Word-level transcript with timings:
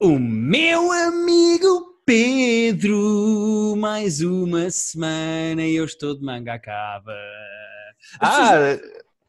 O 0.00 0.18
meu 0.18 0.90
amigo 0.92 2.00
Pedro, 2.06 3.76
mais 3.76 4.20
uma 4.20 4.70
semana 4.70 5.62
e 5.64 5.74
eu 5.76 5.84
estou 5.84 6.16
de 6.16 6.24
manga 6.24 6.54
acaba. 6.54 7.12
Ah, 8.18 8.78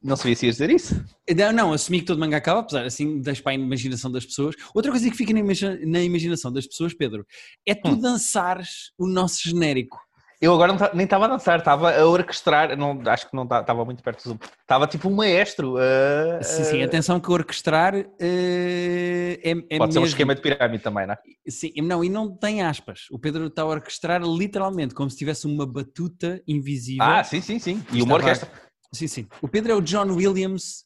não 0.01 0.15
sabia 0.15 0.35
se 0.35 0.45
ias 0.45 0.55
dizer 0.55 0.69
isso. 0.69 1.03
Não, 1.35 1.51
não, 1.51 1.73
assumi 1.73 1.97
que 1.99 2.03
estou 2.03 2.15
de 2.15 2.19
manga 2.21 2.37
acaba, 2.37 2.61
apesar 2.61 2.85
assim, 2.85 3.19
deixo 3.19 3.43
para 3.43 3.51
a 3.51 3.55
imaginação 3.55 4.09
das 4.11 4.25
pessoas. 4.25 4.55
Outra 4.73 4.91
coisa 4.91 5.09
que 5.11 5.15
fica 5.17 5.33
na, 5.33 5.39
imagi- 5.39 5.85
na 5.85 6.01
imaginação 6.01 6.51
das 6.51 6.65
pessoas, 6.65 6.93
Pedro, 6.93 7.25
é 7.65 7.75
tu 7.75 7.89
Hum. 7.89 7.99
dançares 7.99 8.91
o 8.97 9.05
nosso 9.07 9.41
genérico. 9.47 9.99
Eu 10.41 10.55
agora 10.55 10.73
não 10.73 10.79
nem 10.95 11.03
estava 11.03 11.25
a 11.25 11.27
dançar, 11.27 11.59
estava 11.59 11.95
a 11.95 12.03
orquestrar. 12.07 12.75
Não, 12.75 12.99
acho 13.05 13.29
que 13.29 13.35
não 13.35 13.45
ta- 13.45 13.61
estava 13.61 13.85
muito 13.85 14.01
perto 14.01 14.23
do 14.23 14.29
Zoom. 14.29 14.37
Estava 14.59 14.87
tipo 14.87 15.07
um 15.07 15.13
maestro. 15.13 15.75
a- 15.77 16.41
Sim, 16.41 16.63
sim, 16.63 16.81
a- 16.81 16.85
atenção 16.85 17.19
que 17.19 17.31
orquestrar 17.31 17.93
eh, 17.95 19.39
é, 19.43 19.51
é 19.69 19.77
Pode 19.77 19.93
ser 19.93 19.99
um 19.99 20.01
mesmo- 20.01 20.05
esquema 20.07 20.33
de 20.33 20.41
pirâmide 20.41 20.83
também, 20.83 21.05
não 21.05 21.13
é? 21.13 21.17
Sim, 21.47 21.71
não, 21.83 22.03
e 22.03 22.09
não 22.09 22.35
tem 22.35 22.63
aspas. 22.63 23.01
O 23.11 23.19
Pedro 23.19 23.45
está 23.47 23.61
a 23.61 23.65
orquestrar 23.67 24.19
literalmente, 24.23 24.95
como 24.95 25.11
se 25.11 25.17
tivesse 25.17 25.45
uma 25.45 25.65
batuta 25.65 26.41
invisível. 26.47 27.03
Ah, 27.05 27.23
sim, 27.23 27.39
sim, 27.39 27.59
sim. 27.59 27.83
E 27.93 28.01
uma 28.01 28.15
orquestra. 28.15 28.49
Sim, 28.91 29.07
sim. 29.07 29.27
O 29.43 29.47
Pedro 29.47 29.71
é 29.71 29.75
o 29.75 29.81
John 29.81 30.11
Williams 30.11 30.85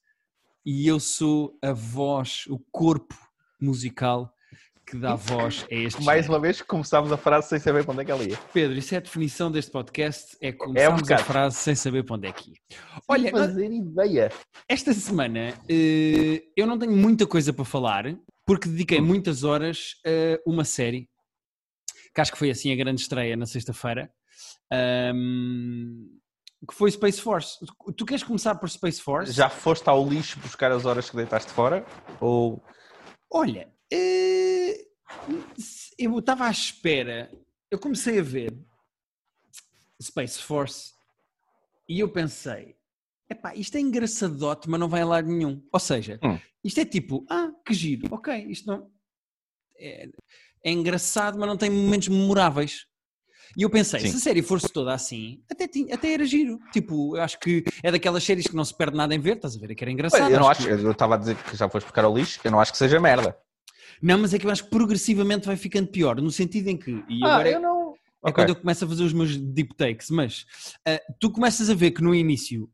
e 0.66 0.86
eu 0.86 1.00
sou 1.00 1.58
a 1.64 1.72
voz, 1.72 2.44
o 2.50 2.60
corpo 2.74 3.16
musical 3.62 4.34
que 4.88 4.98
dá 4.98 5.16
voz 5.16 5.66
a 5.72 5.74
este 5.76 6.04
Mais 6.04 6.26
género. 6.26 6.34
uma 6.34 6.40
vez 6.40 6.62
começámos 6.62 7.12
a 7.12 7.18
frase 7.18 7.50
sem 7.50 7.60
saber 7.60 7.84
para 7.84 7.94
onde 7.94 8.02
é 8.02 8.06
que 8.06 8.12
ela 8.12 8.24
ia. 8.24 8.38
Pedro, 8.54 8.78
isso 8.78 8.94
é 8.94 8.98
a 8.98 9.02
definição 9.02 9.52
deste 9.52 9.72
podcast, 9.72 10.38
é 10.42 10.52
começarmos 10.52 11.00
a 11.02 11.04
bocado. 11.04 11.24
frase 11.24 11.56
sem 11.58 11.74
saber 11.76 12.04
para 12.04 12.16
onde 12.16 12.28
é 12.28 12.32
que 12.32 12.52
ir. 12.52 12.58
Olha, 13.08 13.32
fazer 13.32 13.72
ideia. 13.72 14.32
esta 14.70 14.94
semana 14.94 15.54
eh, 15.68 16.44
eu 16.56 16.68
não 16.68 16.78
tenho 16.78 16.92
muita 16.96 17.26
coisa 17.26 17.52
para 17.52 17.66
falar, 17.66 18.06
porque 18.46 18.70
dediquei 18.70 19.02
muitas 19.02 19.44
horas 19.44 19.96
a 20.06 20.50
uma 20.50 20.64
série, 20.64 21.10
que 22.14 22.22
acho 22.22 22.32
que 22.32 22.38
foi 22.38 22.52
assim 22.52 22.72
a 22.72 22.76
grande 22.76 23.02
estreia 23.02 23.36
na 23.36 23.46
sexta-feira, 23.48 24.10
que 26.68 26.74
foi 26.76 26.92
Space 26.92 27.20
Force. 27.22 27.58
Tu- 27.60 27.94
Tu 27.94 28.06
queres 28.06 28.24
começar 28.24 28.56
por 28.56 28.70
Space 28.70 29.02
Force? 29.02 29.32
Já 29.32 29.50
foste 29.50 29.88
ao 29.90 30.08
lixo 30.08 30.40
buscar 30.40 30.72
as 30.72 30.86
horas 30.86 31.10
que 31.10 31.16
deitaste 31.16 31.52
fora? 31.52 31.86
Ou. 32.22 32.64
Olha, 33.32 33.68
eh, 33.92 34.55
eu 35.98 36.18
estava 36.20 36.46
à 36.48 36.52
espera, 36.52 37.32
eu 37.72 37.80
comecei 37.80 38.20
a 38.20 38.24
ver 38.24 38.54
Space 40.02 40.40
Force 40.42 40.94
e 41.88 42.00
eu 42.00 42.10
pensei, 42.10 42.76
epá, 43.30 43.56
isto 43.56 43.76
é 43.78 43.80
engraçadote, 43.80 44.70
mas 44.70 44.80
não 44.80 44.90
vai 44.90 45.02
a 45.02 45.06
lado 45.06 45.28
nenhum. 45.28 45.62
Ou 45.72 45.80
seja, 45.80 46.20
Hum. 46.24 46.40
isto 46.64 46.80
é 46.80 46.86
tipo, 46.86 47.26
ah, 47.30 47.52
que 47.66 47.74
giro, 47.74 48.08
ok, 48.14 48.34
isto 48.50 48.68
não... 48.68 48.90
É, 49.78 50.10
é 50.64 50.72
engraçado, 50.72 51.38
mas 51.38 51.48
não 51.48 51.58
tem 51.58 51.70
momentos 51.70 52.08
memoráveis. 52.08 52.88
E 53.58 53.62
eu 53.62 53.70
pensei, 53.70 54.00
Sim. 54.02 54.08
se 54.10 54.16
a 54.18 54.20
série 54.20 54.42
fosse 54.42 54.68
toda 54.70 54.94
assim, 54.94 55.44
até, 55.50 55.68
tinha- 55.68 55.94
até 55.94 56.14
era 56.14 56.26
giro. 56.26 56.60
Tipo, 56.74 57.16
eu 57.16 57.22
acho 57.22 57.40
que 57.40 57.64
é 57.84 57.92
daquelas 57.92 58.24
séries 58.24 58.48
que 58.48 58.56
não 58.56 58.66
se 58.66 58.76
perde 58.76 58.98
nada 58.98 59.14
em 59.14 59.20
ver, 59.20 59.36
estás 59.38 59.56
a 59.56 59.60
ver? 59.60 59.72
É 59.72 59.76
que 59.76 59.84
era 59.84 59.92
engraçado. 59.92 60.30
eu 60.32 60.40
não 60.40 60.50
acho 60.50 60.62
acho. 60.62 60.70
Eu 60.70 60.92
estava 60.92 61.16
a 61.16 61.18
dizer 61.18 61.36
que 61.44 61.56
já 61.56 61.70
foste 61.70 61.86
buscar 61.86 62.04
ao 62.04 62.18
lixo. 62.18 62.40
Eu 62.44 62.52
não 62.52 62.60
acho 62.60 62.72
que 62.72 62.78
seja 62.78 63.00
merda. 63.00 63.38
Não, 64.02 64.18
mas 64.20 64.34
é 64.34 64.40
que 64.40 64.46
eu 64.46 64.52
acho 64.52 64.64
que 64.66 64.70
progressivamente 64.70 65.46
vai 65.48 65.56
ficando 65.58 65.88
pior, 65.88 66.20
no 66.22 66.32
sentido 66.32 66.68
em 66.68 66.78
que, 66.78 66.92
e 67.08 67.24
ah, 67.26 67.34
agora 67.34 67.50
é, 67.50 67.56
eu 67.56 67.60
não. 67.60 67.94
é 67.94 67.98
Ok. 68.22 68.34
quando 68.34 68.50
eu 68.50 68.56
começo 68.56 68.86
a 68.86 68.88
fazer 68.88 69.04
os 69.04 69.14
meus 69.14 69.38
deep 69.38 69.74
takes, 69.76 70.10
mas 70.10 70.46
ah, 70.88 71.00
tu 71.20 71.32
começas 71.32 71.70
a 71.70 71.74
ver 71.74 71.92
que 71.92 72.02
no 72.04 72.14
início 72.14 72.70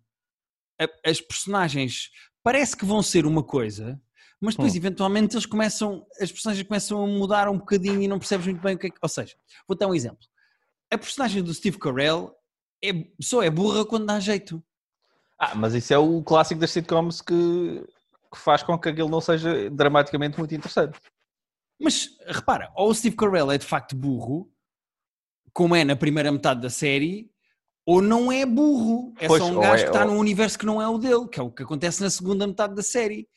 a- 0.80 1.10
as 1.10 1.22
personagens 1.22 2.10
parece 2.44 2.76
que 2.76 2.86
vão 2.86 3.04
ser 3.04 3.26
uma 3.26 3.44
coisa, 3.44 4.02
mas 4.40 4.56
depois 4.56 4.74
Hum. 4.74 4.78
eventualmente 4.78 5.36
eles 5.36 5.46
começam, 5.46 6.06
as 6.20 6.32
personagens 6.32 6.68
começam 6.68 7.04
a 7.04 7.08
mudar 7.08 7.48
um 7.48 7.58
bocadinho 7.60 8.02
e 8.02 8.08
não 8.08 8.18
percebes 8.18 8.48
muito 8.48 8.62
bem 8.62 8.76
o 8.76 8.80
que 8.80 8.88
é 8.88 8.90
que. 8.90 8.98
Ou 9.02 9.10
seja, 9.10 9.36
vou 9.68 9.78
dar 9.78 9.88
um 9.88 9.94
exemplo. 9.96 10.26
A 10.92 10.98
personagem 10.98 11.44
do 11.44 11.54
Steve 11.54 11.78
Carell 11.78 12.34
é, 12.84 12.92
só 13.22 13.44
é 13.44 13.50
burra 13.50 13.86
quando 13.86 14.08
dá 14.08 14.20
jeito. 14.20 14.62
Ah, 15.38 15.54
mas 15.56 15.74
isso 15.76 15.94
é 15.94 15.98
o 15.98 16.22
clássico 16.24 16.60
das 16.60 16.72
sitcoms 16.72 17.22
que, 17.22 17.84
que 18.32 18.38
faz 18.38 18.62
com 18.64 18.78
que 18.78 18.90
aquilo 18.90 19.10
não 19.10 19.22
seja 19.22 19.70
dramaticamente 19.70 20.38
muito 20.40 20.54
interessante. 20.56 21.00
Mas 21.82 22.10
repara, 22.28 22.72
ou 22.76 22.90
o 22.90 22.96
Steve 22.96 23.16
Carell 23.16 23.52
é 23.52 23.58
de 23.58 23.66
facto 23.66 23.96
burro, 23.96 24.50
como 25.54 25.76
é 25.76 25.84
na 25.84 25.96
primeira 25.96 26.32
metade 26.32 26.62
da 26.62 26.70
série, 26.70 27.30
ou 27.86 28.02
não 28.02 28.32
é 28.32 28.46
burro. 28.46 29.14
É 29.20 29.28
Pois, 29.28 29.42
só 29.42 29.50
um 29.50 29.60
gajo 29.60 29.82
é- 29.82 29.84
que 29.84 29.90
está 29.90 30.06
ou- 30.06 30.12
num 30.12 30.20
universo 30.20 30.58
que 30.60 30.66
não 30.66 30.82
é 30.82 30.88
o 30.88 30.98
dele, 30.98 31.28
que 31.28 31.40
é 31.40 31.44
o 31.44 31.52
que 31.52 31.64
acontece 31.64 32.02
na 32.02 32.10
segunda 32.10 32.46
metade 32.48 32.76
da 32.76 32.84
série. 32.84 33.28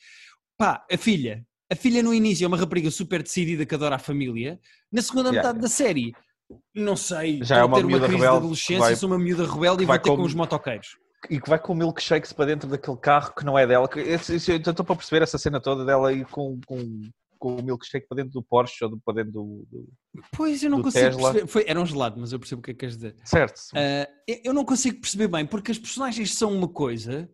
Pá, 0.57 0.85
a 0.91 0.97
filha. 0.97 1.45
A 1.73 1.75
filha 1.75 2.03
no 2.03 2.13
início 2.13 2.45
é 2.45 2.49
uma 2.49 2.57
rapariga 2.59 2.91
super 2.91 3.23
decidida 3.23 3.65
que 3.67 3.75
adora 3.75 3.97
a 3.97 3.99
família. 3.99 4.61
Na 4.93 5.01
segunda 5.03 5.31
Yeah. 5.31 5.49
metade 5.49 5.61
da 5.63 5.69
série, 5.69 6.13
não 6.75 6.95
sei, 6.95 7.43
Já 7.43 7.59
é 7.59 7.65
uma 7.65 7.79
ter 7.79 7.85
uma 7.85 7.99
crise 7.99 8.07
de 8.07 8.15
rebelde 8.17 8.37
adolescência, 8.37 8.79
vai- 8.79 8.97
sou 8.97 9.09
uma 9.09 9.19
miúda 9.19 9.51
rebelde 9.51 9.83
e 9.83 9.87
vai 9.87 9.97
vou 9.99 10.03
ter 10.05 10.11
com 10.11 10.17
como- 10.17 10.27
os 10.29 10.35
motoqueiros. 10.35 10.89
E 11.31 11.41
que 11.41 11.49
vai 11.49 11.59
com 11.59 11.75
milkshakes 11.75 12.35
para 12.35 12.45
dentro 12.45 12.69
daquele 12.69 12.99
carro 12.99 13.35
que 13.35 13.45
não 13.47 13.59
é 13.59 13.67
dela. 13.67 13.89
Eu 13.97 14.15
estou 14.17 14.85
para 14.85 14.95
perceber 14.95 15.23
essa 15.23 15.39
cena 15.39 15.59
toda 15.59 15.83
dela 15.85 16.13
ir 16.13 16.27
com, 16.27 16.61
com, 16.67 17.01
com 17.45 17.57
o 17.57 17.63
milkshake 17.63 18.07
para 18.09 18.17
dentro 18.17 18.33
do 18.33 18.43
Porsche 18.43 18.83
ou 18.85 18.91
do- 18.91 18.99
para 19.01 19.17
dentro 19.17 19.33
do. 19.33 19.67
do- 19.71 19.93
Pois, 20.33 20.63
eu 20.63 20.71
não 20.71 20.81
consigo 20.81 21.05
Tesla. 21.05 21.31
perceber. 21.33 21.47
Foi, 21.47 21.65
era 21.67 21.79
um 21.79 21.85
gelado, 21.85 22.19
mas 22.19 22.33
eu 22.33 22.39
percebo 22.39 22.61
o 22.61 22.63
que 22.63 22.71
é 22.71 22.75
que 22.75 22.81
queres 22.81 22.97
dizer. 22.97 23.15
Certo. 23.23 23.61
Ah, 23.75 24.09
eu- 24.43 24.55
não 24.55 24.65
consigo 24.65 24.99
perceber 24.99 25.29
bem, 25.29 25.45
porque 25.45 25.71
as 25.71 25.79
personagens 25.79 26.35
são 26.35 26.51
uma 26.51 26.67
coisa 26.69 27.31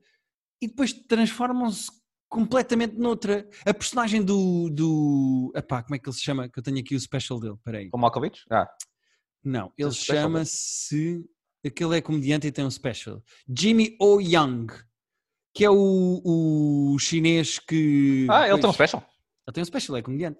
e 0.60 0.66
depois 0.66 0.92
transformam-se 0.92 1.88
completamente 2.28 2.96
noutra. 2.96 3.48
A 3.64 3.72
personagem 3.72 4.20
do, 4.22 4.68
do. 4.70 5.52
Epá, 5.54 5.80
como 5.82 5.94
é 5.94 5.98
que 6.00 6.08
ele 6.08 6.16
se 6.16 6.22
chama? 6.22 6.48
Que 6.48 6.58
eu 6.58 6.62
tenho 6.62 6.80
aqui 6.80 6.96
o 6.96 7.00
special 7.00 7.38
dele, 7.38 7.56
peraí. 7.64 7.88
O 7.92 7.98
Malkovich? 7.98 8.40
Ah, 8.50 8.66
Não, 9.44 9.72
ele 9.78 9.92
chama-se. 9.92 11.24
Aquele 11.64 11.98
é 11.98 12.00
comediante 12.00 12.46
e 12.48 12.52
tem 12.52 12.64
um 12.64 12.70
special. 12.70 13.22
Jimmy 13.48 13.94
O. 14.00 14.18
Young, 14.20 14.66
que 15.54 15.62
é 15.64 15.70
o, 15.70 16.22
o 16.24 16.98
chinês 16.98 17.58
que. 17.58 18.26
ah 18.30 18.48
ele 18.48 18.58
tem 18.60 18.70
um 18.70 18.72
pois, 18.72 18.74
special. 18.74 19.06
Ele 19.50 19.54
tem 19.54 19.62
um 19.62 19.64
special, 19.66 19.96
é 19.96 20.02
comediante. 20.02 20.38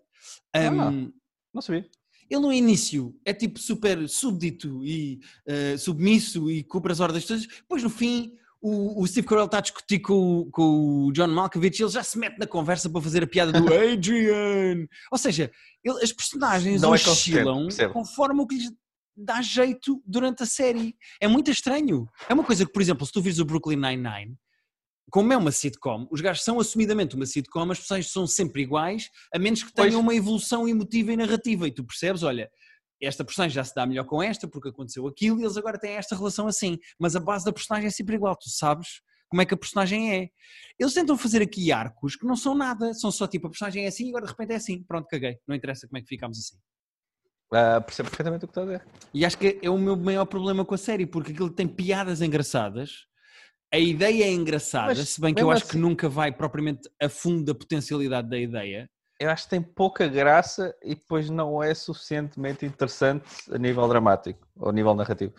Ah. 0.55 0.69
Ahm, 0.69 1.13
Não 1.53 1.61
sabia. 1.61 1.85
ele 2.31 2.41
no 2.41 2.53
início 2.53 3.15
é 3.25 3.33
tipo 3.35 3.59
super 3.59 4.09
súbdito 4.09 4.85
e 4.85 5.19
eh, 5.47 5.77
submisso 5.77 6.49
e 6.51 6.63
cumpre 6.63 6.93
as 6.93 7.01
ordens 7.01 7.25
todas, 7.27 7.45
depois 7.47 7.83
no 7.83 7.91
fim 7.91 8.33
o, 8.63 9.03
o 9.03 9.07
Steve 9.07 9.27
Carell 9.27 9.47
está 9.47 9.59
a 9.59 9.63
discutir 9.63 10.01
com, 10.01 10.41
o- 10.41 10.51
com 10.51 11.07
o 11.07 11.13
John 11.13 11.29
Malkovich 11.29 11.81
e 11.81 11.83
ele 11.85 11.91
já 11.91 12.03
se 12.05 12.19
mete 12.19 12.39
na 12.39 12.47
conversa 12.47 12.89
para 12.91 13.01
fazer 13.01 13.23
a 13.23 13.27
piada 13.27 13.53
do 13.53 13.67
Adrian. 13.75 14.87
Ou 15.11 15.19
seja, 15.19 15.51
ele- 15.83 16.03
as 16.03 16.13
personagens 16.13 16.83
Não 16.83 16.91
é 16.95 16.97
oscilam 16.97 17.63
percebo. 17.65 17.95
conforme 17.95 18.43
o 18.43 18.47
que 18.47 18.57
lhes 18.57 18.71
dá 19.17 19.41
jeito 19.43 20.01
durante 20.07 20.43
a 20.43 20.47
série. 20.47 20.95
É 21.21 21.27
muito 21.27 21.51
estranho. 21.51 22.07
É 22.29 22.35
uma 22.35 22.45
coisa 22.45 22.65
que, 22.67 22.73
por 22.73 22.81
exemplo, 22.83 23.05
se 23.07 23.13
tu 23.13 23.21
vires 23.23 23.39
o 23.41 23.45
Brooklyn 23.45 23.77
Nine-Nine, 23.77 24.37
como 25.11 25.33
é 25.33 25.37
uma 25.37 25.53
sitcom, 25.53 26.07
os 26.11 26.21
gajos 26.21 26.45
são 26.45 26.61
assumidamente 26.61 27.17
uma 27.17 27.27
sitcom, 27.27 27.71
as 27.71 27.79
personagens 27.79 28.13
são 28.13 28.27
sempre 28.27 28.63
iguais, 28.63 29.09
a 29.35 29.39
menos 29.39 29.63
que 29.63 29.73
tenham 29.73 29.93
Pois. 29.93 30.03
uma 30.03 30.15
evolução 30.15 30.69
emotiva 30.69 31.13
e 31.13 31.17
narrativa. 31.17 31.67
E 31.67 31.73
tu 31.73 31.85
percebes, 31.85 32.23
olha, 32.23 32.51
esta 33.03 33.25
personagem 33.25 33.55
já 33.55 33.65
se 33.65 33.75
dá 33.75 33.87
melhor 33.87 34.05
com 34.05 34.23
esta 34.23 34.47
porque 34.47 34.69
aconteceu 34.69 35.07
aquilo 35.07 35.41
e 35.41 35.45
eles 35.45 35.57
agora 35.57 35.79
têm 35.79 35.93
esta 35.93 36.15
relação 36.15 36.47
assim. 36.47 36.79
Mas 36.99 37.17
a 37.17 37.21
base 37.21 37.45
da 37.45 37.53
personagem 37.53 37.89
é 37.89 37.91
sempre 37.91 38.15
igual, 38.17 38.37
tu 38.37 38.49
sabes 38.49 39.01
como 39.31 39.41
é 39.41 39.47
que 39.47 39.55
a 39.55 39.57
personagem 39.57 40.13
é. 40.13 40.29
Eles 40.79 40.93
tentam 40.93 41.17
fazer 41.17 41.41
aqui 41.41 41.71
arcos 41.71 42.17
que 42.17 42.27
não 42.27 42.37
são 42.37 42.55
nada, 42.55 42.93
são 42.93 43.13
só 43.13 43.29
tipo 43.29 43.47
a 43.47 43.51
personagem 43.51 43.85
é 43.85 43.89
assim 43.89 44.07
e 44.07 44.09
agora 44.09 44.25
de 44.27 44.33
repente 44.33 44.53
é 44.53 44.57
assim. 44.57 44.83
Pronto, 44.83 45.07
caguei, 45.09 45.39
não 45.47 45.55
interessa 45.55 45.87
como 45.87 45.99
é 45.99 46.03
que 46.03 46.09
ficamos 46.09 46.39
assim. 46.39 46.57
Ah, 47.53 47.81
percebo 47.81 48.09
perfeitamente 48.09 48.45
o 48.45 48.49
que 48.49 48.53
está 48.53 48.63
a 48.63 48.65
dizer. 48.65 48.87
E 49.15 49.25
acho 49.25 49.39
que 49.39 49.59
é 49.63 49.71
o 49.71 49.79
meu 49.79 49.97
maior 49.97 50.25
problema 50.25 50.65
com 50.65 50.75
a 50.75 50.79
série, 50.79 51.07
porque 51.07 51.33
aquilo 51.33 51.51
tem 51.51 51.67
piadas 51.67 52.21
engraçadas, 52.21 53.07
a 53.73 53.79
ideia 53.79 54.25
é 54.25 54.31
engraçada, 54.33 54.95
Mas 54.95 55.09
se 55.09 55.21
bem 55.21 55.33
que 55.35 55.43
eu 55.43 55.51
acho 55.51 55.65
que 55.65 55.71
assim- 55.71 55.79
nunca 55.79 56.09
vai 56.09 56.33
propriamente 56.33 56.89
a 57.01 57.09
fundo 57.09 57.45
da 57.45 57.55
potencialidade 57.55 58.29
da 58.29 58.39
ideia. 58.39 58.89
Eu 59.21 59.31
acho 59.31 59.45
que 59.45 59.51
tem 59.51 59.61
pouca 59.63 60.09
graça 60.09 60.75
e 60.83 60.95
depois 60.95 61.29
não 61.29 61.63
é 61.63 61.75
suficientemente 61.75 62.65
interessante 62.65 63.25
a 63.53 63.59
nível 63.59 63.87
dramático 63.87 64.47
ou 64.57 64.71
a 64.71 64.73
nível 64.73 64.95
narrativo. 64.95 65.35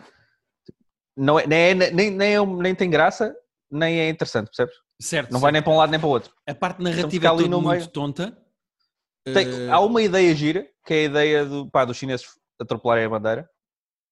Não 1.16 1.38
é, 1.38 1.46
nem, 1.46 1.58
é- 1.58 1.90
nem, 1.90 2.10
nem, 2.10 2.34
é- 2.36 2.46
nem 2.46 2.74
tem 2.74 2.88
graça, 2.88 3.34
nem 3.70 3.98
é 4.00 4.08
interessante, 4.08 4.46
percebes? 4.46 4.74
Certo, 5.00 5.32
Não 5.32 5.40
vai 5.40 5.48
certo. 5.48 5.54
nem 5.54 5.62
para 5.62 5.72
um 5.72 5.76
lado 5.76 5.90
nem 5.90 5.98
para 6.00 6.06
o 6.08 6.10
outro. 6.12 6.32
a 6.46 6.54
parte 6.54 6.80
narrativa 6.82 7.10
fica 7.10 7.26
é 7.28 7.32
muito 7.48 7.60
meio. 7.68 7.86
tonta. 7.88 8.38
Tem- 9.24 9.46
Eh, 9.48 9.68
há 9.68 9.80
uma 9.80 10.00
ideia 10.02 10.34
gira, 10.34 10.66
que 10.86 10.94
é 10.94 10.96
a 10.98 11.04
ideia 11.04 11.44
do, 11.44 11.70
pá, 11.70 11.84
dos 11.84 11.96
chineses 11.96 12.26
atropelarem 12.60 13.04
a 13.04 13.08
bandeira. 13.08 13.50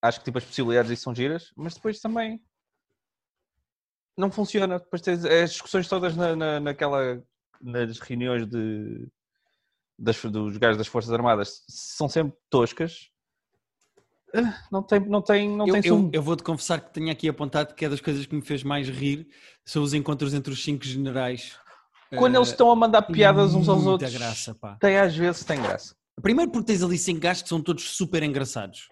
Acho 0.02 0.18
que 0.18 0.24
tipo, 0.24 0.38
as 0.38 0.44
possibilidades 0.44 0.90
disso 0.90 1.02
são 1.04 1.14
giras, 1.14 1.52
mas 1.56 1.74
depois 1.74 2.00
também 2.00 2.40
não 4.20 4.30
funciona. 4.30 4.78
Depois 4.78 5.02
tens 5.02 5.24
as 5.24 5.50
discussões 5.52 5.88
todas 5.88 6.14
na, 6.14 6.36
na- 6.36 6.60
naquela, 6.60 7.22
nas 7.60 7.98
reuniões 7.98 8.46
de, 8.46 9.08
das, 9.98 10.20
dos 10.22 10.56
gajos 10.56 10.78
das 10.78 10.86
Forças 10.86 11.12
Armadas 11.12 11.64
são 11.68 12.08
sempre 12.08 12.36
toscas. 12.48 13.08
Ah, 14.32 14.54
Não 14.70 14.80
tem, 14.82 15.00
não 15.00 15.20
tem, 15.22 15.48
não 15.48 15.66
eu, 15.66 15.80
tem 15.80 15.90
eu, 15.90 16.10
eu 16.12 16.22
vou-te 16.22 16.44
confessar 16.44 16.80
que 16.80 16.92
tenho 16.92 17.10
aqui 17.10 17.28
apontado 17.28 17.74
que 17.74 17.84
é 17.84 17.88
das 17.88 18.00
coisas 18.00 18.24
que 18.26 18.34
me 18.36 18.42
fez 18.42 18.62
mais 18.62 18.88
rir 18.88 19.26
são 19.64 19.82
os 19.82 19.92
encontros 19.92 20.32
entre 20.34 20.52
os 20.52 20.62
cinco 20.62 20.84
generais. 20.84 21.58
Quando 22.16 22.34
Eh, 22.34 22.38
eles 22.38 22.48
estão 22.50 22.70
a 22.70 22.76
mandar 22.76 23.02
piadas 23.02 23.54
uns 23.56 23.68
aos 23.68 23.86
outros, 23.86 24.12
graça, 24.12 24.54
pá. 24.54 24.76
tem 24.80 24.96
às 24.98 25.16
vezes 25.16 25.42
tem 25.44 25.60
graça. 25.60 25.96
Primeiro 26.22 26.50
porque 26.52 26.66
tens 26.66 26.82
ali 26.82 26.96
cinco 26.98 27.20
gajos 27.20 27.42
que 27.42 27.48
são 27.48 27.60
todos 27.60 27.82
super 27.90 28.22
engraçados. 28.22 28.88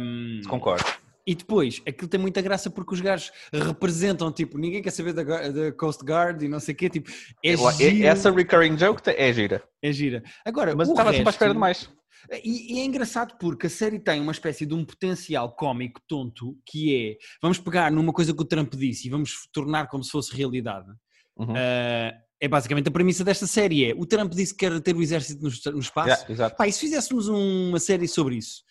Um, 0.00 0.40
Concordo. 0.48 0.84
E 1.26 1.34
depois, 1.34 1.82
aquilo 1.86 2.08
tem 2.08 2.20
muita 2.20 2.40
graça 2.40 2.70
porque 2.70 2.94
os 2.94 3.00
gajos 3.00 3.32
representam, 3.52 4.30
tipo, 4.32 4.56
ninguém 4.58 4.80
quer 4.80 4.90
saber 4.90 5.12
da, 5.12 5.22
da 5.24 5.72
Coast 5.72 6.04
Guard 6.04 6.42
e 6.42 6.48
não 6.48 6.60
sei 6.60 6.74
o 6.74 6.76
quê, 6.76 6.88
tipo, 6.88 7.10
é 7.44 7.54
Eu- 7.54 7.70
giro, 7.72 8.06
Essa 8.06 8.30
recurring 8.30 8.76
joke 8.78 9.02
é 9.10 9.32
gira. 9.32 9.62
é 9.82 9.92
gira. 9.92 10.22
Agora, 10.44 10.74
Mas 10.76 10.88
estava 10.88 11.12
sempre 11.12 11.28
à 11.28 11.30
espera 11.30 11.52
de 11.54 11.58
resto- 11.58 11.90
mais. 11.90 11.96
E, 12.44 12.74
e 12.74 12.80
é 12.80 12.84
engraçado 12.84 13.36
porque 13.38 13.66
a 13.66 13.70
série 13.70 13.98
tem 14.00 14.20
uma 14.20 14.32
espécie 14.32 14.66
de 14.66 14.74
um 14.74 14.84
potencial 14.84 15.54
cómico 15.54 16.00
tonto 16.08 16.58
que 16.66 16.94
é, 17.12 17.16
vamos 17.40 17.58
pegar 17.58 17.90
numa 17.92 18.12
coisa 18.12 18.34
que 18.34 18.42
o 18.42 18.44
Trump 18.44 18.74
disse 18.74 19.06
e 19.06 19.10
vamos 19.10 19.48
tornar 19.52 19.86
como 19.88 20.02
se 20.02 20.10
fosse 20.10 20.34
realidade. 20.34 20.88
Uhum. 21.36 21.54
Ah, 21.56 22.12
é 22.40 22.48
basicamente 22.48 22.88
a 22.88 22.90
premissa 22.90 23.22
desta 23.24 23.46
série 23.46 23.90
é, 23.90 23.94
o 23.94 24.04
Trump 24.06 24.32
disse 24.32 24.52
que 24.54 24.66
quer 24.68 24.80
ter 24.80 24.96
o 24.96 25.02
exército 25.02 25.42
no, 25.42 25.72
no 25.72 25.78
espaço, 25.80 26.26
Yeah. 26.30 26.50
Pá, 26.54 26.66
e 26.66 26.72
se 26.72 26.80
fizéssemos 26.80 27.28
um- 27.28 27.68
uma 27.70 27.78
série 27.78 28.08
sobre 28.08 28.36
isso? 28.36 28.62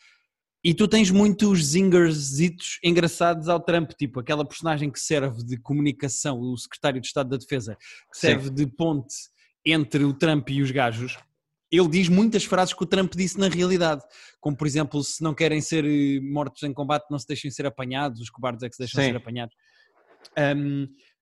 E 0.67 0.73
tu 0.73 0.87
tens 0.87 1.11
muitos 1.11 1.63
zingerzitos 1.63 2.79
engraçados 2.83 3.47
ao 3.47 3.59
Trump, 3.59 3.91
tipo 3.91 4.19
aquela 4.19 4.43
personagem 4.43 4.89
que 4.89 4.99
serve 4.99 5.43
de 5.45 5.57
comunicação, 5.57 6.39
o 6.39 6.57
secretário 6.57 6.99
de 6.99 7.05
Estado 7.05 7.29
da 7.29 7.37
Defesa, 7.37 7.75
que 8.11 8.17
Sim. 8.17 8.27
serve 8.27 8.49
de 8.49 8.65
ponte 8.65 9.13
entre 9.63 10.03
o 10.03 10.11
Trump 10.11 10.49
e 10.49 10.63
os 10.63 10.71
gajos. 10.71 11.19
Ele 11.71 11.87
diz 11.87 12.09
muitas 12.09 12.45
frases 12.45 12.73
que 12.73 12.81
o 12.81 12.85
Trump 12.87 13.13
disse 13.15 13.37
na 13.39 13.47
realidade, 13.47 14.01
como 14.41 14.57
por 14.57 14.65
exemplo, 14.65 15.03
se 15.03 15.21
não 15.21 15.35
querem 15.35 15.61
ser 15.61 15.85
eh, 15.85 16.19
mortos 16.19 16.63
em 16.63 16.73
combate, 16.73 17.05
não 17.11 17.19
se 17.19 17.27
deixem 17.27 17.51
ser 17.51 17.67
apanhados, 17.67 18.19
os 18.19 18.31
cobardes 18.31 18.63
é 18.63 18.67
que 18.69 18.73
se 18.75 18.79
deixam 18.79 19.03
Sim. 19.03 19.09
ser 19.11 19.17
apanhados. 19.17 19.55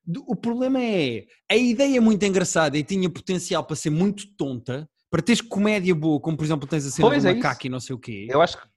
Do- 0.06 0.24
o 0.28 0.36
problema 0.38 0.82
é, 0.82 1.26
a 1.50 1.56
ideia 1.56 1.98
é 1.98 2.00
muito 2.00 2.24
engraçada 2.26 2.78
e 2.78 2.84
tinha 2.84 3.10
potencial 3.10 3.64
para 3.66 3.76
ser 3.76 3.90
muito 3.90 4.26
tonta, 4.38 4.90
para 5.10 5.22
teres 5.22 5.42
comédia 5.42 5.94
boa, 5.96 6.20
como 6.20 6.36
por 6.38 6.44
exemplo 6.46 6.68
tens 6.68 6.86
a 6.86 6.92
cena 6.92 7.08
Pois 7.10 7.24
do 7.24 7.30
é 7.30 7.34
macaco 7.36 7.60
isso. 7.62 7.68
e 7.68 7.70
não 7.70 7.80
sei 7.80 7.96
o 7.96 8.00
quê. 8.00 8.28
Eu 8.30 8.42
acho 8.42 8.58
que. 8.62 8.73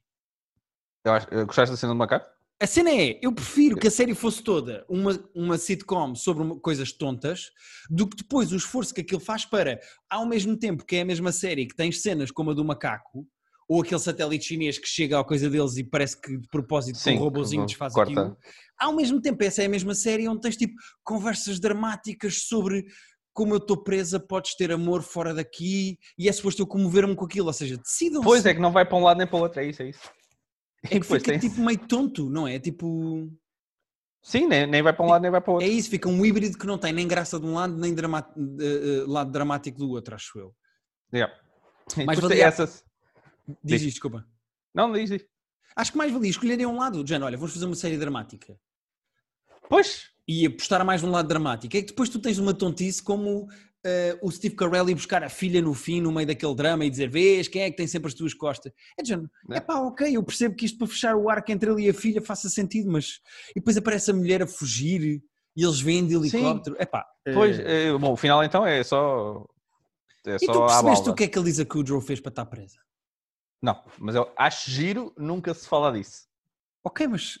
Eu 1.07 1.13
acho... 1.13 1.27
Gostaste 1.45 1.71
da 1.71 1.77
cena 1.77 1.93
do 1.93 1.97
macaco? 1.97 2.29
A 2.59 2.65
cena 2.65 2.89
é, 2.89 3.19
eu 3.21 3.31
prefiro 3.31 3.77
que 3.77 3.87
a 3.87 3.91
série 3.91 4.15
fosse 4.15 4.41
toda 4.41 4.83
uma, 4.89 5.17
uma 5.35 5.57
sitcom 5.59 6.15
sobre 6.15 6.43
uma- 6.43 6.59
coisas 6.59 6.91
tontas, 6.91 7.51
do 7.89 8.07
que 8.07 8.17
depois 8.17 8.51
o 8.51 8.55
esforço 8.55 8.93
que 8.93 9.01
aquilo 9.01 9.19
faz 9.21 9.45
para, 9.45 9.79
ao 10.09 10.25
mesmo 10.25 10.57
tempo 10.57 10.83
que 10.83 10.95
é 10.95 11.01
a 11.01 11.05
mesma 11.05 11.31
série, 11.31 11.67
que 11.67 11.75
tens 11.75 12.01
cenas 12.01 12.31
como 12.31 12.49
a 12.49 12.53
do 12.55 12.65
macaco, 12.65 13.27
ou 13.69 13.81
aquele 13.81 13.99
satélite 13.99 14.45
chinês 14.45 14.79
que 14.79 14.87
chega 14.87 15.19
à 15.19 15.23
coisa 15.23 15.49
deles 15.49 15.77
e 15.77 15.83
parece 15.83 16.19
que 16.19 16.35
de 16.35 16.47
propósito 16.47 16.97
Sim, 16.97 17.17
um 17.17 17.19
robozinho 17.19 17.61
que 17.61 17.67
desfaz 17.67 17.93
corta. 17.93 18.11
aquilo. 18.11 18.37
Ao 18.79 18.95
mesmo 18.95 19.21
tempo, 19.21 19.43
essa 19.43 19.61
é 19.61 19.65
a 19.65 19.69
mesma 19.69 19.93
série 19.93 20.27
onde 20.27 20.41
tens 20.41 20.57
tipo 20.57 20.73
conversas 21.03 21.59
dramáticas 21.59 22.43
sobre 22.47 22.85
como 23.33 23.53
eu 23.53 23.57
estou 23.57 23.83
presa, 23.83 24.19
podes 24.19 24.55
ter 24.55 24.71
amor 24.71 25.03
fora 25.03 25.31
daqui, 25.31 25.99
e 26.17 26.27
é 26.27 26.31
suposto 26.31 26.63
eu 26.63 26.65
comover-me 26.65 27.15
com 27.15 27.25
aquilo, 27.25 27.45
ou 27.47 27.53
seja, 27.53 27.77
decidam 27.77 28.23
Pois 28.23 28.43
é 28.47 28.53
que 28.55 28.59
não 28.59 28.71
vai 28.71 28.83
para 28.83 28.97
um 28.97 29.03
lado 29.03 29.17
nem 29.19 29.27
para 29.27 29.37
o 29.37 29.41
outro, 29.41 29.59
é 29.59 29.65
isso, 29.65 29.83
é 29.83 29.89
isso. 29.89 29.99
É 30.83 30.99
que 30.99 31.01
fica 31.05 31.19
tem- 31.19 31.39
tipo 31.39 31.61
meio 31.61 31.79
tonto, 31.79 32.29
não 32.29 32.47
é? 32.47 32.59
Tipo... 32.59 33.29
Sim, 34.21 34.47
nem, 34.47 34.67
nem 34.67 34.81
vai 34.81 34.91
para 34.93 35.05
um 35.05 35.09
lado 35.09 35.21
nem 35.21 35.31
vai 35.31 35.39
para 35.39 35.51
o 35.51 35.61
É 35.61 35.63
outro. 35.63 35.69
isso, 35.71 35.89
fica 35.89 36.09
um 36.09 36.25
híbrido 36.25 36.57
que 36.57 36.65
não 36.65 36.77
tem 36.77 36.91
nem 36.91 37.07
graça 37.07 37.39
de 37.39 37.45
um 37.45 37.53
lado, 37.53 37.77
nem 37.77 37.93
drama- 37.93 38.27
eh, 38.59 39.03
lado 39.07 39.31
dramático 39.31 39.77
do 39.77 39.89
outro, 39.91 40.15
acho 40.15 40.37
eu. 40.37 40.55
Yeah. 41.13 41.33
Mais 42.05 42.19
valia- 42.19 42.45
essas. 42.45 42.83
Diz 43.47 43.57
Diz. 43.63 43.81
isto, 43.83 43.91
desculpa. 43.95 44.27
Não, 44.73 44.91
diz 44.91 45.09
diz. 45.09 45.25
Acho 45.75 45.91
que 45.93 45.97
mais 45.97 46.11
valia 46.11 46.29
escolherem 46.29 46.65
um 46.65 46.75
lado, 46.77 47.03
de 47.03 47.09
género, 47.09 47.27
olha, 47.27 47.37
vamos 47.37 47.53
fazer 47.53 47.65
uma 47.65 47.75
série 47.75 47.97
dramática. 47.97 48.59
Pois, 49.69 50.09
E 50.27 50.45
apostar 50.45 50.83
mais 50.83 51.01
num 51.01 51.11
lado 51.11 51.27
dramático. 51.29 51.77
É 51.77 51.81
que 51.81 51.87
depois 51.87 52.09
tu 52.09 52.19
tens 52.19 52.37
uma 52.37 52.53
tontice 52.53 53.01
como 53.01 53.47
eh, 53.85 54.17
o 54.21 54.31
Steve 54.31 54.55
Carell 54.55 54.89
ir 54.89 54.95
buscar 54.95 55.23
a 55.23 55.29
filha 55.29 55.61
no 55.61 55.73
fim, 55.73 56.01
no 56.01 56.11
meio 56.11 56.27
daquele 56.27 56.55
drama 56.55 56.85
e 56.85 56.89
dizer, 56.89 57.09
vês, 57.09 57.47
quem 57.47 57.61
é 57.61 57.71
que 57.71 57.77
tem 57.77 57.87
sempre 57.87 58.07
as 58.07 58.13
tuas 58.13 58.33
costas? 58.33 58.71
É 58.97 59.01
de 59.03 59.09
género, 59.09 59.29
Não. 59.47 59.55
é 59.55 59.59
pá, 59.59 59.79
ok, 59.79 60.15
eu 60.15 60.23
percebo 60.23 60.55
que 60.55 60.65
isto 60.65 60.77
para 60.77 60.87
fechar 60.87 61.15
o 61.15 61.29
arco 61.29 61.51
entre 61.51 61.69
ele 61.71 61.83
e 61.83 61.89
a 61.89 61.93
filha 61.93 62.21
faça 62.21 62.49
sentido, 62.49 62.91
mas... 62.91 63.19
E 63.51 63.59
depois 63.59 63.77
aparece 63.77 64.11
a 64.11 64.13
mulher 64.13 64.41
a 64.41 64.47
fugir 64.47 65.21
e 65.55 65.63
eles 65.63 65.79
vêm 65.79 66.05
de 66.05 66.15
helicóptero. 66.15 66.75
É 66.79 66.85
pá... 66.85 67.05
pois, 67.33 67.59
eh, 67.59 67.91
bom, 67.97 68.13
o 68.13 68.17
final 68.17 68.43
então 68.43 68.65
é 68.65 68.83
só. 68.83 69.45
É 70.25 70.35
E 70.35 70.39
tu 70.39 70.45
só 70.45 70.65
à 70.65 70.67
percebeste 70.67 71.09
o 71.09 71.13
que 71.15 71.23
é 71.23 71.27
que 71.27 71.39
a 71.39 71.41
Lisa 71.41 71.65
Kudrow 71.65 72.01
fez 72.01 72.19
para 72.19 72.29
estar 72.29 72.45
presa? 72.45 72.77
Não, 73.61 73.81
mas 73.97 74.13
eu 74.15 74.29
acho 74.37 74.69
giro, 74.69 75.13
nunca 75.17 75.53
se 75.53 75.67
fala 75.67 75.91
disso. 75.91 76.27
Ok, 76.83 77.07
mas 77.07 77.39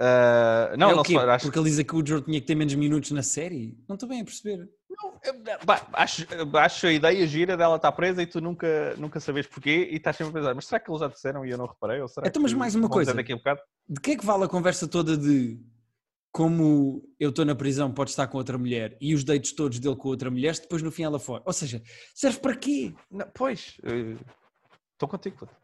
Ah, 0.00 0.74
não, 0.78 0.90
é 0.90 0.94
não. 0.94 1.30
Acho, 1.30 1.46
Porque 1.46 1.58
a 1.58 1.62
Lisa 1.62 1.84
Kudrow 1.84 2.22
tinha 2.22 2.40
que 2.40 2.46
ter 2.46 2.54
menos 2.54 2.74
minutos 2.74 3.10
na 3.10 3.22
série? 3.22 3.76
Não 3.88 3.94
estou 3.94 4.08
bem 4.08 4.20
a 4.20 4.24
perceber. 4.24 4.68
Pá, 5.64 5.86
acho, 5.92 6.26
acho 6.56 6.86
a 6.86 6.92
ideia 6.92 7.26
gira 7.26 7.56
dela 7.56 7.76
estar 7.76 7.92
presa 7.92 8.20
e 8.22 8.26
tu 8.26 8.40
nunca, 8.40 8.94
nunca 8.96 9.20
sabes 9.20 9.46
porquê 9.46 9.88
e 9.92 9.96
estás 9.96 10.16
sempre 10.16 10.32
a 10.32 10.34
pensar, 10.34 10.54
mas 10.54 10.66
será 10.66 10.80
que 10.80 10.90
eles 10.90 11.00
já 11.00 11.06
disseram 11.08 11.46
e 11.46 11.50
eu 11.50 11.58
não 11.58 11.66
reparei? 11.66 12.00
Ou 12.00 12.08
será 12.08 12.26
Então, 12.26 12.42
mas 12.42 12.52
mais 12.52 12.74
uma 12.74 12.88
coisa. 12.88 13.14
Daqui 13.14 13.32
a 13.32 13.36
bocado? 13.36 13.60
De 13.88 14.00
que 14.00 14.12
é 14.12 14.16
que 14.16 14.26
vale 14.26 14.44
a 14.44 14.48
conversa 14.48 14.88
toda 14.88 15.16
de 15.16 15.58
como 16.32 17.08
eu 17.18 17.30
estou 17.30 17.44
na 17.44 17.54
prisão, 17.54 17.92
pode 17.92 18.10
estar 18.10 18.26
com 18.26 18.38
outra 18.38 18.58
mulher 18.58 18.96
e 19.00 19.14
os 19.14 19.24
dates 19.24 19.52
todos 19.52 19.78
dele 19.78 19.96
com 19.96 20.08
outra 20.08 20.30
mulher, 20.30 20.54
se 20.54 20.62
depois 20.62 20.82
no 20.82 20.90
fim 20.90 21.04
ela 21.04 21.18
fora? 21.18 21.42
Ou 21.46 21.52
seja, 21.52 21.82
serve 22.14 22.38
para 22.40 22.56
quê? 22.56 22.92
Não, 23.10 23.26
pois, 23.34 23.76
eh, 23.84 24.16
estou 24.92 25.08
contigo. 25.08 25.36
puto. 25.36 25.54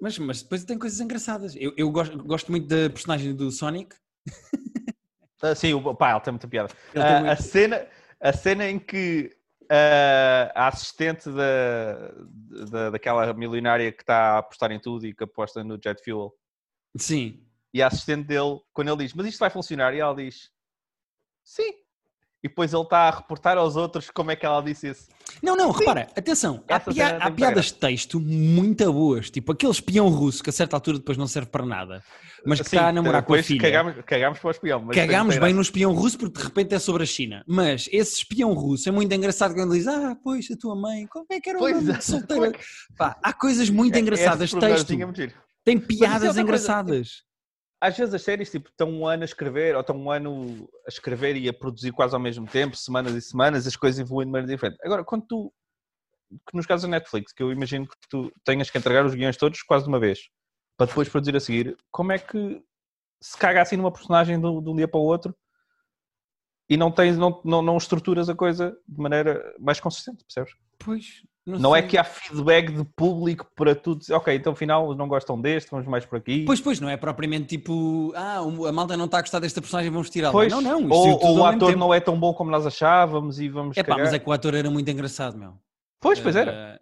Mas, 0.00 0.18
mas 0.18 0.42
depois 0.42 0.64
tem 0.64 0.78
coisas 0.78 1.00
engraçadas. 1.00 1.54
Eu, 1.56 1.72
eu 1.76 1.90
gosto, 1.90 2.22
gosto 2.24 2.50
muito 2.50 2.66
da 2.68 2.88
personagem 2.90 3.34
do 3.34 3.50
Sonic. 3.50 3.96
Ah, 5.42 5.54
sim, 5.54 5.72
o 5.74 5.94
pá, 5.94 6.12
ele 6.12 6.20
tem 6.20 6.32
muita 6.32 6.48
piada. 6.48 6.70
Ah, 6.90 6.92
tem 6.92 7.16
a, 7.16 7.20
muito- 7.20 7.42
cena, 7.42 7.86
a 8.20 8.32
cena 8.32 8.68
em 8.68 8.78
que 8.78 9.34
ah, 9.70 10.52
a 10.54 10.68
assistente 10.68 11.30
da, 11.30 12.12
da, 12.70 12.90
daquela 12.90 13.32
milionária 13.32 13.92
que 13.92 14.02
está 14.02 14.34
a 14.34 14.38
apostar 14.38 14.72
em 14.72 14.80
tudo 14.80 15.06
e 15.06 15.14
que 15.14 15.24
aposta 15.24 15.62
no 15.62 15.78
jet 15.82 16.02
fuel 16.02 16.34
Sim. 16.96 17.46
e 17.72 17.80
a 17.80 17.86
assistente 17.86 18.26
dele, 18.26 18.60
quando 18.72 18.88
ele 18.88 19.04
diz, 19.04 19.14
mas 19.14 19.26
isto 19.26 19.38
vai 19.38 19.48
funcionar, 19.48 19.94
e 19.94 20.00
ela 20.00 20.14
diz, 20.14 20.50
sim. 21.44 21.79
E 22.42 22.48
depois 22.48 22.72
ele 22.72 22.82
está 22.82 23.00
a 23.08 23.10
reportar 23.10 23.58
aos 23.58 23.76
outros 23.76 24.10
como 24.10 24.30
é 24.30 24.36
que 24.36 24.46
ela 24.46 24.62
disse 24.62 24.88
isso. 24.88 25.08
Não, 25.42 25.54
não, 25.54 25.70
repara, 25.70 26.08
atenção, 26.16 26.64
há, 26.68 26.80
pia- 26.80 27.10
tem 27.10 27.18
há 27.20 27.30
piadas 27.30 27.66
de 27.66 27.74
texto 27.74 28.18
muito 28.18 28.90
boas, 28.92 29.30
tipo 29.30 29.52
aquele 29.52 29.70
espião 29.72 30.08
russo 30.08 30.42
que 30.42 30.48
a 30.48 30.52
certa 30.52 30.74
altura 30.74 30.98
depois 30.98 31.18
não 31.18 31.26
serve 31.26 31.50
para 31.50 31.66
nada, 31.66 32.02
mas 32.44 32.60
que 32.60 32.68
Sim, 32.68 32.76
está 32.76 32.88
a 32.88 32.92
namorar 32.92 33.22
com 33.22 33.34
a 33.34 33.42
filha. 33.42 33.60
Cagámos, 33.60 33.94
cagámos 34.06 34.38
para 34.38 34.48
o 34.48 34.50
espião. 34.50 34.80
Mas 34.80 34.96
Cagámos 34.96 35.36
bem 35.36 35.52
no 35.52 35.60
espião 35.60 35.92
russo 35.92 36.18
porque 36.18 36.38
de 36.38 36.44
repente 36.44 36.74
é 36.74 36.78
sobre 36.78 37.02
a 37.02 37.06
China. 37.06 37.44
Mas 37.46 37.88
esse 37.92 38.16
espião 38.18 38.52
russo 38.54 38.88
é 38.88 38.92
muito 38.92 39.14
engraçado 39.14 39.54
quando 39.54 39.72
ele 39.74 39.78
diz: 39.80 39.86
Ah, 39.86 40.16
pois, 40.24 40.50
a 40.50 40.56
tua 40.56 40.74
mãe, 40.74 41.06
como 41.06 41.26
é 41.30 41.40
que 41.40 41.50
era 41.50 41.58
o 41.58 41.60
Pois 41.60 41.76
nome 41.76 41.90
é. 41.92 41.98
de 41.98 42.04
solteira? 42.04 42.52
Pá, 42.96 43.18
há 43.22 43.32
coisas 43.34 43.68
muito 43.68 43.98
engraçadas, 43.98 44.50
Esse 44.50 44.58
texto. 44.58 44.92
é. 44.94 45.32
Tem 45.62 45.76
é 45.76 45.80
piadas 45.80 46.36
engraçadas. 46.38 47.22
Às 47.80 47.96
vezes 47.96 48.12
as 48.12 48.22
séries 48.22 48.50
tipo, 48.50 48.68
estão 48.68 48.90
um 48.90 49.06
ano 49.06 49.22
a 49.22 49.24
escrever, 49.24 49.74
ou 49.74 49.80
estão 49.80 49.96
um 49.96 50.10
ano 50.10 50.68
a 50.86 50.88
escrever 50.88 51.36
e 51.36 51.48
a 51.48 51.52
produzir 51.52 51.92
quase 51.92 52.14
ao 52.14 52.20
mesmo 52.20 52.46
tempo, 52.46 52.76
semanas 52.76 53.14
e 53.14 53.22
semanas, 53.22 53.66
as 53.66 53.76
coisas 53.76 53.98
evoluem 53.98 54.26
de 54.26 54.32
maneira 54.32 54.52
diferente. 54.52 54.78
Agora, 54.84 55.02
quando 55.02 55.26
tu, 55.26 55.52
nos 56.52 56.66
casos 56.66 56.82
da 56.82 56.88
Netflix, 56.88 57.32
que 57.32 57.42
eu 57.42 57.50
imagino 57.50 57.88
que 57.88 57.96
tu 58.08 58.30
tenhas 58.44 58.68
que 58.68 58.76
entregar 58.76 59.06
os 59.06 59.14
guiões 59.14 59.36
todos 59.36 59.62
quase 59.62 59.84
de 59.84 59.88
uma 59.88 59.98
vez, 59.98 60.28
para 60.76 60.86
depois 60.86 61.08
produzir 61.08 61.34
a 61.34 61.40
seguir, 61.40 61.76
como 61.90 62.12
é 62.12 62.18
que 62.18 62.62
se 63.22 63.36
caga 63.36 63.62
assim 63.62 63.76
numa 63.76 63.92
personagem 63.92 64.38
de 64.38 64.46
um 64.46 64.76
dia 64.76 64.88
para 64.88 65.00
o 65.00 65.04
outro 65.04 65.34
e 66.68 66.76
não, 66.76 66.90
tens, 66.90 67.18
não, 67.18 67.40
não, 67.44 67.62
não 67.62 67.76
estruturas 67.76 68.28
a 68.28 68.34
coisa 68.34 68.76
de 68.86 69.00
maneira 69.00 69.54
mais 69.58 69.80
consistente, 69.80 70.24
percebes? 70.24 70.54
Pois, 70.78 71.22
não, 71.46 71.58
Não 71.58 71.76
é 71.76 71.82
que 71.82 71.96
há 71.96 72.04
feedback 72.04 72.70
de 72.70 72.84
público 72.84 73.46
para 73.56 73.74
tudo. 73.74 74.04
Ok, 74.10 74.34
então 74.34 74.52
afinal 74.52 74.94
não 74.94 75.08
gostam 75.08 75.40
deste, 75.40 75.70
vamos 75.70 75.86
mais 75.86 76.04
por 76.04 76.18
aqui. 76.18 76.44
Pois, 76.44 76.60
pois, 76.60 76.78
não 76.78 76.88
é 76.88 76.96
propriamente 76.96 77.46
tipo, 77.46 78.12
ah, 78.14 78.38
a 78.38 78.72
malta 78.72 78.96
não 78.96 79.06
está 79.06 79.18
a 79.18 79.20
gostar 79.22 79.40
desta 79.40 79.60
personagem, 79.60 79.90
vamos 79.90 80.10
tirá-la. 80.10 80.32
Pois, 80.32 80.52
Não, 80.52 80.60
não, 80.60 80.86
ou, 80.88 81.24
ou 81.24 81.38
o 81.38 81.44
ator 81.44 81.76
não 81.76 81.94
é 81.94 82.00
tão 82.00 82.18
bom 82.18 82.34
como 82.34 82.50
nós 82.50 82.66
achávamos 82.66 83.40
e 83.40 83.48
vamos 83.48 83.76
É 83.76 83.82
pá, 83.82 83.96
mas 83.96 84.12
é 84.12 84.18
que 84.18 84.28
o 84.28 84.32
ator 84.32 84.54
era 84.54 84.70
muito 84.70 84.90
engraçado, 84.90 85.38
meu. 85.38 85.54
Pois, 85.98 86.20
pois 86.20 86.36
era. 86.36 86.80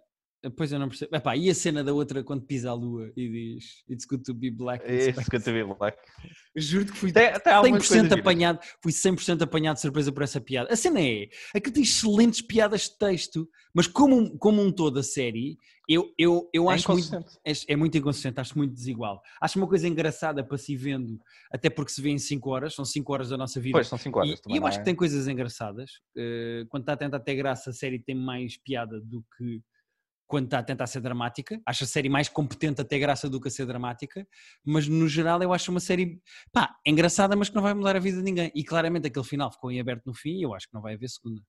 Pois 0.55 0.71
eu 0.71 0.79
não 0.79 0.87
percebo. 0.87 1.13
Epá, 1.15 1.35
e 1.35 1.49
a 1.49 1.53
cena 1.55 1.83
da 1.83 1.93
outra 1.93 2.23
quando 2.23 2.43
pisa 2.45 2.69
a 2.69 2.73
lua 2.73 3.11
e 3.17 3.29
diz 3.55 3.83
It's 3.89 4.05
good 4.05 4.23
to 4.23 4.33
be 4.33 4.49
black. 4.49 4.89
in 4.89 4.95
Esse 4.95 5.11
space." 5.11 5.29
que 5.29 5.35
eu 5.35 5.41
te 5.41 5.51
vi, 5.51 5.63
Black. 5.63 5.97
Juro-te 6.55 6.91
que 6.93 6.97
fui 6.97 7.11
tem 7.11 7.27
algumas 7.51 7.83
100% 7.83 7.87
coisas 7.87 8.03
giras. 8.07 8.19
apanhado, 8.19 8.59
fui 8.81 8.91
100% 8.91 9.41
apanhado 9.43 9.75
de 9.75 9.81
surpresa 9.81 10.11
por 10.11 10.23
essa 10.23 10.39
piada. 10.41 10.71
A 10.71 10.75
cena 10.75 11.01
é, 11.01 11.27
aquilo 11.53 11.73
tem 11.73 11.83
excelentes 11.83 12.41
piadas 12.41 12.83
de 12.83 12.97
texto, 12.97 13.49
mas 13.73 13.85
como, 13.87 14.15
um- 14.17 14.37
como 14.37 14.61
um 14.61 14.71
todo 14.71 14.99
a 14.99 15.03
série, 15.03 15.57
eu, 15.87 16.09
eu, 16.17 16.49
eu 16.53 16.69
É 16.71 16.75
acho 16.75 16.89
muito, 16.91 17.15
é, 17.45 17.51
é 17.67 17.75
muito 17.75 17.97
inconsistente, 17.97 18.39
acho 18.39 18.57
muito 18.57 18.73
desigual. 18.73 19.21
Acho 19.41 19.57
uma 19.59 19.67
coisa 19.67 19.87
engraçada 19.87 20.43
para 20.43 20.57
se 20.57 20.75
vendo, 20.75 21.19
até 21.51 21.69
porque 21.69 21.91
se 21.91 22.01
vê 22.01 22.09
em 22.11 22.17
5 22.17 22.49
horas, 22.49 22.73
são 22.75 22.85
5 22.85 23.11
horas 23.11 23.29
da 23.29 23.37
nossa 23.37 23.59
vida. 23.59 23.73
Pois, 23.73 23.87
são 23.87 23.97
5 23.97 24.19
horas. 24.19 24.39
E, 24.47 24.53
e 24.53 24.57
eu 24.57 24.65
acho 24.65 24.77
é? 24.77 24.79
que 24.79 24.85
tem 24.85 24.95
coisas 24.95 25.27
engraçadas. 25.27 25.91
eh, 26.15 26.63
quando 26.69 26.83
está 26.83 26.93
a 26.93 26.97
tentar 26.97 27.19
ter 27.19 27.35
graça, 27.35 27.71
a 27.71 27.73
série 27.73 27.99
tem 27.99 28.15
mais 28.15 28.55
piada 28.57 29.01
do 29.01 29.23
que 29.37 29.61
quando 30.29 30.45
está 30.45 30.59
a 30.59 30.63
tentar 30.63 30.85
ser 30.85 31.01
dramática. 31.01 31.59
Acho 31.65 31.85
a 31.85 31.87
série 31.87 32.07
mais 32.07 32.29
competente 32.29 32.79
a 32.79 32.85
ter 32.85 32.99
graça 32.99 33.27
do 33.27 33.41
que 33.41 33.47
a 33.47 33.51
ser 33.51 33.65
dramática. 33.65 34.25
Mas 34.63 34.87
no 34.87 35.07
geral, 35.07 35.41
eu 35.41 35.51
acho 35.51 35.71
uma 35.71 35.79
série 35.79 36.21
pá, 36.53 36.77
engraçada, 36.85 37.35
mas 37.35 37.49
que 37.49 37.55
não 37.55 37.63
vai 37.63 37.73
mudar 37.73 37.95
a 37.95 37.99
vida 37.99 38.19
de 38.19 38.23
ninguém. 38.23 38.51
E 38.53 38.63
claramente 38.63 39.07
aquele 39.07 39.25
final 39.25 39.51
ficou 39.51 39.71
em 39.71 39.79
aberto 39.81 40.05
no 40.05 40.13
fim 40.13 40.37
e 40.37 40.43
eu 40.43 40.53
acho 40.53 40.67
que 40.67 40.73
não 40.75 40.83
vai 40.83 40.93
haver 40.93 41.09
segunda. 41.09 41.41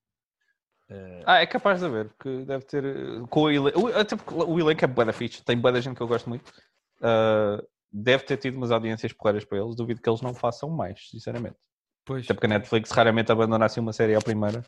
Uh, 0.89 1.23
ah, 1.25 1.37
é 1.37 1.45
capaz 1.45 1.79
de 1.79 1.85
haver, 1.85 2.09
porque 2.09 2.43
deve 2.43 2.65
ter. 2.65 2.83
eh, 2.83 3.23
Com 3.29 3.41
o 3.43 3.51
elenco, 3.51 3.87
até 3.89 4.15
porque 4.15 4.33
o 4.33 4.59
elenco 4.59 4.83
é 4.83 5.05
da 5.05 5.13
fixe, 5.13 5.43
tem 5.43 5.61
da 5.61 5.79
gente 5.79 5.95
que 5.95 6.01
eu 6.01 6.07
gosto 6.07 6.27
muito. 6.27 6.49
Uh, 6.97 7.63
deve 7.91 8.23
ter 8.23 8.37
tido 8.37 8.57
umas 8.57 8.71
audiências 8.71 9.13
porreiras 9.13 9.45
para 9.45 9.59
eles. 9.59 9.75
Duvido 9.75 10.01
que 10.01 10.09
eles 10.09 10.21
não 10.21 10.33
façam 10.33 10.71
mais, 10.71 11.07
sinceramente. 11.07 11.55
pois, 12.03 12.25
Até 12.25 12.33
porque 12.33 12.47
a 12.47 12.49
Netflix 12.49 12.89
raramente 12.89 13.31
abandona 13.31 13.65
assim 13.65 13.79
uma 13.79 13.93
série 13.93 14.15
à 14.15 14.19
primeira. 14.19 14.65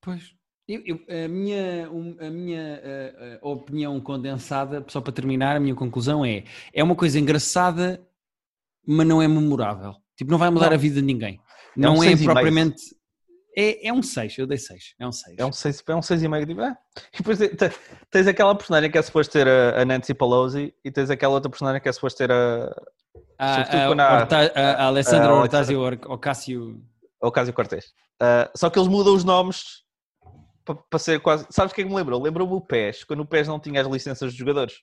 pois. 0.00 0.34
Eu- 0.68 0.82
eu- 0.86 1.24
a 1.24 1.28
minha, 1.28 1.88
a 2.20 2.30
minha 2.30 2.80
uh, 3.42 3.46
uh, 3.46 3.50
opinião 3.50 4.00
condensada, 4.00 4.84
só 4.88 5.00
para 5.00 5.12
terminar, 5.12 5.56
a 5.56 5.60
minha 5.60 5.74
conclusão 5.74 6.24
é: 6.24 6.44
é 6.72 6.82
uma 6.84 6.94
coisa 6.94 7.18
engraçada, 7.18 8.00
mas 8.86 9.06
não 9.06 9.20
é 9.20 9.26
memorável. 9.28 9.94
Tipo, 10.16 10.30
não 10.30 10.38
vai 10.38 10.50
mudar 10.50 10.66
Não. 10.68 10.74
a 10.74 10.78
vida 10.78 11.00
de 11.00 11.06
ninguém. 11.06 11.40
um 11.76 11.80
Não 11.80 12.04
é 12.04 12.16
propriamente. 12.16 12.80
É, 13.56 13.88
é 13.88 13.92
um 13.92 14.02
6, 14.02 14.38
eu 14.38 14.46
dei 14.46 14.56
6. 14.56 14.94
É 14.98 15.06
um 15.06 15.12
6. 15.12 15.36
É 15.38 15.44
um 15.44 15.52
6 15.52 15.82
é 15.86 15.94
um 15.94 16.24
e 16.24 16.28
meio. 16.28 16.46
Tipo, 16.46 16.60
ah. 16.62 16.76
E 17.12 17.18
depois 17.18 17.38
te- 17.38 17.48
te- 17.48 17.70
tens 18.10 18.26
aquela 18.26 18.54
personagem 18.54 18.90
que 18.90 18.96
é 18.96 19.02
suposto 19.02 19.30
ter 19.32 19.46
a, 19.46 19.82
a 19.82 19.84
Nancy 19.84 20.14
Pelosi 20.14 20.72
e 20.84 20.90
tens 20.90 21.10
aquela 21.10 21.34
outra 21.34 21.50
personagem 21.50 21.80
que 21.82 21.88
é 21.88 21.92
suposto 21.92 22.16
ter 22.18 22.30
a, 22.32 22.72
a, 23.38 23.82
há- 23.82 23.88
Horta- 24.20 24.52
a- 24.54 24.72
a 24.72 24.84
Alessandra 24.86 25.28
a 25.28 25.34
Hortazio 25.34 25.82
Ocasio. 26.08 26.82
a 27.20 27.28
Ocasio 27.28 27.52
Cortez. 27.52 27.92
Ah, 28.20 28.50
só 28.56 28.70
que 28.70 28.78
eles 28.78 28.88
mudam 28.88 29.14
os 29.14 29.24
nomes 29.24 29.81
para 30.64 30.98
ser 30.98 31.20
quase. 31.20 31.46
Sabes 31.50 31.72
o 31.72 31.74
que 31.74 31.80
é 31.80 31.84
que 31.84 31.90
me 31.90 31.96
lembrou? 31.96 32.20
Lembrou-me 32.22 32.54
o 32.54 32.60
PES, 32.60 33.04
quando 33.04 33.20
o 33.20 33.26
PES 33.26 33.48
não 33.48 33.58
tinha 33.60 33.80
as 33.80 33.86
licenças 33.88 34.30
dos 34.30 34.38
jogadores. 34.38 34.74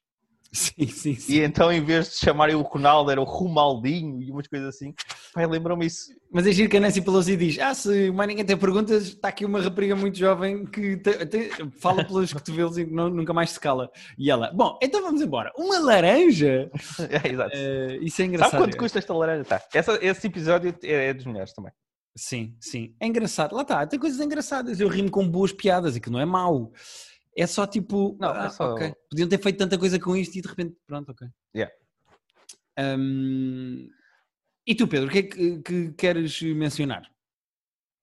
Sim, 0.51 0.88
sim, 0.88 1.13
sim. 1.13 1.33
E 1.33 1.41
então, 1.41 1.71
em 1.71 1.79
vez 1.79 2.09
de 2.09 2.15
chamarem 2.15 2.55
o 2.55 2.62
Ronaldo, 2.63 3.12
era 3.12 3.21
o 3.21 3.24
Romaldinho 3.24 4.19
e 4.19 4.31
umas 4.31 4.48
coisas 4.48 4.69
assim. 4.69 4.95
Pai, 5.31 5.45
lembrou-me 5.45 5.86
isso. 5.86 6.12
Mas 6.31 6.48
é 6.48 6.51
giro 6.51 6.67
que 6.67 6.77
a 6.77 6.79
Nancy 6.79 7.03
Pelosi 7.03 7.38
diz: 7.38 7.59
Ah, 7.59 7.71
se 7.75 8.09
mais 8.09 8.27
ninguém 8.27 8.43
tem 8.43 8.57
perguntas, 8.57 9.09
está 9.09 9.27
aqui 9.27 9.45
uma 9.45 9.62
rapariga 9.62 9.95
muito 9.95 10.17
jovem 10.17 10.65
que 10.65 10.98
te- 10.98 11.24
te- 11.27 11.51
fala 11.79 12.03
pelos 12.03 12.33
cotovelos 12.33 12.79
e 12.79 12.86
não- 12.86 13.12
nunca 13.12 13.31
mais 13.31 13.51
se 13.51 13.59
cala. 13.59 13.91
E 14.17 14.31
ela: 14.31 14.51
Bom, 14.51 14.75
então 14.81 15.03
vamos 15.03 15.21
embora. 15.21 15.51
Uma 15.55 15.77
laranja? 15.77 16.71
É, 17.24 17.31
exato. 17.31 17.51
Eh, 17.55 18.00
isso 18.01 18.19
é 18.19 18.25
engraçado. 18.25 18.51
Sabe 18.51 18.63
quanto 18.63 18.77
custa 18.77 18.98
esta 18.98 19.13
laranja? 19.13 19.43
Tá. 19.45 19.62
Essa- 19.71 20.00
esse 20.03 20.25
episódio 20.25 20.75
é, 20.83 21.09
é 21.09 21.13
dos 21.13 21.25
melhores 21.25 21.53
também. 21.53 21.71
Sim, 22.19 22.57
sim. 22.59 22.93
É 22.99 23.07
engraçado. 23.07 23.55
Lá 23.55 23.61
está, 23.61 23.88
tem 23.88 23.97
coisas 23.97 24.19
engraçadas. 24.19 24.79
Eu 24.81 24.89
rimo 24.89 25.09
com 25.09 25.25
boas 25.25 25.53
piadas 25.53 25.95
e 25.95 26.01
que 26.01 26.09
não 26.09 26.19
é 26.19 26.25
mau. 26.25 26.73
É 27.38 27.47
só 27.47 27.65
tipo, 27.65 28.17
Não, 28.19 28.29
ah, 28.29 28.45
é 28.45 28.49
só- 28.49 28.73
ok. 28.73 28.93
Podiam 29.09 29.29
ter 29.29 29.41
feito 29.41 29.57
tanta 29.57 29.77
coisa 29.77 29.97
com 29.97 30.15
isto 30.17 30.35
e 30.38 30.41
de 30.41 30.47
repente, 30.49 30.75
pronto, 30.85 31.11
ok. 31.13 31.27
Yeah. 31.55 31.73
Hum, 32.77 33.89
E 34.67 34.75
tu, 34.75 34.88
Pedro, 34.88 35.07
o 35.07 35.11
que 35.11 35.17
é 35.19 35.23
que, 35.23 35.59
que 35.61 35.91
queres 35.93 36.41
mencionar? 36.41 37.09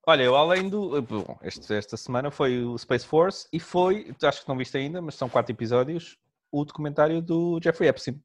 Olha, 0.07 0.23
eu 0.23 0.35
além 0.35 0.69
do. 0.69 1.01
Bom, 1.03 1.39
este- 1.43 1.75
esta 1.75 1.97
semana 1.97 2.31
foi 2.31 2.65
o 2.65 2.77
Space 2.79 3.07
Force 3.07 3.47
e 3.53 3.61
foi, 3.61 4.15
acho 4.23 4.43
que 4.43 4.49
não 4.49 4.57
viste 4.57 4.77
ainda, 4.77 5.01
mas 5.03 5.15
são 5.15 5.29
quatro 5.29 5.53
episódios, 5.53 6.19
o 6.51 6.65
documentário 6.65 7.21
do 7.21 7.61
Jeffrey 7.63 7.89
Epstein. 7.89 8.21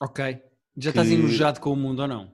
Ok. 0.00 0.42
Já 0.76 0.90
estás 0.90 1.08
Que- 1.08 1.14
enojado 1.14 1.60
com 1.60 1.72
o 1.72 1.76
mundo 1.76 2.00
ou 2.00 2.08
não? 2.08 2.32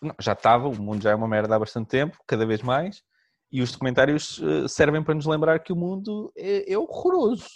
Não, 0.00 0.14
já 0.20 0.32
estava, 0.32 0.68
o 0.68 0.80
mundo 0.80 1.02
já 1.02 1.10
é 1.10 1.14
uma 1.14 1.28
merda 1.28 1.56
há 1.56 1.58
bastante 1.58 1.88
tempo, 1.88 2.18
cada 2.26 2.46
vez 2.46 2.62
mais, 2.62 3.02
e 3.50 3.62
os 3.62 3.72
documentários 3.72 4.40
eh, 4.42 4.68
servem 4.68 5.02
para 5.02 5.14
nos 5.14 5.26
lembrar 5.26 5.60
que 5.60 5.72
o 5.72 5.76
mundo 5.76 6.32
é, 6.36 6.72
é 6.72 6.78
horroroso. 6.78 7.46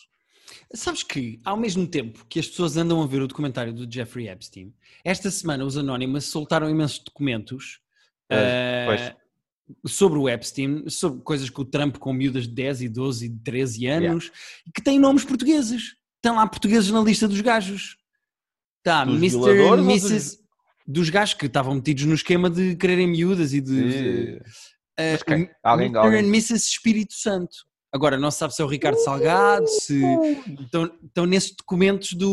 Sabes 0.75 1.03
que, 1.03 1.39
ao 1.45 1.57
mesmo 1.57 1.87
tempo 1.87 2.25
que 2.29 2.41
as 2.41 2.49
pessoas 2.49 2.77
andam 2.77 3.03
a 3.03 3.07
ver 3.07 3.23
o 3.23 3.29
documentário 3.29 3.73
do 3.73 3.93
Jeffrey 3.93 4.29
Epstein, 4.29 4.75
esta 5.05 5.31
semana 5.31 5.65
os 5.65 5.77
Anonymous 5.77 6.27
soltaram 6.27 6.69
imensos 6.69 6.99
documentos 6.99 7.81
Eh, 8.31 8.87
eh, 8.89 9.17
sobre 9.87 10.19
o 10.19 10.29
Epstein, 10.29 10.89
sobre 10.89 11.21
coisas 11.23 11.51
que 11.51 11.61
o 11.61 11.65
Trump 11.65 11.97
com 11.99 12.13
miúdas 12.13 12.45
de 12.45 12.55
10 12.55 12.83
e 12.83 12.89
12 12.89 13.27
e 13.27 13.31
13 13.31 13.87
anos, 13.87 14.33
que 14.75 14.83
têm 14.83 14.99
nomes 14.99 15.25
portugueses. 15.25 15.97
Estão 16.17 16.37
lá 16.37 16.47
portugueses 16.47 16.91
na 16.91 17.01
lista 17.01 17.29
dos 17.29 17.41
gajos. 17.41 17.97
Está 18.79 19.05
Dos 19.05 19.17
Mr. 19.17 19.79
Mrs. 19.81 20.40
Dos 20.91 21.09
gajos 21.11 21.35
que 21.35 21.47
estavam 21.47 21.75
metidos 21.75 22.05
no 22.05 22.15
esquema 22.15 22.51
de 22.51 22.75
quererem 22.77 23.07
miúdas 23.07 23.53
e 23.53 23.61
de. 23.61 24.39
Eh, 24.39 24.43
Uh, 25.01 25.13
Mas 25.13 25.23
quem? 25.23 25.51
Alguém- 25.63 25.97
alguém? 25.97 26.27
Mrs. 26.27 26.69
Espírito 26.69 27.15
Santo. 27.15 27.57
Agora, 27.91 28.19
não 28.19 28.31
se 28.31 28.37
sabe 28.39 28.55
se 28.55 28.61
é 28.61 28.65
o 28.65 28.69
Ricardo 28.69 28.99
Salgado, 28.99 29.67
se 29.67 29.99
estão, 30.63 30.85
estão 31.03 31.27
nesses 31.27 31.57
documentos 31.57 32.13
do. 32.13 32.31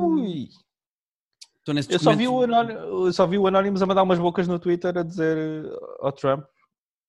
Ui. 0.00 0.48
Estão 1.58 1.74
nesses 1.74 1.90
Eu 1.90 1.98
só, 1.98 2.14
vi 2.14 2.28
o 2.28 2.42
Anónimo, 2.42 2.78
eu 2.78 3.12
só 3.12 3.26
vi 3.26 3.36
o 3.36 3.46
Anonymous 3.48 3.82
a 3.82 3.86
mandar 3.86 4.02
umas 4.04 4.18
bocas 4.18 4.46
no 4.46 4.58
Twitter 4.58 4.96
a 4.96 5.02
dizer 5.02 5.36
eh, 5.36 5.76
ao 6.00 6.12
Trump, 6.12 6.44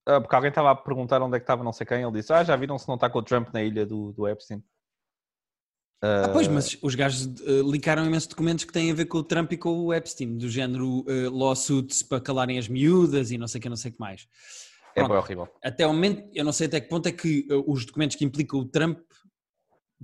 ah, 0.08 0.20
porque 0.20 0.36
alguém 0.36 0.50
estava 0.50 0.72
a 0.72 0.76
perguntar 0.76 1.22
onde 1.22 1.38
é 1.38 1.40
que 1.40 1.44
estava 1.44 1.64
não 1.64 1.74
sei 1.74 1.86
quem, 1.86 2.02
ele 2.02 2.12
disse, 2.12 2.34
ah, 2.34 2.44
já 2.44 2.56
viram 2.56 2.78
se 2.78 2.88
não 2.88 2.96
está 2.96 3.10
com 3.10 3.20
o 3.20 3.24
Trump 3.24 3.50
na 3.54 3.64
ilha 3.64 3.86
do, 3.86 4.12
do 4.12 4.28
Epstein. 4.28 4.64
Ah, 6.06 6.28
pois, 6.34 6.50
mas 6.50 6.78
os 6.82 6.96
gajos 6.96 7.28
uh, 7.28 7.72
licaram 7.72 8.06
imensos 8.06 8.28
documentos 8.28 8.66
que 8.66 8.74
têm 8.74 8.92
a 8.92 8.94
ver 8.94 9.06
com 9.06 9.20
o 9.20 9.24
Trump 9.24 9.54
e 9.54 9.58
com 9.58 9.70
o 9.86 9.94
Epstein, 9.94 10.36
do 10.38 10.50
género 10.50 11.00
uh, 11.08 11.30
lawsuits 11.34 12.04
para 12.04 12.20
calarem 12.20 12.58
as 12.60 12.68
miúdas 12.68 13.32
e 13.32 13.38
não 13.38 13.48
sei 13.48 13.60
o 13.60 13.62
que, 13.62 13.70
não 13.70 13.78
sei 13.78 13.90
o 13.90 13.94
que 13.94 14.00
mais. 14.02 14.28
É 14.94 15.00
pronto. 15.00 15.12
bem 15.12 15.18
horrível. 15.20 15.48
Até 15.64 15.86
ao 15.86 15.94
momento, 15.94 16.30
eu 16.34 16.44
não 16.44 16.52
sei 16.52 16.68
até 16.68 16.82
que 16.82 16.90
ponto 16.90 17.08
é 17.08 17.12
que 17.14 17.48
uh, 17.50 17.64
os 17.72 17.86
documentos 17.86 18.18
que 18.18 18.26
implicam 18.26 18.60
o 18.60 18.66
Trump, 18.66 19.00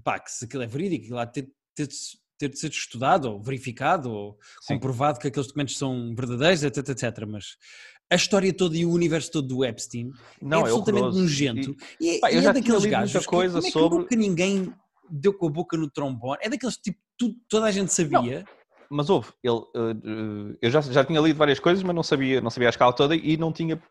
pá, 0.01 0.17
que 0.19 0.31
se 0.31 0.45
aquilo 0.45 0.63
é 0.63 0.67
verídico, 0.67 1.17
aquilo 1.17 1.25
de 1.25 1.31
ter, 1.33 1.51
ter, 1.75 1.87
ter 2.37 2.49
de 2.49 2.57
ser 2.59 2.69
estudado 2.71 3.25
ou 3.25 3.41
verificado 3.41 4.09
ou 4.09 4.37
Sim. 4.61 4.75
comprovado 4.75 5.19
que 5.19 5.27
aqueles 5.27 5.47
documentos 5.47 5.77
são 5.77 6.15
verdadeiros, 6.15 6.63
etc, 6.63 6.77
etc. 6.89 7.25
Mas 7.27 7.57
a 8.09 8.15
história 8.15 8.53
toda 8.53 8.77
e 8.77 8.85
o 8.85 8.91
universo 8.91 9.31
todo 9.31 9.49
do 9.49 9.65
Epstein 9.65 10.11
Não, 10.41 10.59
é 10.59 10.61
é 10.61 10.63
absolutamente 10.63 11.03
horroroso. 11.03 11.21
nojento. 11.23 11.75
E, 11.99 12.09
é- 12.11 12.19
pá, 12.19 12.31
e 12.31 12.37
é 12.37 12.53
daqueles 12.53 12.85
gajos 12.85 13.21
que, 13.25 13.29
coisa 13.29 13.55
como 13.55 13.67
é 13.67 13.67
que 13.67 13.71
sobre- 13.73 13.97
nunca 13.99 14.15
ninguém 14.15 14.73
deu 15.11 15.33
com 15.33 15.47
a 15.47 15.51
boca 15.51 15.77
no 15.77 15.89
trombone. 15.89 16.37
É 16.41 16.49
daqueles 16.49 16.77
tipo, 16.77 16.99
tu- 17.17 17.35
toda 17.49 17.65
a 17.67 17.71
gente 17.71 17.93
sabia. 17.93 18.45
Mas 18.89 19.09
houve, 19.09 19.31
ele, 19.43 19.61
eh, 19.75 20.57
eu 20.63 20.71
já, 20.71 20.81
já 20.81 21.05
tinha 21.05 21.21
lido 21.21 21.37
várias 21.37 21.59
coisas, 21.59 21.83
mas 21.83 21.95
não 21.95 22.01
sabia, 22.01 22.41
não 22.41 22.49
sabia 22.49 22.69
a 22.69 22.71
escala 22.71 22.91
toda 22.91 23.15
e 23.15 23.37
não 23.37 23.51
tinha 23.53 23.81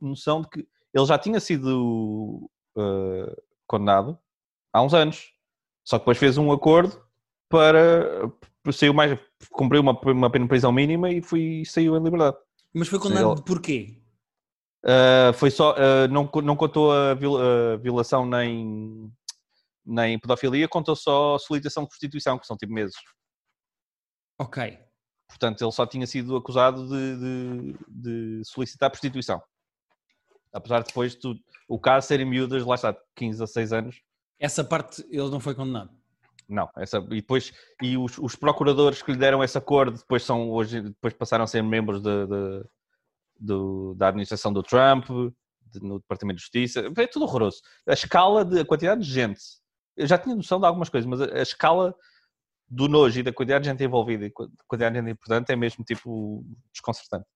noção 0.00 0.40
de 0.42 0.48
que 0.48 0.66
ele 0.94 1.04
já 1.06 1.18
tinha 1.18 1.38
sido 1.38 2.50
eh, 2.76 3.36
condenado 3.66 4.18
há 4.72 4.80
uns 4.82 4.94
anos. 4.94 5.32
Só 5.84 5.98
que 5.98 6.02
depois 6.02 6.16
fez 6.18 6.38
um 6.38 6.50
acordo 6.50 6.98
para 7.48 8.30
saiu 8.72 8.92
mais, 8.92 9.18
cumpriu 9.50 9.80
uma, 9.80 9.92
uma 9.92 10.30
pena 10.30 10.44
de 10.44 10.48
prisão 10.48 10.70
mínima 10.72 11.10
e 11.10 11.22
foi, 11.22 11.62
saiu 11.66 11.96
em 11.96 12.02
liberdade. 12.02 12.36
Mas 12.74 12.88
foi 12.88 12.98
condenado 12.98 13.32
ele- 13.32 13.42
porquê? 13.42 13.94
Uh, 14.84 15.32
foi 15.34 15.50
só, 15.50 15.72
uh, 15.72 16.08
não, 16.10 16.30
não 16.42 16.54
contou 16.56 16.92
a, 16.92 17.12
viol- 17.14 17.38
a 17.38 17.76
violação 17.76 18.24
nem, 18.24 19.10
nem 19.88 20.18
pedofilia, 20.18 20.68
contou 20.68 20.94
só 20.94 21.38
solicitação 21.38 21.84
de 21.84 21.88
prostituição, 21.88 22.38
que 22.38 22.46
são 22.46 22.56
tipo 22.56 22.72
meses. 22.72 22.96
Ok. 24.38 24.78
Portanto, 25.28 25.62
ele 25.62 25.72
só 25.72 25.86
tinha 25.86 26.06
sido 26.06 26.36
acusado 26.36 26.88
de, 26.88 27.16
de- 27.18 27.78
de 27.88 28.44
solicitar 28.44 28.90
prostituição. 28.90 29.42
Apesar 30.52 30.80
de 30.80 30.86
depois 30.88 31.14
tu, 31.14 31.34
o 31.68 31.78
caso 31.78 32.06
serem 32.06 32.24
miúdas, 32.26 32.64
lá 32.64 32.74
está, 32.74 32.96
15 33.14 33.42
a 33.42 33.46
6 33.46 33.72
anos. 33.72 34.02
Essa 34.38 34.64
parte 34.64 35.02
ele 35.10 35.28
não 35.28 35.40
foi 35.40 35.54
condenado. 35.54 35.90
Não, 36.48 36.70
essa, 36.76 36.96
e 37.10 37.16
depois 37.20 37.52
e 37.82 37.98
os, 37.98 38.16
os 38.16 38.34
procuradores 38.34 39.02
que 39.02 39.12
lhe 39.12 39.18
deram 39.18 39.44
esse 39.44 39.58
acordo 39.58 39.98
depois 39.98 40.22
são 40.22 40.48
hoje 40.50 40.80
depois 40.80 41.12
passaram 41.12 41.44
a 41.44 41.46
ser 41.46 41.62
membros 41.62 42.00
de, 42.00 42.26
de- 42.26 42.64
do- 43.38 43.94
da 43.94 44.08
administração 44.08 44.50
do 44.50 44.62
Trump, 44.62 45.04
de- 45.66 45.80
no 45.82 45.98
Departamento 45.98 46.36
de 46.38 46.42
Justiça, 46.42 46.90
é 46.96 47.06
tudo 47.06 47.26
horroroso. 47.26 47.60
A 47.86 47.92
escala 47.92 48.46
de 48.46 48.60
a 48.60 48.64
quantidade 48.64 49.04
de 49.04 49.10
gente, 49.12 49.42
eu 49.98 50.06
já 50.06 50.16
tinha 50.16 50.34
noção 50.34 50.60
de 50.60 50.66
algumas 50.66 50.88
coisas, 50.88 51.08
mas 51.08 51.20
a, 51.20 51.24
a 51.38 51.42
escala 51.42 51.94
do 52.68 52.88
nojo 52.88 53.20
e 53.20 53.22
da 53.22 53.32
quantidade 53.32 53.64
de 53.64 53.70
gente 53.70 53.82
envolvida 53.82 54.26
e 54.26 54.28
da 54.28 54.34
quantidade 54.66 54.94
de 54.94 55.00
gente 55.00 55.12
importante 55.12 55.52
é 55.52 55.56
mesmo 55.56 55.84
tipo 55.84 56.44
desconcertante. 56.72 57.26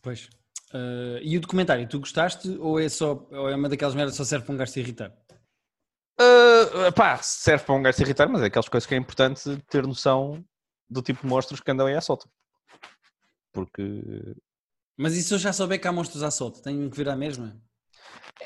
Pois. 0.00 0.28
Uh, 0.72 1.18
e 1.22 1.36
o 1.36 1.40
documentário, 1.40 1.88
tu 1.88 2.00
gostaste 2.00 2.48
ou 2.58 2.80
é 2.80 2.88
só 2.88 3.26
ou 3.30 3.48
é 3.48 3.54
uma 3.54 3.68
daquelas 3.68 3.94
merdas 3.94 4.14
que 4.14 4.18
só 4.18 4.24
serve 4.24 4.44
para 4.44 4.54
um 4.54 4.58
gajo 4.58 4.72
se 4.72 4.80
irritar? 4.80 5.12
Uh, 6.20 6.92
pá, 6.94 7.18
serve 7.18 7.64
para 7.64 7.74
um 7.74 7.82
gajo 7.82 7.96
se 7.96 8.02
irritar, 8.02 8.28
mas 8.28 8.42
é 8.42 8.46
aquelas 8.46 8.68
coisas 8.68 8.86
que 8.86 8.94
é 8.94 8.98
importante 8.98 9.56
ter 9.68 9.86
noção 9.86 10.44
do 10.88 11.02
tipo 11.02 11.22
de 11.22 11.26
monstros 11.26 11.60
que 11.60 11.70
andam 11.70 11.86
aí 11.86 11.94
à 11.94 12.00
solta. 12.00 12.28
Porque 13.52 14.36
Mas 14.96 15.14
e 15.14 15.22
se 15.22 15.32
eu 15.32 15.38
já 15.38 15.52
souber 15.52 15.80
que 15.80 15.86
há 15.86 15.92
monstros 15.92 16.22
à 16.22 16.30
solta? 16.30 16.60
Tenho 16.62 16.90
que 16.90 16.96
vir 16.96 17.08
à 17.08 17.16
mesma? 17.16 17.60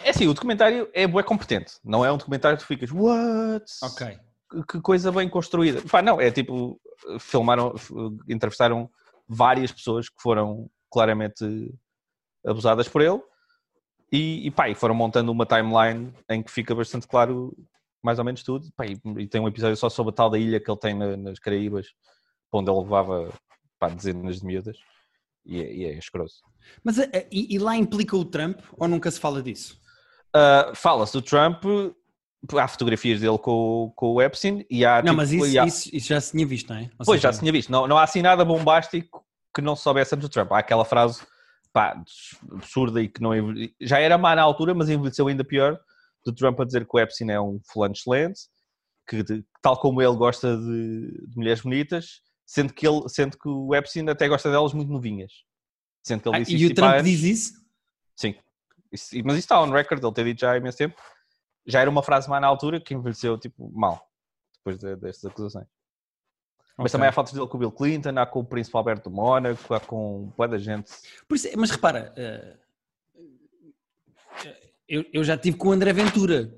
É 0.09 0.11
assim, 0.11 0.27
o 0.27 0.33
documentário 0.33 0.89
é 0.95 1.07
bué 1.07 1.23
competente. 1.23 1.75
Não 1.85 2.03
é 2.03 2.11
um 2.11 2.17
documentário 2.17 2.57
que 2.57 2.65
tu 2.65 2.67
ficas, 2.67 2.91
what? 2.91 3.67
Ok. 3.83 4.19
Que- 4.67 4.81
coisa 4.81 5.13
bem 5.13 5.29
construída. 5.29 5.83
Pá, 5.83 6.01
não, 6.01 6.19
é 6.19 6.31
tipo, 6.31 6.81
filmaram, 7.21 7.75
entrevistaram 8.27 8.91
várias 9.29 9.71
pessoas 9.71 10.09
que 10.09 10.17
foram 10.23 10.71
claramente 10.91 11.45
abusadas 12.47 12.89
por 12.89 13.03
ele 13.03 13.21
e, 14.11 14.47
e 14.47 14.51
pá, 14.51 14.71
e 14.71 14.75
foram 14.75 14.95
montando 14.95 15.31
uma 15.31 15.45
timeline 15.45 16.11
em 16.31 16.43
que 16.43 16.51
fica 16.51 16.75
bastante 16.75 17.07
claro 17.07 17.55
mais 18.03 18.19
ou 18.19 18.25
menos 18.25 18.43
tudo. 18.43 18.67
Pá, 18.75 18.87
e, 18.87 18.99
e 19.19 19.27
tem 19.29 19.43
um 19.43 19.49
episódio 19.49 19.77
só 19.77 19.91
sobre 19.91 20.13
a 20.13 20.15
tal 20.15 20.31
da 20.31 20.39
ilha 20.39 20.59
que 20.59 20.71
ele 20.71 20.81
tem 20.81 20.95
na- 20.95 21.19
nas 21.19 21.39
Caraíbas, 21.39 21.89
onde 22.51 22.71
ele 22.71 22.81
levava 22.81 23.31
pá, 23.79 23.91
dezenas 23.91 24.41
de 24.41 24.47
miúdas. 24.47 24.79
E 25.45 25.63
é, 25.63 25.75
e 25.75 25.85
é 25.85 25.99
escroso. 25.99 26.37
Mas 26.83 26.97
uh, 26.97 27.03
e, 27.31 27.55
e 27.55 27.59
lá 27.59 27.77
implica 27.77 28.17
o 28.17 28.25
Trump 28.25 28.59
ou 28.79 28.89
nunca 28.89 29.11
se 29.11 29.21
fala 29.21 29.43
disso? 29.43 29.79
Uh, 30.35 30.75
Fala-se 30.75 31.13
do 31.13 31.23
Trump, 31.23 31.65
há 32.57 32.69
fotografias 32.69 33.21
dele 33.21 33.39
com, 33.39 33.93
com 33.97 34.13
o 34.15 34.23
Epstein 34.23 34.65
e 34.71 34.85
há. 34.85 34.97
Não, 35.03 35.05
tipo, 35.13 35.17
mas 35.17 35.33
isso, 35.33 35.61
há- 35.61 35.67
isso, 35.67 35.91
isso 35.93 36.09
já 36.09 36.21
se 36.21 36.33
tinha 36.33 36.47
visto, 36.47 36.69
não 36.69 36.77
é? 36.81 36.83
Ou 36.99 37.05
Pois, 37.07 37.21
seja, 37.21 37.29
já 37.29 37.33
se 37.33 37.41
tinha 37.41 37.53
visto. 37.53 37.71
Não, 37.73 37.87
não 37.87 37.97
há 37.99 38.03
assim 38.05 38.23
nada 38.23 38.45
bombástico 38.45 39.25
que 39.55 39.63
não 39.63 39.75
se 39.75 39.83
soubesse 39.83 40.15
antes 40.15 40.29
do 40.29 40.33
Trump. 40.33 40.53
Há 40.53 40.59
aquela 40.59 40.85
frase 40.85 41.23
pá, 41.73 42.01
absurda 42.53 43.03
e 43.03 43.09
que 43.09 43.21
não 43.23 43.33
já 43.81 43.99
era 43.99 44.17
má 44.19 44.35
na 44.37 44.43
altura, 44.43 44.75
mas 44.75 44.89
envelheceu 44.89 45.27
ainda 45.29 45.45
pior, 45.45 45.79
do 46.25 46.33
Trump 46.33 46.61
a 46.61 46.65
dizer 46.65 46.87
que 46.87 46.97
o 46.97 46.99
Epstein 47.01 47.31
é 47.31 47.41
um 47.41 47.59
fulano 47.73 47.95
excelente, 47.95 48.41
que 49.09 49.25
tal 49.63 49.79
como 49.79 50.03
ele 50.03 50.17
gosta 50.17 50.57
de, 50.57 51.27
de 51.27 51.37
mulheres 51.37 51.63
bonitas, 51.63 52.21
sendo 52.47 52.73
que, 52.75 52.87
ele, 52.87 53.09
sendo 53.09 53.39
que 53.39 53.49
o 53.49 53.75
Epstein 53.75 54.09
até 54.09 54.29
gosta 54.29 54.51
delas 54.51 54.73
muito 54.75 54.93
novinhas. 54.93 55.33
Sendo 56.03 56.23
que 56.23 56.29
ele 56.29 56.37
Ah, 56.37 56.41
disse 56.41 56.53
e 56.53 56.65
o 56.65 56.69
tipo, 56.69 56.75
Trump 56.81 56.93
anos. 56.95 57.05
diz 57.11 57.23
isso? 57.23 57.53
Sim. 58.17 58.35
Isso- 58.93 59.15
mas 59.25 59.35
isso 59.35 59.45
está 59.45 59.61
on 59.61 59.71
record, 59.71 60.03
ele 60.03 60.13
ter 60.13 60.25
dito 60.25 60.41
já 60.41 60.53
há 60.53 60.57
imenso 60.57 60.79
tempo. 60.79 61.01
Já 61.67 61.81
era 61.81 61.91
uma 61.91 62.03
frase 62.03 62.29
má 62.29 62.41
na 62.41 62.47
altura 62.47 62.81
que 62.81 62.95
envelheceu 62.95 63.37
tipo 63.39 63.71
mal, 63.75 64.09
depois 64.57 64.79
de- 64.79 64.97
destas 64.97 65.31
acusações. 65.31 65.67
Mas 66.77 66.87
Ok. 66.87 66.93
também 66.93 67.09
há 67.09 67.13
fotos 67.13 67.33
dele 67.33 67.47
com 67.47 67.57
o 67.57 67.61
Bill 67.61 67.73
Clinton, 67.73 68.15
há 68.17 68.25
com 68.25 68.41
o 68.41 68.45
Príncipe 68.45 68.77
Alberto 68.77 69.11
Mónaco, 69.11 69.75
há 69.75 69.81
com 69.81 70.33
boa 70.37 70.47
da 70.49 70.59
gente. 70.59 70.91
Isso- 71.33 71.49
mas 71.57 71.71
repara, 71.71 72.13
eh, 72.17 72.57
eu, 74.89 75.05
eu 75.13 75.25
já 75.25 75.37
tive 75.37 75.57
com 75.57 75.69
o 75.69 75.73
André 75.73 75.93
Ventura 75.93 76.55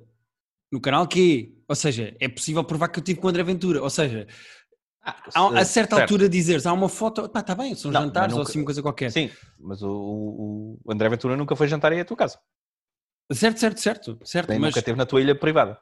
no 0.71 0.81
canal 0.81 1.07
Q. 1.09 1.57
Ou 1.67 1.75
seja, 1.77 2.17
é 2.21 2.29
possível 2.29 2.63
provar 2.65 2.89
que 2.89 2.99
eu 2.99 3.03
tive 3.05 3.21
com 3.21 3.27
o 3.27 3.31
André 3.31 3.43
Ventura. 3.43 3.83
Ou 3.83 3.91
seja, 3.91 4.27
a, 5.03 5.61
a 5.61 5.65
certa 5.65 5.97
Certo. 5.97 6.01
altura 6.13 6.29
dizeres, 6.29 6.67
há 6.67 6.73
uma 6.73 6.89
foto, 6.89 7.29
pá, 7.29 7.41
está 7.41 7.55
bem, 7.55 7.75
são 7.75 7.91
Não, 7.91 8.03
jantares 8.03 8.29
mas 8.29 8.33
ou 8.35 8.39
nunca- 8.41 8.51
assim 8.51 8.59
uma 8.61 8.65
coisa 8.67 8.83
qualquer. 8.83 9.11
Sim, 9.11 9.31
mas 9.59 9.83
o, 9.83 9.91
o- 9.91 10.79
André 10.93 11.09
Ventura 11.09 11.37
nunca 11.37 11.57
foi 11.57 11.69
jantar 11.69 11.93
aí 11.93 12.01
à 12.01 12.05
tua 12.05 12.17
casa. 12.17 12.39
Certo, 13.33 13.61
certo, 13.61 13.81
certo, 13.81 14.19
certo. 14.25 14.49
Nem 14.51 14.59
mas 14.59 14.71
nunca 14.71 14.81
esteve 14.81 14.99
na 14.99 15.07
tua 15.07 15.21
ilha 15.21 15.35
privada. 15.39 15.79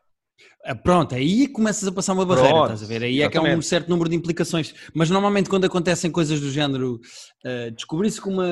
ah, 0.64 0.75
pronto, 0.75 1.14
aí 1.14 1.48
começas 1.48 1.88
a 1.88 1.92
passar 1.92 2.12
uma 2.12 2.25
barreira, 2.26 2.50
Pronto, 2.52 2.72
estás 2.72 2.82
a 2.82 2.87
ver? 2.87 3.02
Aí 3.04 3.22
é 3.22 3.28
que 3.28 3.37
há 3.37 3.40
um 3.40 3.44
exatamente. 3.44 3.66
certo 3.66 3.88
número 3.88 4.08
de 4.10 4.16
implicações. 4.16 4.75
Mas 4.94 5.08
normalmente 5.10 5.48
quando 5.48 5.64
acontecem 5.64 6.10
coisas 6.10 6.40
do 6.40 6.50
género, 6.50 7.00
ah, 7.44 7.70
descobrir-se 7.75 8.20
que 8.20 8.28
uma, 8.28 8.46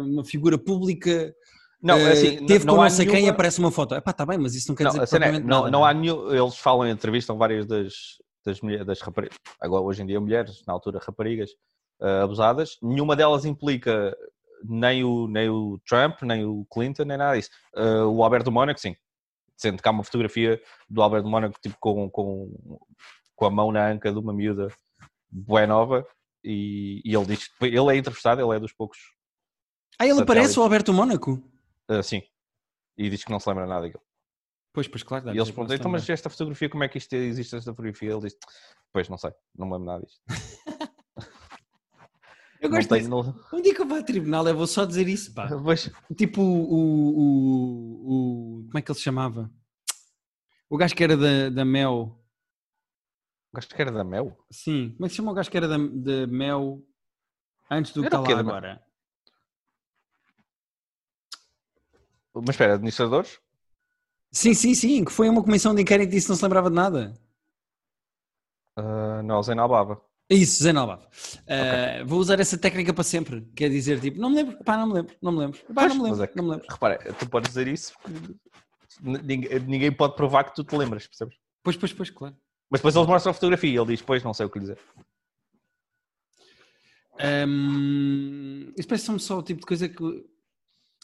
uma 0.00 0.24
figura 0.24 0.56
pública 0.58 1.32
Não, 1.82 1.96
eh, 1.98 2.08
é 2.08 2.12
assim, 2.12 2.46
teve 2.46 2.64
não 2.64 2.74
com 2.76 2.82
não 2.82 2.90
sei 2.90 3.04
quem 3.04 3.14
e 3.14 3.16
nenhuma- 3.18 3.32
aparece 3.34 3.58
uma 3.60 3.70
foto. 3.70 3.94
Epá, 3.94 4.10
está 4.12 4.24
bem, 4.26 4.38
mas 4.38 4.54
isso 4.54 4.68
não 4.68 4.74
quer 4.74 4.84
Não, 4.84 4.90
dizer 4.92 5.02
a 5.02 5.06
cena 5.06 5.26
é, 5.26 5.28
propriamente 5.28 5.48
não, 5.48 5.58
nada, 5.60 5.70
não 5.70 5.86
é? 5.86 5.90
há 5.90 5.94
nenhum. 5.94 6.32
Eles 6.34 6.56
falam 6.56 6.86
em 6.88 6.90
entrevistam 6.90 7.36
várias 7.36 7.66
das, 7.66 7.92
das, 8.44 8.60
mulheres, 8.60 8.86
das 8.86 9.00
raparigas, 9.00 9.38
agora 9.60 9.82
hoje 9.82 10.02
em 10.02 10.06
dia 10.06 10.20
mulheres, 10.20 10.62
na 10.66 10.72
altura 10.72 10.98
raparigas, 10.98 11.50
ah, 12.00 12.22
abusadas. 12.22 12.78
Nenhuma 12.82 13.16
delas 13.16 13.44
implica 13.44 14.16
nem 14.64 15.04
o, 15.04 15.26
nem 15.28 15.48
o 15.48 15.80
Trump, 15.86 16.22
nem 16.22 16.44
o 16.44 16.66
Clinton, 16.72 17.04
nem 17.04 17.16
nada 17.16 17.36
disso. 17.36 17.50
Ah, 17.74 18.06
o 18.06 18.22
Alberto 18.22 18.50
Mónaco, 18.50 18.80
sim. 18.80 18.96
Sendo 19.56 19.82
que 19.82 19.88
há 19.88 19.92
uma 19.92 20.04
fotografia 20.04 20.60
do 20.88 21.02
Alberto 21.02 21.28
Mónaco 21.28 21.58
tipo, 21.60 21.76
com, 21.80 22.08
com, 22.10 22.78
com 23.34 23.44
a 23.44 23.50
mão 23.50 23.72
na 23.72 23.88
anca 23.88 24.12
de 24.12 24.18
uma 24.18 24.32
miúda 24.32 24.68
bué 25.30 25.66
nova. 25.66 26.06
E, 26.44 27.02
e 27.04 27.14
ele 27.14 27.26
diz 27.26 27.48
que 27.48 27.64
ele 27.66 27.92
é 27.92 27.96
entrevistado, 27.96 28.40
ele 28.40 28.56
é 28.56 28.60
dos 28.60 28.72
poucos. 28.72 28.98
Ah, 29.98 30.04
ele 30.06 30.14
satélites. 30.14 30.22
aparece 30.22 30.60
o 30.60 30.62
Alberto 30.62 30.92
Mónaco? 30.92 31.42
ah, 31.88 32.02
sim. 32.02 32.22
E 32.96 33.10
diz 33.10 33.24
que 33.24 33.30
não 33.30 33.40
se 33.40 33.48
lembra 33.48 33.66
nada 33.66 33.82
daquilo. 33.82 34.02
Pois, 34.78 34.86
pois, 34.86 35.02
claro. 35.02 35.26
E 35.30 35.36
eles 35.36 35.50
perguntam, 35.50 35.74
então, 35.74 35.90
mas 35.90 36.08
esta 36.08 36.30
fotografia, 36.30 36.68
como 36.70 36.84
é 36.84 36.88
que 36.88 36.98
isto 36.98 37.12
existe 37.14 37.56
esta 37.56 37.72
fotografia? 37.72 38.12
Ele 38.12 38.20
disse, 38.20 38.36
pois 38.92 39.08
não 39.08 39.18
sei, 39.18 39.32
não 39.56 39.66
me 39.66 39.72
lembro 39.72 39.86
nada 39.88 40.04
disto. 40.06 40.20
Eu 42.60 42.68
Não 42.70 42.76
gosto 42.76 42.88
tenho- 42.88 43.22
disso. 43.22 43.44
Um 43.52 43.60
dia 43.62 43.72
que 43.74 43.80
eu 43.80 43.86
vou 43.86 43.98
a 43.98 44.02
tribunal, 44.04 44.46
eu 44.46 44.56
vou 44.56 44.66
só 44.68 44.84
dizer 44.84 45.06
isso, 45.08 45.32
pá. 45.34 45.48
Pois, 45.62 45.90
Tipo 46.16 46.42
o, 46.42 46.74
o, 46.74 47.18
o- 47.18 48.60
o- 48.60 48.64
Como 48.66 48.78
é 48.78 48.82
que 48.82 48.90
ele 48.90 48.98
se 48.98 49.04
chamava? 49.04 49.50
O 50.70 50.76
gajo 50.76 50.94
que 50.94 51.02
era 51.04 51.16
da, 51.16 51.48
da 51.50 51.64
Mel. 51.64 52.20
acho 53.54 53.68
que 53.68 53.80
era 53.82 53.90
da 53.92 54.04
Mel. 54.04 54.36
Sim, 54.50 54.90
como 54.92 55.06
é 55.06 55.08
que 55.08 55.10
se 55.10 55.16
chama 55.16 55.30
o 55.32 55.34
gajo 55.34 55.50
que 55.50 55.56
era 55.56 55.66
da, 55.68 55.76
da 55.76 56.26
Mel 56.28 56.84
antes 57.70 57.92
do 57.92 58.00
que 58.02 58.06
está 58.08 58.20
o 58.20 58.24
lá 58.24 58.38
agora? 58.38 58.82
Mas 62.34 62.50
espera, 62.50 62.74
administradores? 62.74 63.40
Sim, 64.30 64.54
sim, 64.54 64.74
sim, 64.74 65.04
que 65.04 65.12
foi 65.12 65.28
uma 65.28 65.42
comissão 65.42 65.74
de 65.74 65.82
inquérito 65.82 66.08
e 66.10 66.14
disse 66.14 66.26
que 66.26 66.30
não 66.30 66.36
se 66.36 66.42
lembrava 66.42 66.68
de 66.70 66.76
nada. 66.76 67.14
Ah, 68.76 69.22
não, 69.22 69.42
Zé 69.42 69.52
Albava. 69.54 70.00
Isso, 70.30 70.62
Zé 70.62 70.72
Nalbava. 70.72 71.08
Uh, 71.46 72.06
Vou 72.06 72.18
usar 72.20 72.38
essa 72.38 72.58
técnica 72.58 72.92
para 72.92 73.02
sempre. 73.02 73.40
Quer 73.56 73.70
dizer, 73.70 73.98
tipo, 74.00 74.20
não 74.20 74.28
me 74.30 74.36
lembro, 74.36 74.62
pá, 74.62 74.76
não 74.76 74.86
me 74.86 74.92
lembro, 74.94 75.16
não 75.22 75.32
me 75.32 75.38
lembro. 75.38 75.58
Pá, 75.74 75.88
não 75.88 75.96
me 75.96 76.02
lembro, 76.02 76.22
é 76.22 76.26
que- 76.26 76.36
não 76.36 76.44
me 76.44 76.50
lembro. 76.50 76.66
Repara, 76.70 76.98
tu 77.18 77.28
podes 77.28 77.48
dizer 77.48 77.66
isso 77.66 77.94
porque 78.02 78.34
ninguém, 79.00 79.58
ninguém 79.60 79.92
pode 79.92 80.14
provar 80.14 80.44
que 80.44 80.54
tu 80.54 80.62
te 80.62 80.76
lembras, 80.76 81.06
percebes? 81.06 81.34
Pois, 81.62 81.76
pois, 81.76 81.92
pois, 81.92 82.10
claro. 82.10 82.36
Mas 82.70 82.80
depois 82.80 82.94
eles 82.94 83.08
mostram 83.08 83.30
a 83.30 83.34
fotografia 83.34 83.70
e 83.70 83.76
ele 83.76 83.86
diz, 83.86 84.02
pois, 84.02 84.22
não 84.22 84.34
sei 84.34 84.44
o 84.44 84.50
que 84.50 84.58
lhe 84.58 84.66
dizer. 84.66 84.78
Um, 87.20 88.72
isso 88.76 88.86
parece-me 88.86 89.18
só 89.18 89.38
o 89.38 89.42
tipo 89.42 89.60
de 89.60 89.66
coisa 89.66 89.88
que. 89.88 90.04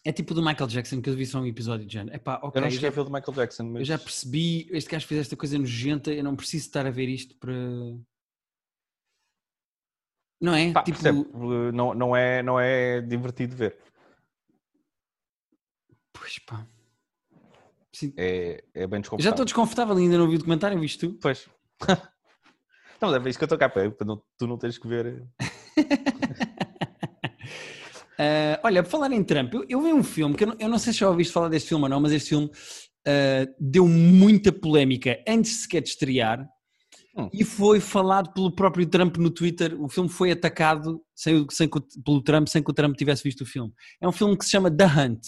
É 0.06 0.12
tipo 0.12 0.34
do 0.34 0.44
Michael 0.44 0.68
Jackson 0.68 1.00
que 1.00 1.08
eu 1.08 1.16
vi 1.16 1.24
só 1.24 1.40
um 1.40 1.46
episódio 1.46 1.86
de 1.86 1.92
género. 1.94 2.14
Epá, 2.14 2.38
ok, 2.42 2.60
Eu 2.60 2.62
não 2.62 2.70
cheguei 2.70 2.82
já, 2.82 2.88
a 2.88 2.90
ver 2.90 3.00
o 3.00 3.04
do 3.04 3.10
Michael 3.10 3.32
Jackson, 3.32 3.64
mas... 3.64 3.80
eu 3.80 3.84
já 3.86 3.98
percebi, 3.98 4.68
este 4.70 4.90
gajo 4.90 5.06
fez 5.06 5.22
esta 5.22 5.34
coisa 5.36 5.58
nojenta, 5.58 6.12
eu 6.12 6.22
não 6.22 6.36
preciso 6.36 6.66
estar 6.66 6.86
a 6.86 6.90
ver 6.90 7.08
isto 7.08 7.34
para. 7.38 7.54
Não 10.40 10.54
é? 10.54 10.72
Pá, 10.72 10.82
tipo, 10.82 11.00
percebe, 11.00 11.26
não, 11.72 11.94
não, 11.94 12.14
é, 12.14 12.42
não 12.42 12.60
é 12.60 13.00
divertido 13.00 13.56
ver. 13.56 13.78
pois 16.12 16.38
pá. 16.40 16.66
Sim, 17.90 18.12
É, 18.16 18.62
é 18.74 18.86
bem 18.86 18.98
eu 18.98 19.00
desconfortável. 19.02 19.20
já 19.20 19.30
estou 19.30 19.44
desconfortável, 19.44 19.96
ainda 19.96 20.18
não 20.18 20.28
vi 20.28 20.34
o 20.34 20.38
documentário, 20.38 20.78
viste 20.78 20.98
tu? 20.98 21.14
Pois. 21.14 21.48
não, 23.00 23.10
mas 23.10 23.24
é 23.24 23.30
isso 23.30 23.38
que 23.38 23.44
eu 23.44 23.46
estou 23.46 23.56
cá 23.58 23.68
para, 23.70 23.90
para 23.90 24.06
tu 24.36 24.46
não 24.46 24.58
tens 24.58 24.76
que 24.76 24.86
ver. 24.86 25.24
Ah, 28.18 28.60
olha, 28.64 28.82
por 28.82 28.90
falar 28.90 29.12
em 29.12 29.22
Trump, 29.24 29.54
eu, 29.54 29.64
eu 29.68 29.80
vi 29.82 29.92
um 29.92 30.02
filme 30.04 30.34
que 30.36 30.44
eu 30.44 30.48
não, 30.48 30.56
eu 30.58 30.68
não 30.68 30.78
sei 30.78 30.92
se 30.92 31.00
já 31.00 31.08
ouviste 31.08 31.32
falar 31.32 31.48
deste 31.48 31.68
filme 31.68 31.84
ou 31.84 31.88
não, 31.90 32.00
mas 32.00 32.12
este 32.12 32.30
filme 32.30 32.50
ah, 33.06 33.46
deu 33.58 33.86
muita 33.88 34.52
polémica 34.52 35.18
antes 35.28 35.62
sequer 35.62 35.82
de 35.82 35.88
estrear 35.90 36.46
Hum. 37.16 37.28
e 37.32 37.44
foi 37.44 37.78
falado 37.78 38.32
pelo 38.32 38.50
próprio 38.50 38.84
Trump 38.86 39.18
no 39.18 39.30
Twitter. 39.30 39.80
O 39.80 39.88
filme 39.88 40.08
foi 40.08 40.32
atacado 40.32 41.00
sem, 41.14 41.46
sem 41.48 41.68
pelo 42.04 42.20
Trump 42.20 42.48
sem 42.48 42.60
que 42.60 42.68
o 42.68 42.74
Trump 42.74 42.96
tivesse 42.96 43.22
visto 43.22 43.42
o 43.42 43.46
filme. 43.46 43.72
É 44.00 44.08
um 44.08 44.10
filme 44.10 44.36
que 44.36 44.44
se 44.44 44.50
chama 44.50 44.68
The 44.68 44.84
Hunt. 44.84 45.20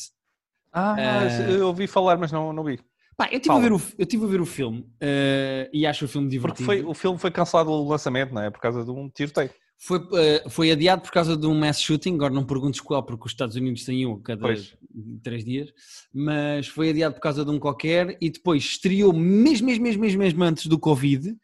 Ah, 0.73 0.97
Ah. 0.99 1.43
eu 1.49 1.69
ouvi 1.69 1.87
falar, 1.87 2.19
mas 2.19 2.33
não, 2.33 2.53
não 2.53 2.65
vi. 2.65 2.81
Pá, 3.17 3.29
eu 3.31 3.37
estive 3.37 3.55
a, 3.55 3.59
ver 3.61 3.73
o, 3.73 3.81
eu 3.97 4.05
tive 4.05 4.25
a 4.25 4.27
ver 4.29 4.41
o 4.41 4.45
filme 4.47 4.85
ah, 5.01 5.69
e 5.73 5.87
acho 5.87 6.07
o 6.07 6.09
filme 6.09 6.27
Porque 6.41 6.59
divertido. 6.61 6.67
foi, 6.67 6.83
o 6.85 6.93
filme 6.93 7.19
foi 7.21 7.31
cancelado 7.31 7.71
o 7.71 7.89
lançamento, 7.89 8.35
não 8.35 8.43
é? 8.43 8.51
Por 8.51 8.61
causa 8.61 8.85
de 8.85 8.91
um 8.91 9.09
tiroteio. 9.09 9.51
Foi, 9.79 10.01
eh, 10.15 10.45
foi 10.49 10.71
adiado 10.71 11.03
por 11.03 11.13
causa 11.13 11.37
de 11.37 11.47
um 11.47 11.55
mass 11.55 11.81
shooting, 11.81 12.15
agora 12.15 12.33
não 12.33 12.45
perguntes 12.47 12.81
qual, 12.81 13.03
porque 13.05 13.27
os 13.27 13.33
Estados 13.33 13.57
Unidos 13.57 13.85
têm 13.85 14.07
um 14.07 14.15
a 14.15 14.21
cada 14.23 14.41
Pois. 14.41 14.75
três 15.23 15.45
dias, 15.45 15.71
mas 16.13 16.67
foi 16.67 16.91
adiado 16.91 17.15
por 17.15 17.21
causa 17.21 17.45
de 17.45 17.51
um 17.51 17.59
qualquer 17.59 18.17
e 18.21 18.31
depois 18.31 18.63
estreou 18.65 19.13
mesmo, 19.13 19.67
mesmo, 19.67 19.83
mesmo, 19.85 20.01
mesmo, 20.01 20.19
mesmo 20.19 20.45
antes 20.45 20.67
do 20.67 20.79
Covid. 20.79 21.37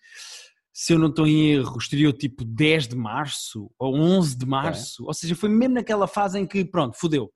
Se 0.73 0.95
eu 0.95 0.99
não 0.99 1.09
estou 1.09 1.27
em 1.27 1.51
erro, 1.53 1.77
estreou 1.77 2.13
tipo 2.15 2.43
10 2.47 2.89
de 2.89 2.97
março 2.97 3.71
ou 3.79 3.95
11 3.95 4.37
de 4.39 4.47
março, 4.47 5.05
ou 5.05 5.13
seja, 5.13 5.35
foi 5.37 5.51
mesmo 5.51 5.75
naquela 5.75 6.07
fase 6.07 6.39
em 6.39 6.47
que, 6.47 6.65
pronto, 6.65 6.97
fodeu. 6.99 7.31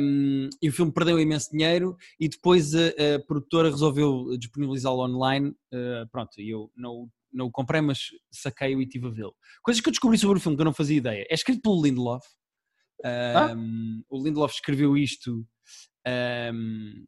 Um, 0.00 0.48
e 0.60 0.68
o 0.68 0.72
filme 0.72 0.90
perdeu 0.90 1.20
imenso 1.20 1.52
dinheiro 1.52 1.96
e 2.18 2.28
depois 2.28 2.74
a, 2.74 2.88
a 3.14 3.20
produtora 3.24 3.70
resolveu 3.70 4.36
disponibilizá-lo 4.36 5.04
online. 5.04 5.50
uh, 5.72 6.08
pronto, 6.10 6.40
e 6.40 6.50
eu 6.50 6.68
não, 6.76 6.90
o- 6.90 7.10
não 7.38 7.46
o 7.46 7.50
comprei, 7.50 7.80
mas 7.80 8.00
saquei-o 8.30 8.80
e 8.80 8.84
estive 8.84 9.06
a 9.06 9.10
vê-lo. 9.10 9.34
Coisas 9.62 9.80
que 9.80 9.88
eu 9.88 9.92
descobri 9.92 10.18
sobre 10.18 10.38
o 10.38 10.40
filme 10.40 10.56
que 10.56 10.60
eu 10.60 10.66
não 10.66 10.74
fazia 10.74 10.96
ideia. 10.96 11.26
É 11.30 11.34
escrito 11.34 11.62
pelo 11.62 11.82
Lindelof. 11.82 12.24
Um, 13.04 14.02
O 14.10 14.22
Lindelof 14.22 14.54
escreveu 14.54 14.96
isto. 14.96 15.46
um, 16.06 17.04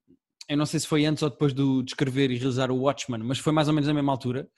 eu 0.49 0.57
não 0.57 0.66
sei 0.66 0.81
se 0.81 0.87
foi 0.87 1.05
antes 1.05 1.23
ou 1.23 1.31
depois 1.31 1.53
do, 1.53 1.81
de 1.83 1.93
escrever 1.93 2.31
e 2.31 2.37
realizar 2.37 2.73
o 2.73 2.77
Watchmen, 2.77 3.23
mas 3.23 3.38
foi 3.38 3.53
mais 3.53 3.69
ou 3.69 3.75
menos 3.75 3.87
na 3.87 3.95
mesma 3.95 4.11
altura. 4.12 4.49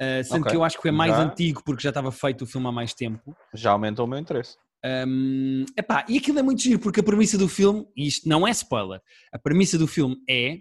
Uh, 0.00 0.22
sendo 0.22 0.42
Ok. 0.42 0.50
que 0.50 0.56
eu 0.56 0.62
acho 0.62 0.80
que 0.80 0.88
é 0.88 0.92
mais 0.92 1.12
Já. 1.16 1.22
antigo 1.22 1.62
porque 1.64 1.82
já 1.82 1.88
estava 1.90 2.12
feito 2.12 2.42
o 2.42 2.46
filme 2.46 2.66
há 2.68 2.72
mais 2.72 2.94
tempo. 2.94 3.36
Já 3.54 3.72
aumentou 3.72 4.04
o 4.04 4.08
meu 4.08 4.18
interesse. 4.18 4.56
Um, 4.84 5.64
epá, 5.76 6.06
e 6.08 6.16
aquilo 6.18 6.38
é 6.38 6.42
muito 6.42 6.62
giro 6.62 6.78
porque 6.78 7.00
a 7.00 7.02
premissa 7.02 7.36
do 7.36 7.48
filme, 7.48 7.84
e 7.96 8.06
isto 8.06 8.28
não 8.28 8.46
é 8.46 8.50
spoiler, 8.52 9.00
a 9.32 9.38
premissa 9.38 9.76
do 9.76 9.86
filme 9.86 10.16
é 10.28 10.60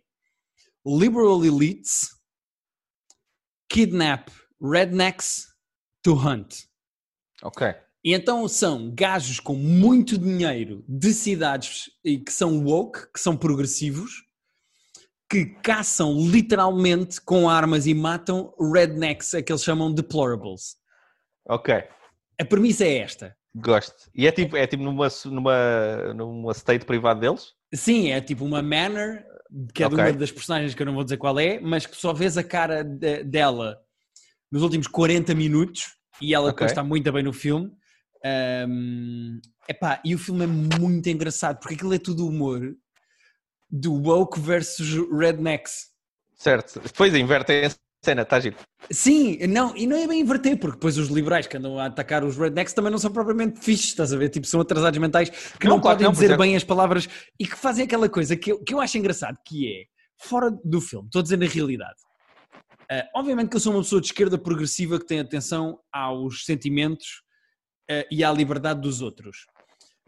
liberal 0.85 1.45
elites 1.45 2.09
kidnap 3.71 4.27
rednecks 4.61 5.47
to 6.03 6.13
hunt. 6.13 6.65
Ok. 7.43 7.67
E 8.03 8.13
então 8.13 8.47
são 8.47 8.93
gajos 8.93 9.39
com 9.39 9.55
muito 9.55 10.17
dinheiro 10.17 10.83
de 10.87 11.13
cidades 11.13 11.89
e 12.03 12.17
que 12.17 12.31
são 12.31 12.63
woke, 12.63 13.11
que 13.13 13.19
são 13.19 13.35
progressivos, 13.35 14.23
que 15.29 15.45
caçam 15.61 16.17
literalmente 16.27 17.19
com 17.21 17.49
armas 17.49 17.85
e 17.85 17.93
matam 17.93 18.53
rednecks, 18.73 19.33
a 19.33 19.41
que 19.43 19.51
eles 19.51 19.63
chamam 19.63 19.93
deplorables. 19.93 20.77
Ok. 21.47 21.73
A 22.39 22.45
premissa 22.45 22.85
é 22.85 22.97
esta. 22.99 23.35
Gosto. 23.55 24.09
E 24.15 24.27
é 24.27 24.31
tipo, 24.31 24.55
é 24.55 24.65
tipo 24.65 24.83
numa, 24.83 25.07
numa, 25.25 26.13
numa 26.13 26.51
state 26.53 26.85
privada 26.85 27.19
deles? 27.19 27.53
Sim, 27.73 28.11
é 28.11 28.21
tipo 28.21 28.45
uma 28.45 28.61
manor 28.61 29.23
que 29.73 29.83
é 29.83 29.87
de 29.89 29.95
Ok. 29.95 30.05
uma 30.05 30.13
das 30.13 30.31
personagens 30.31 30.73
que 30.73 30.81
eu 30.81 30.85
não 30.85 30.93
vou 30.93 31.03
dizer 31.03 31.17
qual 31.17 31.37
é, 31.39 31.59
mas 31.59 31.85
que 31.85 31.97
só 31.97 32.13
vês 32.13 32.37
a 32.37 32.43
cara 32.43 32.83
de- 32.83 33.23
dela 33.23 33.77
nos 34.51 34.61
últimos 34.63 34.87
40 34.87 35.33
minutos 35.35 35.83
e 36.21 36.33
ela 36.33 36.47
depois 36.47 36.71
Ok. 36.71 36.73
está 36.73 36.83
muito 36.83 37.11
bem 37.11 37.23
no 37.23 37.33
filme. 37.33 37.71
Ahm, 38.25 39.39
epá, 39.67 40.01
e 40.03 40.13
o 40.13 40.19
filme 40.19 40.43
é 40.43 40.47
muito 40.47 41.07
engraçado 41.07 41.59
porque 41.59 41.75
aquilo 41.75 41.93
é 41.93 41.99
tudo 41.99 42.27
humor 42.27 42.61
do 43.69 43.93
woke 43.93 44.39
versus 44.39 44.89
rednecks. 45.11 45.87
Certo. 46.35 46.79
Depois 46.81 47.13
invertem 47.13 47.65
a 47.65 47.71
cena, 48.03 48.23
está 48.23 48.39
giro. 48.39 48.55
Sim, 48.91 49.37
não, 49.47 49.75
e 49.75 49.85
não 49.85 49.95
é 49.97 50.07
bem 50.07 50.21
inverter, 50.21 50.57
porque 50.57 50.75
depois 50.77 50.97
os 50.97 51.09
liberais 51.09 51.47
que 51.47 51.57
andam 51.57 51.77
a 51.77 51.85
atacar 51.85 52.23
os 52.23 52.37
rednecks 52.37 52.73
também 52.73 52.91
não 52.91 52.97
são 52.97 53.11
propriamente 53.11 53.59
fixes, 53.59 53.89
estás 53.89 54.11
a 54.11 54.17
ver? 54.17 54.29
Tipo, 54.29 54.47
são 54.47 54.59
atrasados 54.59 54.97
mentais 54.99 55.29
que 55.29 55.67
não, 55.67 55.75
Não, 55.75 55.81
podem 55.81 56.05
não, 56.05 56.11
dizer 56.11 56.37
bem 56.37 56.55
as 56.55 56.63
palavras 56.63 57.07
e 57.39 57.45
que 57.45 57.55
fazem 57.55 57.85
aquela 57.85 58.09
coisa 58.09 58.35
que 58.35 58.51
eu, 58.51 58.63
que 58.63 58.73
eu 58.73 58.81
acho 58.81 58.97
engraçado, 58.97 59.37
que 59.45 59.67
é, 59.67 59.83
fora 60.17 60.49
do 60.63 60.81
filme, 60.81 61.07
estou 61.07 61.19
a 61.19 61.23
dizer 61.23 61.37
na 61.37 61.45
realidade. 61.45 61.95
Ah, 62.91 63.07
obviamente 63.15 63.49
que 63.49 63.55
eu 63.55 63.59
sou 63.59 63.73
uma 63.73 63.83
pessoa 63.83 64.01
de 64.01 64.07
esquerda 64.07 64.37
progressiva 64.37 64.99
que 64.99 65.05
tem 65.05 65.19
atenção 65.19 65.79
aos 65.91 66.45
sentimentos 66.45 67.21
ah, 67.89 68.05
e 68.11 68.23
à 68.23 68.31
liberdade 68.31 68.81
dos 68.81 69.01
outros. 69.01 69.45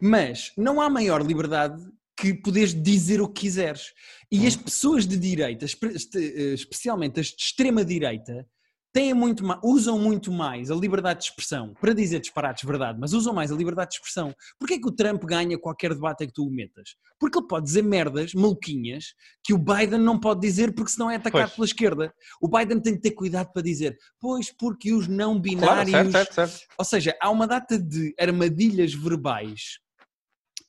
Mas 0.00 0.52
não 0.56 0.80
há 0.80 0.90
maior 0.90 1.24
liberdade 1.24 1.80
que 2.16 2.34
poderes 2.34 2.74
dizer 2.74 3.20
o 3.20 3.28
que 3.28 3.42
quiseres. 3.42 3.92
E 4.30 4.46
as 4.46 4.56
pessoas 4.56 5.06
de 5.06 5.16
direita, 5.16 5.64
eh, 5.64 6.54
especialmente 6.54 7.20
as 7.20 7.26
de 7.26 7.42
extrema 7.42 7.84
direita, 7.84 8.46
têm 8.92 9.14
muito 9.14 9.44
ma- 9.44 9.60
usam 9.64 9.98
muito 9.98 10.30
mais 10.30 10.70
a 10.70 10.74
liberdade 10.74 11.20
de 11.20 11.24
expressão 11.26 11.72
para 11.80 11.94
dizer 11.94 12.20
disparates, 12.20 12.64
verdade, 12.64 12.98
mas 13.00 13.12
usam 13.12 13.32
mais 13.32 13.50
a 13.50 13.54
liberdade 13.56 13.90
de 13.90 13.96
expressão. 13.96 14.34
Porquê 14.58 14.74
é 14.74 14.78
que 14.78 14.86
o 14.88 14.92
Trump 14.92 15.22
ganha 15.24 15.58
qualquer 15.58 15.94
debate 15.94 16.24
em 16.24 16.26
que 16.26 16.32
tu 16.34 16.46
o 16.46 16.50
metas? 16.50 16.94
Porque 17.18 17.38
ele 17.38 17.46
pode 17.46 17.64
dizer 17.66 17.82
merdas 17.82 18.34
maluquinhas 18.34 19.14
que 19.42 19.54
o 19.54 19.58
Biden 19.58 19.98
não 20.00 20.18
pode 20.18 20.40
dizer 20.40 20.74
porque 20.74 20.90
senão 20.92 21.10
é 21.10 21.16
atacado 21.16 21.42
Pois. 21.44 21.54
pela 21.54 21.64
esquerda. 21.64 22.14
O 22.40 22.48
Biden 22.48 22.80
tem 22.80 22.94
de 22.94 23.00
ter 23.00 23.12
cuidado 23.12 23.50
para 23.52 23.62
dizer, 23.62 23.96
pois 24.20 24.50
porque 24.50 24.92
os 24.92 25.08
não 25.08 25.32
Claro, 25.32 25.42
binários 25.42 25.90
certo, 26.12 26.12
certo, 26.34 26.34
certo. 26.50 26.66
ou 26.76 26.84
seja, 26.84 27.16
há 27.20 27.30
uma 27.30 27.46
data 27.46 27.78
de 27.78 28.14
armadilhas 28.20 28.92
verbais 28.92 29.78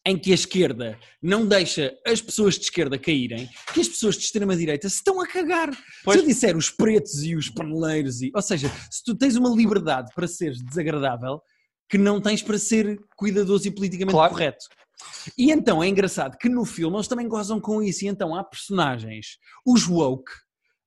em 0.05 0.17
que 0.17 0.31
a 0.31 0.35
esquerda 0.35 0.99
não 1.21 1.45
deixa 1.45 1.97
as 2.05 2.21
pessoas 2.21 2.55
de 2.55 2.65
esquerda 2.65 2.97
caírem, 2.97 3.49
que 3.73 3.79
as 3.79 3.87
pessoas 3.87 4.15
de 4.15 4.23
extrema-direita 4.23 4.89
se 4.89 4.95
estão 4.95 5.21
a 5.21 5.27
cagar. 5.27 5.69
Pois. 6.03 6.17
Se 6.19 6.23
eu 6.23 6.27
disser 6.27 6.57
os 6.57 6.69
pretos 6.69 7.23
e 7.23 7.35
os 7.35 7.49
paneleiros, 7.49 8.21
e, 8.21 8.31
ou 8.35 8.41
seja, 8.41 8.69
se 8.91 9.03
tu 9.03 9.15
tens 9.15 9.35
uma 9.35 9.49
liberdade 9.49 10.11
para 10.13 10.27
seres 10.27 10.61
desagradável, 10.61 11.41
que 11.89 11.97
não 11.97 12.19
tens 12.19 12.41
para 12.41 12.57
ser 12.57 12.99
cuidadoso 13.15 13.67
e 13.67 13.71
politicamente 13.71 14.13
Claro. 14.13 14.33
correto. 14.33 14.65
E 15.37 15.51
então 15.51 15.81
é 15.81 15.87
engraçado 15.87 16.37
que 16.37 16.49
no 16.49 16.65
filme 16.65 16.97
eles 16.97 17.07
também 17.07 17.27
gozam 17.27 17.59
com 17.59 17.81
isso, 17.81 18.03
e 18.03 18.07
então 18.07 18.35
há 18.35 18.43
personagens, 18.43 19.37
os 19.65 19.87
woke, 19.87 20.31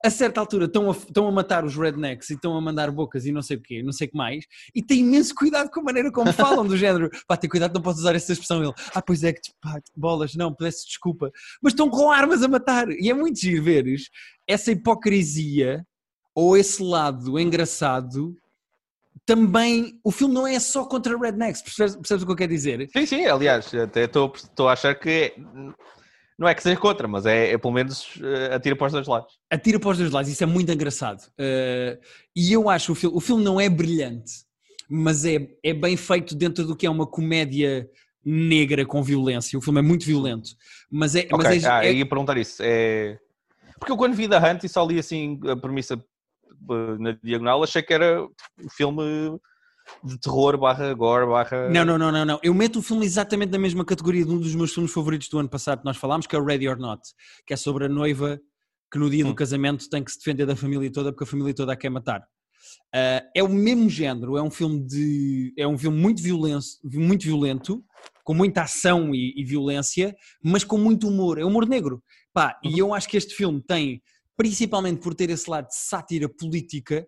a 0.07 0.11
certa 0.11 0.41
altura 0.41 0.67
estão 0.67 0.89
a, 0.89 0.93
estão 0.93 1.27
a 1.27 1.33
matar 1.33 1.65
os 1.65 1.77
rednecks 1.77 2.31
e 2.31 2.35
estão 2.35 2.57
a 2.57 2.61
mandar 2.61 2.91
bocas 2.93 3.27
e 3.27 3.33
não 3.33 3.43
sei 3.43 3.57
o 3.57 3.61
quê, 3.61 3.83
não 3.83 3.93
sei 3.93 4.07
o 4.07 4.11
que 4.11 4.17
mais, 4.17 4.45
e 4.75 4.81
têm 4.81 5.01
imenso 5.01 5.35
cuidado 5.35 5.69
com 5.69 5.81
a 5.81 5.83
maneira 5.83 6.13
como 6.13 6.33
falam, 6.33 6.65
do 6.65 6.77
género, 6.77 7.11
pá, 7.27 7.37
tem 7.37 7.51
cuidado, 7.51 7.75
não 7.75 7.83
podes 7.83 8.01
usar 8.01 8.15
essa 8.15 8.33
expressão. 8.33 8.63
Ele, 8.63 8.73
ah, 8.95 9.03
pois 9.03 9.25
é, 9.25 9.33
que 9.33 9.41
pá, 9.61 9.81
bolas, 9.97 10.35
não, 10.37 10.55
peço 10.55 10.87
desculpa, 10.87 11.33
mas 11.61 11.73
estão 11.73 11.91
com 11.91 12.11
armas 12.11 12.43
a 12.43 12.49
matar, 12.49 12.89
e 12.89 13.11
é 13.11 13.15
muito 13.15 13.41
giro 13.41 13.65
veres 13.65 14.09
essa 14.47 14.71
hipocrisia 14.71 15.85
ou 16.35 16.57
esse 16.57 16.81
lado 16.83 17.39
engraçado. 17.39 18.37
Também 19.25 19.99
o 20.05 20.13
filme 20.13 20.35
não 20.35 20.47
é 20.47 20.61
só 20.61 20.85
contra 20.85 21.19
rednecks, 21.19 21.63
percebes, 21.63 21.97
percebes 21.97 22.23
o 22.23 22.27
que 22.27 22.33
eu 22.33 22.37
quero 22.37 22.53
dizer? 22.53 22.89
Sim, 22.93 23.07
sim, 23.07 23.27
aliás, 23.27 23.75
até 23.75 24.05
estou 24.05 24.33
a 24.69 24.73
achar 24.73 24.95
que 24.95 25.09
é- 25.09 25.35
não 26.39 26.47
é 26.47 26.55
que 26.55 26.63
seja 26.63 26.79
contra, 26.79 27.09
mas 27.09 27.25
é, 27.25 27.53
é 27.53 27.59
pelo 27.59 27.73
menos 27.73 28.19
eh, 28.23 28.55
atira 28.55 28.77
para 28.77 28.87
os 28.89 28.93
dois 28.93 29.07
lados. 29.07 29.39
atira 29.51 29.81
para 29.81 29.91
os 29.91 29.99
dois 29.99 30.11
lados, 30.11 30.31
isso 30.31 30.43
é 30.43 30.47
muito 30.47 30.71
engraçado. 30.71 31.23
Uh, 31.33 31.99
e 32.35 32.53
eu 32.53 32.69
acho 32.69 32.93
o 32.93 32.95
filme, 32.95 33.17
o 33.17 33.21
filme 33.21 33.43
não 33.43 33.61
é 33.61 33.69
brilhante, 33.69 34.45
mas 34.89 35.25
é, 35.25 35.49
é 35.63 35.73
bem 35.73 35.97
feito 35.97 36.35
dentro 36.35 36.67
do 36.67 36.77
que 36.77 36.87
é 36.87 36.91
uma 36.91 37.07
comédia 37.07 37.89
negra 38.25 38.85
com 38.85 39.03
violência. 39.03 39.59
O 39.59 39.63
filme 39.63 39.79
é 39.79 39.83
muito 39.83 40.05
violento, 40.05 40.51
mas 40.91 41.15
é. 41.15 41.21
Ok, 41.21 41.39
mas 41.39 41.65
é, 41.65 41.71
ah, 41.71 41.85
é- 41.87 41.93
ia 41.93 42.07
perguntar 42.07 42.37
isso. 42.37 42.63
É... 42.63 43.19
Porque 43.79 43.93
eu 43.93 43.97
quando 43.97 44.15
vi 44.15 44.27
da 44.27 44.39
Hunt 44.39 44.65
e 44.65 44.69
só 44.69 44.85
li 44.85 44.99
assim 44.99 45.39
a 45.49 45.57
premissa 45.57 45.95
eh, 45.95 46.99
na 46.99 47.13
diagonal, 47.23 47.63
achei 47.63 47.83
que 47.83 47.95
era 47.95 48.23
um 48.23 48.69
filme 48.71 49.39
de 50.03 50.19
terror 50.19 50.59
barra 50.59 50.93
gore 50.95 51.27
barra... 51.27 51.69
Não, 51.69 51.85
não, 51.85 51.99
não, 51.99 52.13
não, 52.13 52.25
não. 52.25 52.41
Eu 52.43 52.55
meto 52.55 52.79
o 52.79 52.83
filme 52.83 53.05
exatamente 53.05 53.51
na 53.51 53.59
mesma 53.59 53.85
categoria 53.85 54.25
de 54.25 54.31
um 54.31 54.39
dos 54.39 54.55
meus 54.55 54.73
filmes 54.73 54.93
favoritos 54.93 55.29
do 55.29 55.39
ano 55.39 55.49
passado 55.49 55.81
que 55.81 55.85
nós 55.85 55.97
falámos, 55.97 56.27
que 56.27 56.35
é 56.35 56.39
o 56.39 56.45
Ready 56.45 56.69
or 56.69 56.79
Not, 56.79 57.03
que 57.47 57.55
é 57.55 57.57
sobre 57.57 57.85
a 57.87 57.89
noiva 57.89 58.41
que 58.91 58.99
no 58.99 59.11
dia 59.11 59.25
do 59.25 59.31
Hum. 59.31 59.35
casamento 59.35 59.89
tem 59.89 60.03
que 60.03 60.13
se 60.13 60.19
defender 60.19 60.47
da 60.47 60.57
família 60.57 60.91
toda 60.93 61.13
porque 61.13 61.25
a 61.25 61.27
família 61.27 61.55
toda 61.55 61.73
a 61.73 61.77
quer 61.77 61.91
matar. 61.91 62.23
Ah, 62.95 63.23
é 63.35 63.43
o 63.43 63.49
mesmo 63.49 63.89
género, 63.89 64.37
é 64.37 64.43
um 64.43 64.51
filme 64.51 64.81
de. 64.87 65.53
é 65.57 65.67
um 65.67 65.79
filme 65.79 65.99
muito 65.99 66.23
violento, 66.23 66.67
muito 66.85 67.25
violento 67.25 67.85
com 68.25 68.35
muita 68.35 68.63
ação 68.63 69.15
e, 69.15 69.35
e 69.37 69.45
violência, 69.45 70.15
mas 70.43 70.65
com 70.65 70.77
muito 70.77 71.07
humor. 71.09 71.39
É 71.39 71.45
humor 71.45 71.67
negro. 71.67 72.03
Pá, 72.33 72.59
e 72.65 72.79
eu 72.79 72.93
acho 72.93 73.09
que 73.09 73.17
este 73.17 73.35
filme 73.35 73.63
tem, 73.63 74.03
principalmente 74.37 75.01
por 75.01 75.15
ter 75.15 75.31
esse 75.31 75.49
lado 75.49 75.69
de 75.69 75.77
sátira 75.77 76.29
política 76.29 77.07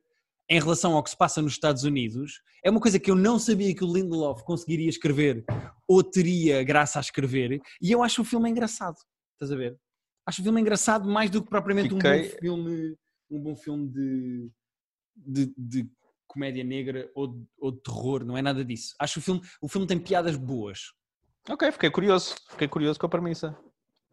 em 0.49 0.59
relação 0.61 0.95
ao 0.95 1.03
que 1.03 1.11
se 1.11 1.17
passa 1.17 1.43
nos 1.43 1.53
Estados 1.53 1.85
Unidos, 1.85 2.41
é 2.65 2.71
uma 2.71 2.81
coisa 2.81 2.99
que 2.99 3.11
eu 3.11 3.15
não 3.15 3.39
sabia 3.39 3.75
que 3.75 3.85
o 3.85 3.93
Lindelof 3.93 4.43
conseguiria 4.45 4.89
escrever 4.89 5.45
ou 5.87 6.03
teria 6.03 6.63
graça 6.65 6.99
a 6.99 7.03
escrever, 7.03 7.61
e 7.81 7.93
eu 7.93 8.03
acho 8.03 8.23
o 8.23 8.25
filme 8.25 8.49
engraçado. 8.51 8.97
Estás 9.35 9.53
a 9.53 9.57
ver? 9.57 9.79
Acho 10.27 10.41
o 10.41 10.45
filme 10.45 10.61
engraçado 10.61 11.09
mais 11.09 11.31
do 11.31 11.43
que 11.43 11.49
propriamente 11.49 11.93
um 11.95 11.97
Fiquei- 11.99 12.23
bom 12.31 12.39
filme, 12.41 12.97
um 13.31 13.41
bom 13.41 13.57
filme 13.57 13.89
de, 13.89 14.51
de, 15.17 15.55
de 15.57 15.91
comédia 16.27 16.63
negra 16.65 17.11
ou 17.15 17.27
de, 17.29 17.47
ou 17.59 17.71
de 17.73 17.81
terror, 17.81 18.25
não 18.25 18.37
é 18.37 18.43
nada 18.43 18.65
disso. 18.65 18.95
Acho 18.99 19.19
o 19.19 19.23
filme, 19.23 19.41
o 19.63 19.69
filme 19.69 19.87
tem 19.87 19.99
piadas 19.99 20.37
boas. 20.37 20.93
Ok, 21.49 21.73
fiquei 21.73 21.91
curioso. 21.91 22.35
Fiquei 22.51 22.69
curioso 22.69 22.99
com 23.01 23.07
a 23.07 23.09
premissa. 23.09 23.57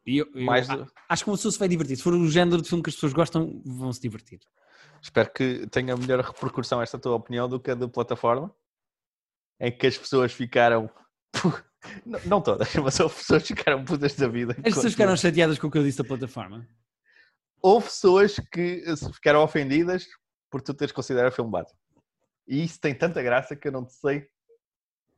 Eu, 0.05 0.25
eu 0.33 0.41
Mais 0.43 0.67
acho 1.09 1.23
que 1.23 1.29
uma 1.29 1.35
pessoa 1.35 1.51
se 1.51 1.59
vai 1.59 1.67
divertir. 1.67 1.97
Se 1.97 2.03
for 2.03 2.13
o 2.13 2.29
género 2.29 2.61
de 2.61 2.69
filme 2.69 2.81
que 2.83 2.89
as 2.89 2.95
pessoas 2.95 3.11
gostam, 3.11 3.61
vão 3.65 3.91
se 3.91 3.99
divertir. 3.99 4.39
Espero 5.05 5.31
que 5.31 5.67
tenha 5.67 5.95
melhor 5.95 6.19
repercussão 6.19 6.81
esta 6.81 6.97
tua 6.97 7.13
opinião 7.13 7.47
do 7.47 7.59
que 7.59 7.69
a 7.69 7.75
da 7.75 7.87
plataforma, 7.87 8.51
em 9.59 9.71
que 9.71 9.85
as 9.85 9.95
pessoas 9.95 10.33
ficaram. 10.33 10.89
Não, 12.03 12.19
não 12.25 12.41
todas, 12.41 12.73
mas 12.83 12.99
houve 12.99 13.13
pessoas 13.13 13.43
que 13.43 13.49
ficaram 13.49 13.85
putas 13.85 14.15
da 14.15 14.27
vida. 14.27 14.53
As 14.57 14.73
pessoas 14.73 14.93
ficaram 14.93 15.15
chateadas 15.15 15.59
com 15.59 15.67
o 15.67 15.71
que 15.71 15.77
eu 15.77 15.83
disse 15.83 15.99
da 15.99 16.03
plataforma. 16.03 16.67
Houve 17.61 17.85
pessoas 17.85 18.39
que 18.51 18.83
se 18.97 19.13
ficaram 19.13 19.43
ofendidas 19.43 20.07
por 20.49 20.59
tu 20.59 20.73
teres 20.73 20.91
considerado 20.91 21.33
filmado. 21.33 21.67
E 22.47 22.63
isso 22.63 22.81
tem 22.81 22.95
tanta 22.95 23.21
graça 23.21 23.55
que 23.55 23.67
eu 23.67 23.71
não 23.71 23.85
te 23.85 23.93
sei, 23.93 24.25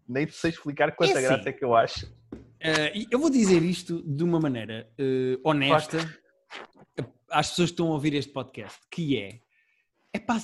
nem 0.06 0.26
te 0.26 0.34
sei 0.34 0.50
explicar 0.50 0.94
quanta 0.98 1.14
É 1.14 1.18
assim. 1.18 1.28
graça 1.28 1.50
é 1.50 1.54
que 1.54 1.64
eu 1.64 1.74
acho. 1.74 2.14
Eh, 2.60 2.98
e 2.98 3.08
eu 3.10 3.20
vou 3.20 3.30
dizer 3.30 3.64
isto 3.64 4.04
de 4.04 4.22
uma 4.22 4.38
maneira 4.38 4.92
eh, 4.98 5.40
honesta 5.46 5.98
às 7.32 7.52
pessoas 7.52 7.70
que 7.70 7.74
estão 7.74 7.88
a 7.88 7.92
ouvir 7.92 8.14
este 8.16 8.34
podcast, 8.34 8.80
que 8.92 9.18
é 9.18 9.47
pá, 10.28 10.42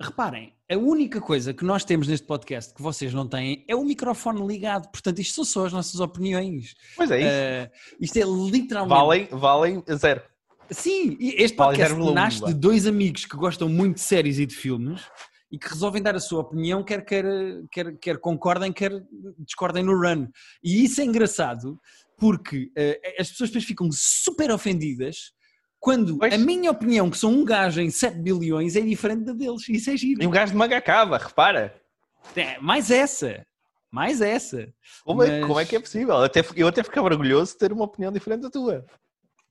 reparem, 0.00 0.54
a 0.70 0.76
única 0.76 1.20
coisa 1.20 1.52
que 1.52 1.64
nós 1.64 1.84
temos 1.84 2.06
neste 2.06 2.24
podcast 2.24 2.72
que 2.72 2.80
vocês 2.80 3.12
não 3.12 3.28
têm 3.28 3.64
é 3.66 3.74
o 3.74 3.84
microfone 3.84 4.46
ligado, 4.46 4.88
portanto 4.92 5.18
isto 5.18 5.34
são 5.34 5.44
só 5.44 5.66
as 5.66 5.72
nossas 5.72 5.98
opiniões. 5.98 6.76
Pois 6.96 7.10
é 7.10 7.18
isso. 7.18 7.28
Eh, 7.28 7.70
isto 8.00 8.16
é 8.16 8.22
literalmente... 8.22 8.96
valem, 8.96 9.28
valem 9.32 9.84
zero. 9.96 10.22
Sim, 10.70 11.16
este 11.20 11.56
Vale 11.56 11.76
podcast 11.78 11.94
0,1, 11.94 12.14
nasce 12.14 12.44
de 12.44 12.54
dois 12.54 12.86
amigos 12.86 13.24
que 13.24 13.36
gostam 13.36 13.68
muito 13.68 13.96
de 13.96 14.02
séries 14.02 14.38
e 14.38 14.46
de 14.46 14.54
filmes 14.54 15.02
e 15.50 15.58
que 15.58 15.68
resolvem 15.68 16.02
dar 16.02 16.14
a 16.14 16.20
sua 16.20 16.42
opinião, 16.42 16.84
quer, 16.84 17.04
quer, 17.04 17.24
quer, 17.72 17.98
quer 17.98 18.18
concordem, 18.18 18.72
quer 18.72 18.92
discordem 19.38 19.82
no 19.82 19.98
run. 19.98 20.28
E 20.62 20.84
isso 20.84 21.00
é 21.00 21.04
engraçado 21.04 21.80
porque 22.18 22.70
eh, 22.76 23.16
as 23.18 23.30
pessoas 23.30 23.50
depois 23.50 23.64
ficam 23.64 23.88
super 23.90 24.50
ofendidas 24.52 25.32
quando 25.80 26.18
Pois. 26.18 26.32
a 26.34 26.38
minha 26.38 26.70
opinião, 26.70 27.08
que 27.10 27.16
sou 27.16 27.30
um 27.30 27.44
gajo 27.44 27.80
em 27.80 27.90
7 27.90 28.18
bilhões, 28.18 28.76
é 28.76 28.80
diferente 28.80 29.24
da 29.24 29.32
deles. 29.32 29.68
Isso 29.68 29.90
é 29.90 29.96
giro. 29.96 30.22
E 30.22 30.26
um 30.26 30.30
gajo 30.30 30.52
de 30.52 30.58
manga 30.58 30.80
cava, 30.80 31.16
repara. 31.18 31.74
É, 32.36 32.58
mais 32.60 32.90
essa. 32.90 33.46
Mais 33.90 34.20
essa. 34.20 34.72
Como, 35.04 35.22
é, 35.22 35.38
Mas- 35.40 35.46
como 35.46 35.60
é 35.60 35.64
que 35.64 35.76
é 35.76 35.80
possível? 35.80 36.16
Até, 36.18 36.42
eu 36.56 36.68
até 36.68 36.82
ficava 36.82 37.06
orgulhoso 37.06 37.52
de 37.52 37.58
ter 37.58 37.72
uma 37.72 37.84
opinião 37.84 38.12
diferente 38.12 38.42
da 38.42 38.50
tua. 38.50 38.84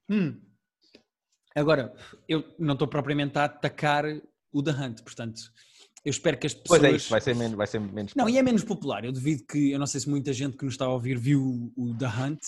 Hum. 0.10 0.40
Agora, 1.56 1.92
eu 2.30 2.44
não 2.60 2.74
estou 2.74 2.88
propriamente 2.88 3.38
a 3.40 3.46
atacar 3.46 4.04
o 4.52 4.62
The 4.62 4.72
Hunt, 4.72 5.02
portanto, 5.02 5.42
eu 6.06 6.12
espero 6.12 6.38
que 6.38 6.46
as 6.46 6.54
pessoas. 6.54 6.80
Pois 6.80 6.94
é 6.94 6.96
isso, 6.96 7.10
vai 7.10 7.20
ser 7.22 7.36
menos. 7.36 7.58
Vai 7.58 7.68
ser 7.68 7.80
menos 7.80 8.14
Não, 8.16 8.30
e 8.30 8.38
é 8.38 8.44
menos 8.44 8.64
popular. 8.64 9.04
Eu 9.04 9.12
duvido 9.12 9.44
que, 9.44 9.72
eu 9.72 9.80
não 9.80 9.88
sei 9.88 10.00
se 10.02 10.10
muita 10.10 10.32
gente 10.34 10.56
que 10.56 10.66
nos 10.66 10.76
está 10.76 10.86
a 10.86 10.90
ouvir 10.94 11.18
viu 11.18 11.72
o 11.76 11.96
The 11.98 12.06
Hunt. 12.08 12.40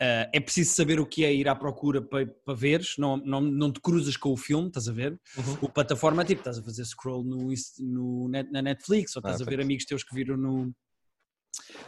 Ah, 0.00 0.28
é 0.32 0.40
preciso 0.40 0.74
saber 0.74 1.00
o 1.00 1.06
que 1.06 1.24
é 1.24 1.32
ir 1.34 1.48
à 1.48 1.54
procura 1.54 2.02
para, 2.02 2.26
para 2.26 2.54
veres, 2.54 2.94
não, 2.98 3.16
não, 3.16 3.40
não 3.40 3.72
te 3.72 3.80
cruzas 3.80 4.16
com 4.16 4.30
o 4.30 4.36
filme, 4.36 4.68
estás 4.68 4.88
a 4.88 4.92
ver? 4.92 5.18
Uhum. 5.38 5.58
O 5.62 5.68
plataforma, 5.70 6.24
tipo, 6.24 6.40
estás 6.40 6.58
a 6.58 6.62
fazer 6.62 6.84
scroll 6.84 7.24
no, 7.24 7.48
no 7.80 8.28
net- 8.28 8.50
na 8.50 8.60
Netflix 8.60 9.16
ou 9.16 9.20
estás 9.20 9.40
Ah, 9.40 9.44
a 9.44 9.46
ver 9.48 9.60
amigos 9.60 9.84
teus 9.86 10.04
que 10.04 10.14
viram 10.14 10.36
no. 10.36 10.72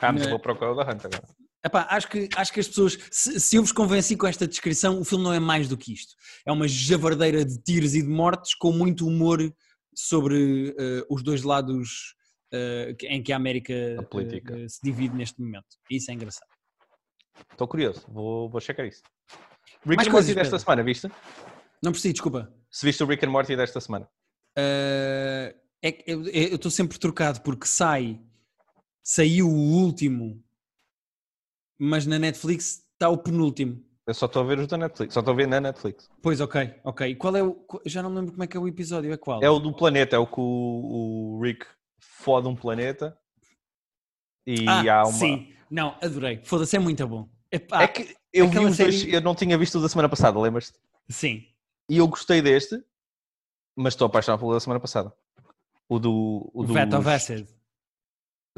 Ah, 0.00 0.12
mas 0.12 0.22
Na- 0.22 0.30
vou 0.30 0.38
procurar 0.40 0.72
o 0.72 0.74
da 0.74 0.82
Hunt 0.90 1.04
agora. 1.04 1.28
Epá, 1.64 1.86
acho, 1.90 2.08
que, 2.08 2.28
acho 2.36 2.52
que 2.52 2.60
as 2.60 2.68
pessoas, 2.68 2.96
se, 3.10 3.38
se 3.40 3.56
eu 3.56 3.62
vos 3.62 3.72
convenci 3.72 4.16
com 4.16 4.26
esta 4.28 4.46
descrição, 4.46 5.00
o 5.00 5.04
filme 5.04 5.24
não 5.24 5.32
é 5.34 5.40
mais 5.40 5.68
do 5.68 5.76
que 5.76 5.92
isto. 5.92 6.14
É 6.46 6.52
uma 6.52 6.68
javardeira 6.68 7.44
de 7.44 7.60
tiros 7.60 7.94
e 7.94 8.00
de 8.02 8.08
mortes 8.08 8.54
com 8.54 8.72
muito 8.72 9.04
humor 9.06 9.40
sobre 9.94 10.70
uh, 10.70 11.04
os 11.14 11.22
dois 11.22 11.42
lados 11.42 12.14
uh, 12.54 12.96
em 13.06 13.20
que 13.22 13.32
a 13.32 13.36
América 13.36 13.74
A 13.98 14.02
uh, 14.02 14.68
se 14.68 14.78
divide 14.82 15.14
neste 15.16 15.40
momento. 15.42 15.66
Isso 15.90 16.10
é 16.10 16.14
engraçado. 16.14 16.48
Estou 17.50 17.68
curioso, 17.68 18.04
vou, 18.08 18.48
vou 18.48 18.60
checar 18.60 18.86
isso. 18.86 19.02
Rick 19.84 19.96
Mais 19.96 20.08
and 20.08 20.12
Morty 20.12 20.34
desta 20.34 20.42
Pedro. 20.42 20.58
semana, 20.58 20.82
viste? 20.82 21.10
Não 21.82 21.92
preciso, 21.92 22.14
desculpa. 22.14 22.52
Se 22.70 22.84
viste 22.84 23.02
o 23.02 23.06
Rick 23.06 23.24
and 23.24 23.30
Morty 23.30 23.56
desta 23.56 23.80
semana. 23.80 24.08
Uh, 24.58 25.54
é 25.82 26.04
eu 26.06 26.56
estou 26.56 26.70
sempre 26.70 26.98
trocado 26.98 27.40
porque 27.42 27.66
sai, 27.66 28.20
saiu 29.02 29.48
o 29.48 29.82
último, 29.84 30.42
mas 31.78 32.06
na 32.06 32.18
Netflix 32.18 32.84
está 32.92 33.08
o 33.08 33.18
penúltimo. 33.18 33.84
Eu 34.06 34.14
só 34.14 34.26
estou 34.26 34.42
a 34.42 34.46
ver 34.46 34.58
os 34.58 34.66
da 34.66 34.78
Netflix, 34.78 35.14
só 35.14 35.20
estou 35.20 35.34
a 35.34 35.36
ver 35.36 35.46
na 35.46 35.60
Netflix. 35.60 36.08
Pois, 36.22 36.40
ok, 36.40 36.74
ok. 36.82 37.14
Qual 37.16 37.36
é 37.36 37.42
o. 37.42 37.64
Já 37.84 38.02
não 38.02 38.10
me 38.10 38.16
lembro 38.16 38.32
como 38.32 38.42
é 38.42 38.46
que 38.46 38.56
é 38.56 38.60
o 38.60 38.66
episódio, 38.66 39.12
é 39.12 39.16
qual? 39.16 39.42
É 39.42 39.50
o 39.50 39.58
do 39.58 39.72
planeta, 39.72 40.16
é 40.16 40.18
o 40.18 40.26
que 40.26 40.40
o, 40.40 41.36
o 41.36 41.40
Rick 41.42 41.66
fode 42.00 42.48
um 42.48 42.56
planeta 42.56 43.16
e 44.46 44.66
ah, 44.66 45.00
há 45.00 45.02
uma. 45.02 45.12
Sim, 45.12 45.54
não, 45.70 45.96
adorei. 46.00 46.40
Foda-se, 46.44 46.76
é 46.76 46.78
muito 46.78 47.06
bom. 47.06 47.28
Epá, 47.50 47.82
É 47.82 47.88
que 47.88 48.14
eu 48.32 48.48
vi 48.48 48.58
os 48.58 48.76
dois, 48.76 49.00
série- 49.00 49.14
eu 49.14 49.20
não 49.20 49.34
tinha 49.34 49.56
visto 49.56 49.78
o 49.78 49.82
da 49.82 49.88
semana 49.88 50.08
passada, 50.08 50.38
lembras-te? 50.38 50.78
Sim, 51.08 51.44
E 51.88 51.96
eu 51.96 52.06
gostei 52.06 52.42
deste, 52.42 52.82
mas 53.74 53.94
estou 53.94 54.06
apaixonado 54.06 54.40
pelo 54.40 54.52
da 54.52 54.60
semana 54.60 54.78
passada. 54.80 55.12
O 55.88 55.98
do. 55.98 56.50
O 56.52 56.64
do 56.64 56.74
Vat 56.74 56.92
of 56.92 57.08
Acid. 57.08 57.48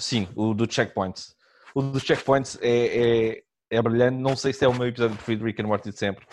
Sim, 0.01 0.29
o 0.35 0.53
do 0.55 0.71
Checkpoints. 0.73 1.37
O 1.75 1.81
do 1.83 2.01
Checkpoints 2.01 2.59
é, 2.61 3.39
é, 3.39 3.43
é 3.71 3.83
brilhante. 3.83 4.17
Não 4.19 4.35
sei 4.35 4.53
se 4.53 4.65
é 4.65 4.69
o 4.69 4.75
meu 4.75 4.89
episódio 4.89 5.15
preferido 5.17 5.45
de 5.45 5.51
Rick 5.51 5.63
and 5.63 5.67
Morty 5.69 5.91
de 5.91 5.97
sempre. 5.99 6.27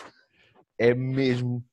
É 0.79 0.95
mesmo. 0.95 1.63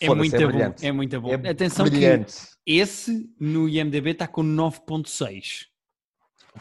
É 0.00 0.06
foda-se, 0.06 0.30
muito 0.30 0.46
brilhante. 0.46 0.82
bom, 0.82 0.86
é 0.88 0.92
muito 0.92 1.20
bom. 1.20 1.30
É 1.32 1.50
Atenção 1.50 1.84
brilhante. 1.88 2.32
que 2.64 2.72
esse 2.72 3.28
no 3.40 3.68
IMDB 3.68 4.10
está 4.10 4.28
com 4.28 4.42
9.6. 4.44 5.66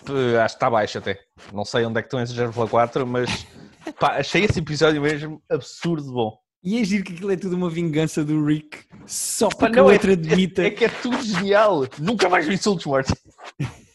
P- 0.04 0.38
Acho 0.38 0.56
que 0.56 0.58
está 0.58 0.70
baixo 0.70 0.98
até. 0.98 1.20
Não 1.54 1.66
sei 1.66 1.86
onde 1.86 2.00
é 2.00 2.02
que 2.02 2.08
estão 2.08 2.22
esses 2.22 2.36
0,4, 2.36 3.06
mas 3.06 3.46
pá, 4.00 4.18
achei 4.18 4.44
esse 4.44 4.60
episódio 4.60 5.02
mesmo 5.02 5.42
absurdo 5.50 6.12
bom. 6.12 6.38
E 6.64 6.80
é 6.80 6.84
giro 6.84 7.04
que 7.04 7.14
aquilo 7.14 7.32
é 7.32 7.38
tudo 7.38 7.56
uma 7.56 7.70
vingança 7.70 8.24
do 8.26 8.44
Rick 8.44 8.80
só 9.06 9.48
para 9.48 9.70
não, 9.70 9.90
é- 9.90 9.94
outro 9.94 10.12
admita. 10.12 10.64
É 10.64 10.70
que 10.72 10.86
é 10.86 10.90
tudo 10.90 11.22
genial. 11.24 11.88
Nunca 12.00 12.28
mais 12.28 12.46
vi 12.46 12.56
insultos, 12.56 12.86
Morty. 12.86 13.14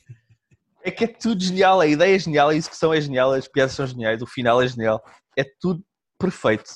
É 0.85 0.91
que 0.91 1.05
é 1.05 1.07
tudo 1.07 1.43
genial. 1.43 1.81
A 1.81 1.87
ideia 1.87 2.17
é 2.17 2.19
genial, 2.19 2.49
a 2.49 2.57
execução 2.57 2.93
é 2.93 3.01
genial, 3.01 3.33
as 3.33 3.47
piadas 3.47 3.73
são 3.73 3.87
geniais, 3.87 4.21
o 4.21 4.27
final 4.27 4.61
é 4.61 4.67
genial. 4.67 5.01
É 5.37 5.45
tudo 5.61 5.81
perfeito. 6.19 6.69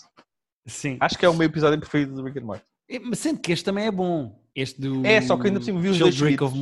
Sim. 0.64 0.96
Acho 1.00 1.18
que 1.18 1.24
é 1.26 1.28
o 1.28 1.34
meu 1.34 1.46
episódio 1.46 1.78
preferido 1.80 2.14
do 2.14 2.22
Rick 2.22 2.38
and 2.38 2.44
Morty. 2.44 2.64
É, 2.88 3.00
Mas 3.00 3.18
sendo 3.18 3.40
que 3.40 3.50
este 3.50 3.64
também 3.64 3.86
é 3.86 3.90
bom. 3.90 4.40
Este 4.54 4.80
do. 4.80 5.04
É, 5.04 5.20
só 5.20 5.36
que 5.36 5.48
ainda 5.48 5.58
por 5.58 5.64
cima 5.64 5.80
vi 5.80 5.88
os 5.88 5.98
dois 5.98 6.14
of. 6.22 6.56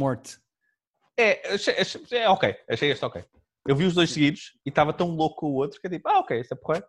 É, 1.16 1.54
achei, 1.54 1.74
achei- 1.78 2.18
é 2.18 2.28
ok. 2.28 2.54
Achei 2.68 2.90
este 2.90 3.04
ok. 3.04 3.24
Eu 3.66 3.76
vi 3.76 3.84
os 3.84 3.94
dois 3.94 4.10
seguidos 4.10 4.58
e 4.64 4.68
estava 4.68 4.92
tão 4.92 5.08
louco 5.10 5.36
com 5.40 5.46
o 5.46 5.54
outro 5.54 5.80
que 5.80 5.86
é 5.86 5.90
tipo, 5.90 6.08
ah, 6.08 6.18
ok, 6.18 6.38
isso 6.40 6.52
é 6.52 6.56
porreiro. 6.56 6.86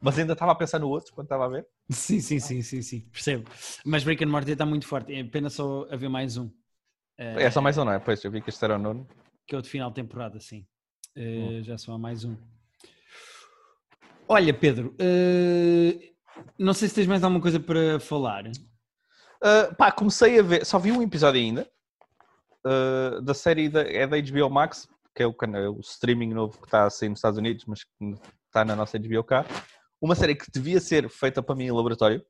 Mas 0.00 0.18
ainda 0.18 0.34
estava 0.34 0.52
a 0.52 0.54
pensar 0.54 0.78
no 0.78 0.88
outro 0.88 1.12
quando 1.14 1.26
estava 1.26 1.46
a 1.46 1.48
ver. 1.48 1.66
Sim, 1.90 2.20
sim, 2.20 2.38
sim, 2.38 2.62
sim, 2.62 2.82
sim. 2.82 3.00
Percebo. 3.10 3.50
Mas 3.84 4.04
Rick 4.04 4.22
and 4.24 4.28
Morty 4.28 4.52
está 4.52 4.66
muito 4.66 4.86
forte. 4.86 5.14
É 5.14 5.24
pena 5.24 5.48
só 5.48 5.86
haver 5.90 6.08
mais 6.10 6.36
um. 6.36 6.50
Eh, 7.16 7.44
É 7.44 7.50
só 7.50 7.60
mais 7.60 7.78
um, 7.78 7.84
não 7.84 7.92
é? 7.92 7.98
Pois, 7.98 8.22
eu 8.24 8.30
vi 8.30 8.40
que 8.42 8.50
este 8.50 8.62
era 8.64 8.76
o 8.76 8.78
nono. 8.78 9.06
Que 9.46 9.54
é 9.54 9.58
o 9.58 9.62
de 9.62 9.68
final 9.70 9.88
de 9.90 9.94
temporada, 9.96 10.38
sim. 10.40 10.66
Eh, 11.16 11.38
Hum. 11.38 11.62
Já 11.62 11.78
só 11.78 11.92
há 11.94 11.98
mais 11.98 12.24
um. 12.24 12.36
Olha, 14.28 14.54
Pedro, 14.54 14.94
eh, 14.98 16.12
não 16.58 16.72
sei 16.72 16.88
se 16.88 16.94
tens 16.94 17.06
mais 17.06 17.22
alguma 17.24 17.40
coisa 17.40 17.58
para 17.58 17.98
falar. 17.98 18.46
Uh, 18.46 19.74
pá, 19.76 19.90
comecei 19.90 20.38
a 20.38 20.42
ver, 20.42 20.66
só 20.66 20.78
vi 20.78 20.92
um 20.92 21.02
episódio 21.02 21.40
ainda 21.40 21.66
uh, 22.66 23.20
da 23.22 23.34
série 23.34 23.68
da, 23.68 23.82
é 23.82 24.06
da 24.06 24.16
HBO 24.20 24.50
Max, 24.50 24.88
que 25.14 25.22
é 25.22 25.26
o, 25.26 25.34
canal, 25.34 25.74
o 25.74 25.80
streaming 25.80 26.32
novo 26.34 26.58
que 26.58 26.66
está 26.66 26.84
a 26.84 26.90
sair 26.90 27.08
nos 27.08 27.18
Estados 27.18 27.38
Unidos, 27.38 27.64
mas 27.66 27.84
que 27.84 27.90
está 28.46 28.64
na 28.64 28.74
nossa 28.76 28.98
HBO 28.98 29.24
cá. 29.24 29.44
Uma 30.00 30.14
série 30.14 30.34
que 30.34 30.50
devia 30.50 30.80
ser 30.80 31.08
feita 31.08 31.42
para 31.42 31.54
mim 31.54 31.64
em 31.64 31.70
laboratório, 31.72 32.20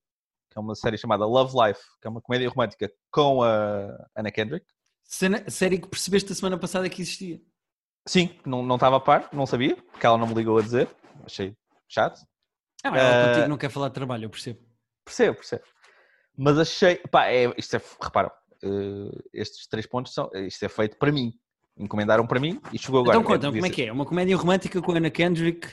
que 0.51 0.59
é 0.59 0.61
uma 0.61 0.75
série 0.75 0.99
chamada 0.99 1.25
Love 1.25 1.55
Life, 1.57 1.81
que 2.01 2.07
é 2.07 2.11
uma 2.11 2.21
comédia 2.21 2.49
romântica 2.49 2.90
com 3.12 3.43
a 3.43 3.97
Anna 4.16 4.31
Kendrick. 4.31 4.66
Cena- 5.05 5.49
série 5.49 5.79
que 5.79 5.88
percebeste 5.88 6.33
a 6.33 6.35
semana 6.35 6.59
passada 6.59 6.88
que 6.88 7.03
existia. 7.03 7.40
Sim, 8.09 8.38
não, 8.47 8.62
não 8.62 8.75
estava 8.77 8.97
a 8.97 9.01
par, 9.01 9.29
não 9.33 9.47
sabia, 9.47 9.77
porque 9.77 10.07
ela 10.07 10.16
não 10.19 10.27
me 10.27 10.35
ligou 10.35 10.59
a 10.59 10.62
dizer, 10.62 10.88
achei 11.25 11.55
chato. 11.88 12.21
Ah, 12.83 12.90
mas 12.90 13.01
ela 13.03 13.14
Eh, 13.14 13.29
contigo 13.29 13.49
não 13.49 13.59
quer 13.59 13.71
falar 13.71 13.88
de 13.88 13.95
trabalho, 13.95 14.25
eu 14.25 14.31
percebo. 14.31 14.59
Percebo, 15.05 15.37
percebo. 15.37 15.62
Mas 16.37 16.59
achei, 16.59 16.97
pá, 17.11 17.27
é, 17.27 17.53
isto 17.59 17.77
é, 17.77 17.81
repara, 18.03 18.33
uh, 18.64 19.23
estes 19.33 19.66
três 19.66 19.87
pontos 19.87 20.12
são, 20.14 20.31
isto 20.35 20.64
é 20.64 20.68
feito 20.68 20.96
para 20.96 21.11
mim. 21.12 21.33
Encomendaram 21.77 22.27
para 22.27 22.38
mim 22.38 22.61
e 22.73 22.79
chegou 22.79 23.01
agora. 23.01 23.16
então 23.18 23.27
conta, 23.27 23.51
como 23.51 23.64
é 23.64 23.70
que 23.70 23.85
é? 23.85 23.92
Uma 23.92 24.05
comédia 24.05 24.37
romântica 24.37 24.83
com 24.83 24.92
a 24.92 24.96
Anna 24.96 25.09
Kendrick. 25.11 25.66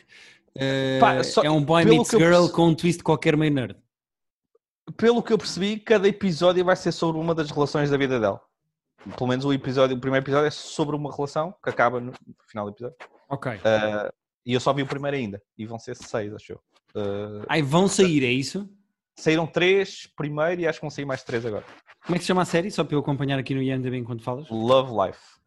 eh, 0.55 0.99
Pá, 0.99 1.21
só- 1.23 1.43
é 1.43 1.49
um 1.51 1.61
boy 1.63 1.83
meets 1.83 2.11
girl 2.11 2.21
perce- 2.43 2.51
com 2.53 2.67
um 2.67 2.73
twist 2.75 3.03
qualquer 3.03 3.35
meio 3.35 3.51
nerd. 3.53 3.75
pelo 4.95 5.21
que 5.21 5.33
eu 5.33 5.37
percebi, 5.37 5.77
cada 5.79 6.07
episódio 6.07 6.63
vai 6.63 6.75
ser 6.77 6.91
sobre 6.93 7.19
uma 7.19 7.35
das 7.35 7.51
relações 7.51 7.89
da 7.89 7.97
vida 7.97 8.19
dela. 8.19 8.41
Pelo 9.17 9.27
menos 9.29 9.43
o 9.45 9.51
episódio, 9.53 9.95
o 9.97 9.99
primeiro 9.99 10.23
episódio 10.23 10.47
é 10.47 10.51
sobre 10.51 10.95
uma 10.95 11.13
relação 11.13 11.53
que 11.63 11.69
acaba 11.69 11.99
no 11.99 12.13
final 12.49 12.65
do 12.65 12.71
episódio. 12.71 12.95
Ok. 13.29 13.51
Uh, 13.53 14.13
e 14.45 14.53
eu 14.53 14.59
só 14.61 14.71
vi 14.73 14.83
o 14.83 14.87
primeiro 14.87 15.17
ainda. 15.17 15.41
E 15.57 15.65
vão 15.65 15.77
ser 15.77 15.95
seis, 15.95 16.33
acho 16.33 16.53
eu. 16.53 16.61
Uh, 16.95 17.45
Aí 17.49 17.61
vão 17.61 17.87
sair, 17.87 18.23
é 18.23 18.31
isso? 18.31 18.67
Saíram 19.17 19.47
três 19.47 20.07
primeiro 20.15 20.61
e 20.61 20.67
acho 20.67 20.79
que 20.79 20.83
vão 20.85 20.89
sair 20.89 21.05
mais 21.05 21.23
três 21.23 21.45
agora. 21.45 21.65
Como 22.05 22.15
é 22.15 22.19
que 22.19 22.23
se 22.23 22.27
chama 22.27 22.43
a 22.43 22.45
série? 22.45 22.71
Só 22.71 22.83
para 22.83 22.95
eu 22.95 22.99
acompanhar 22.99 23.37
aqui 23.39 23.53
no 23.53 23.61
IMDB 23.61 23.97
enquanto 23.97 24.23
falas? 24.23 24.47
Love 24.49 24.91
Life. 25.07 25.37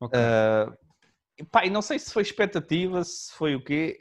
Ok. 0.00 0.18
Uh, 0.18 1.46
pá, 1.46 1.64
não 1.66 1.82
sei 1.82 1.98
se 1.98 2.12
foi 2.12 2.22
expectativa, 2.22 3.04
se 3.04 3.32
foi 3.34 3.54
o 3.54 3.62
quê. 3.62 3.98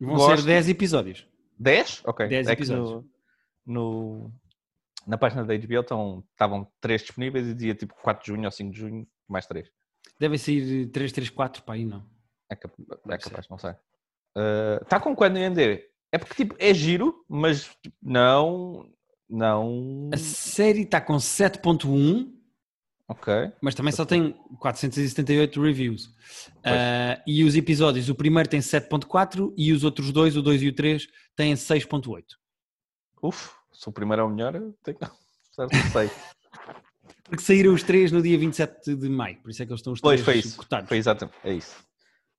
Vão 0.00 0.16
gosto. 0.16 0.40
ser 0.40 0.46
10 0.46 0.68
episódios. 0.70 1.28
10? 1.58 2.02
Ok. 2.04 2.26
10 2.26 2.48
é 2.48 2.52
episódios. 2.52 3.04
no, 3.64 4.22
no- 4.24 4.32
na 5.06 5.18
página 5.18 5.44
da 5.44 5.54
HBO 5.56 5.80
estão, 5.80 6.24
estavam 6.32 6.66
3 6.80 7.02
disponíveis 7.02 7.46
e 7.46 7.54
dizia 7.54 7.74
tipo 7.74 7.94
4 8.02 8.24
de 8.24 8.28
junho 8.32 8.44
ou 8.46 8.50
5 8.50 8.72
de 8.72 8.78
junho, 8.78 9.06
mais 9.28 9.46
3. 9.46 9.70
Devem 10.18 10.38
sair 10.38 10.86
3, 10.88 11.12
3, 11.12 11.30
4 11.30 11.62
para 11.62 11.74
aí, 11.74 11.84
não. 11.84 12.04
É, 12.50 12.54
é 12.54 12.58
Deve 13.06 13.22
capaz, 13.22 13.48
não 13.48 13.58
sei. 13.58 13.74
Está 14.82 14.98
com 14.98 15.14
quando 15.14 15.34
no 15.34 15.40
IMDb? 15.40 15.84
É 16.14 16.18
porque 16.18 16.44
tipo, 16.44 16.54
é 16.60 16.72
giro, 16.72 17.24
mas 17.28 17.64
tipo, 17.82 17.96
não. 18.00 18.88
Não. 19.28 20.10
A 20.12 20.16
série 20.16 20.82
está 20.82 21.00
com 21.00 21.16
7.1, 21.16 22.30
Ok. 23.08 23.32
mas 23.60 23.74
também 23.74 23.90
só 23.92 24.04
tem 24.04 24.32
478 24.60 25.60
reviews. 25.60 26.14
Ah, 26.62 27.20
e 27.26 27.42
os 27.42 27.56
episódios, 27.56 28.08
o 28.08 28.14
primeiro 28.14 28.48
tem 28.48 28.60
7.4 28.60 29.52
e 29.56 29.72
os 29.72 29.82
outros 29.82 30.12
dois, 30.12 30.36
o 30.36 30.42
2 30.42 30.62
e 30.62 30.68
o 30.68 30.72
3, 30.72 31.08
têm 31.34 31.54
6.8. 31.54 32.22
Uf, 33.20 33.50
se 33.72 33.88
o 33.88 33.92
primeiro 33.92 34.22
é 34.22 34.24
o 34.24 34.30
melhor, 34.30 34.54
eu 34.54 34.72
tenho. 34.84 34.98
Não 35.58 35.68
sei. 35.90 36.10
Porque 37.24 37.42
saíram 37.42 37.74
os 37.74 37.82
três 37.82 38.12
no 38.12 38.22
dia 38.22 38.38
27 38.38 38.94
de 38.94 39.08
maio, 39.08 39.40
por 39.40 39.50
isso 39.50 39.62
é 39.62 39.66
que 39.66 39.72
eles 39.72 39.80
estão 39.80 39.92
os 39.94 40.00
Pois, 40.00 40.22
três 40.22 40.42
foi 40.42 40.48
isso. 40.48 40.58
cotados. 40.58 40.88
Foi 40.88 40.98
exatamente, 40.98 41.36
é 41.42 41.54
isso. 41.54 41.74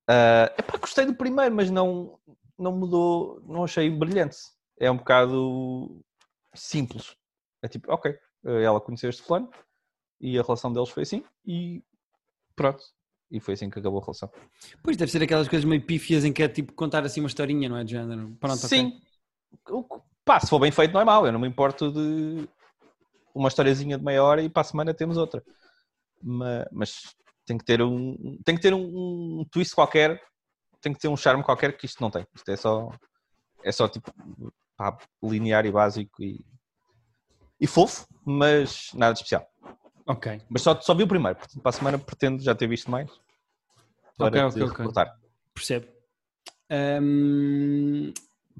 Uh, 0.08 0.48
epá, 0.58 0.78
gostei 0.78 1.04
do 1.04 1.14
primeiro, 1.14 1.54
mas 1.54 1.68
não, 1.70 2.18
não 2.58 2.72
mudou, 2.72 3.40
não 3.46 3.64
achei 3.64 3.88
brilhante. 3.90 4.36
É 4.78 4.90
um 4.90 4.96
bocado 4.96 6.02
simples. 6.54 7.16
É 7.62 7.68
tipo, 7.68 7.90
ok, 7.92 8.10
eh, 8.44 8.62
ela 8.62 8.80
conheceu 8.80 9.10
este 9.10 9.22
fulano 9.22 9.50
e 10.20 10.38
a 10.38 10.42
relação 10.42 10.72
deles 10.72 10.88
foi 10.90 11.02
assim 11.02 11.24
e 11.44 11.82
pronto. 12.54 12.82
E 13.30 13.40
foi 13.40 13.54
assim 13.54 13.68
que 13.68 13.78
acabou 13.78 14.00
a 14.00 14.04
relação. 14.04 14.30
Pois 14.82 14.96
deve 14.96 15.10
ser 15.10 15.22
aquelas 15.22 15.48
coisas 15.48 15.64
meio 15.64 15.84
pífias 15.84 16.24
em 16.24 16.32
que 16.32 16.42
é 16.42 16.48
tipo 16.48 16.72
contar 16.74 17.04
assim 17.04 17.20
uma 17.20 17.26
historinha, 17.26 17.68
não 17.68 17.76
é? 17.76 17.82
De 17.84 17.90
género. 17.92 18.36
Pronto. 18.38 18.56
Sim. 18.68 19.00
O 19.68 19.82
que- 19.82 20.00
Pá, 20.24 20.40
se 20.40 20.48
for 20.48 20.58
bem 20.58 20.70
feito 20.72 20.92
não 20.92 21.00
é 21.00 21.04
mau. 21.04 21.24
Eu 21.26 21.32
não 21.32 21.40
me 21.40 21.48
importo 21.48 21.90
de 21.92 22.48
uma 23.34 23.48
historiazinha 23.48 23.96
de 23.98 24.04
meia 24.04 24.22
hora 24.22 24.42
e 24.42 24.48
para 24.48 24.60
a 24.62 24.64
semana 24.64 24.94
temos 24.94 25.16
outra. 25.16 25.42
Ma- 26.22 26.66
Mas, 26.72 27.14
tem 27.44 27.56
que 27.58 27.64
ter 27.64 27.80
um 27.82 28.38
tem 28.44 28.56
que 28.56 28.60
ter 28.62 28.74
um, 28.74 29.40
um 29.40 29.44
twist 29.50 29.74
qualquer, 29.74 30.20
tem 30.80 30.92
que 30.92 30.98
ter 31.00 31.08
um 31.08 31.16
charme 31.16 31.42
qualquer 31.42 31.76
que 31.76 31.86
isto 31.86 32.00
não 32.00 32.10
tem. 32.10 32.26
Isto 32.34 32.50
é 32.50 32.56
só 32.56 32.90
é 33.62 33.72
só 33.72 33.88
tipo 33.88 34.12
pá, 34.76 34.96
linear 35.22 35.66
e 35.66 35.72
básico 35.72 36.22
e, 36.22 36.44
e 37.60 37.66
fofo, 37.66 38.06
mas 38.24 38.90
nada 38.94 39.12
de 39.14 39.18
especial. 39.20 39.46
Ok. 40.06 40.40
Mas 40.48 40.62
só, 40.62 40.80
só 40.80 40.94
vi 40.94 41.02
o 41.02 41.08
primeiro, 41.08 41.36
portanto, 41.38 41.60
para 41.60 41.70
a 41.70 41.72
semana 41.72 41.98
pretendo 41.98 42.42
já 42.42 42.54
ter 42.54 42.68
visto 42.68 42.90
mais. 42.90 43.10
Para 44.16 44.28
Ok, 44.28 44.40
ok, 44.42 44.62
ok. 44.62 44.76
reportar. 44.76 45.16
Percebo. 45.52 45.86
Hum, 46.70 48.12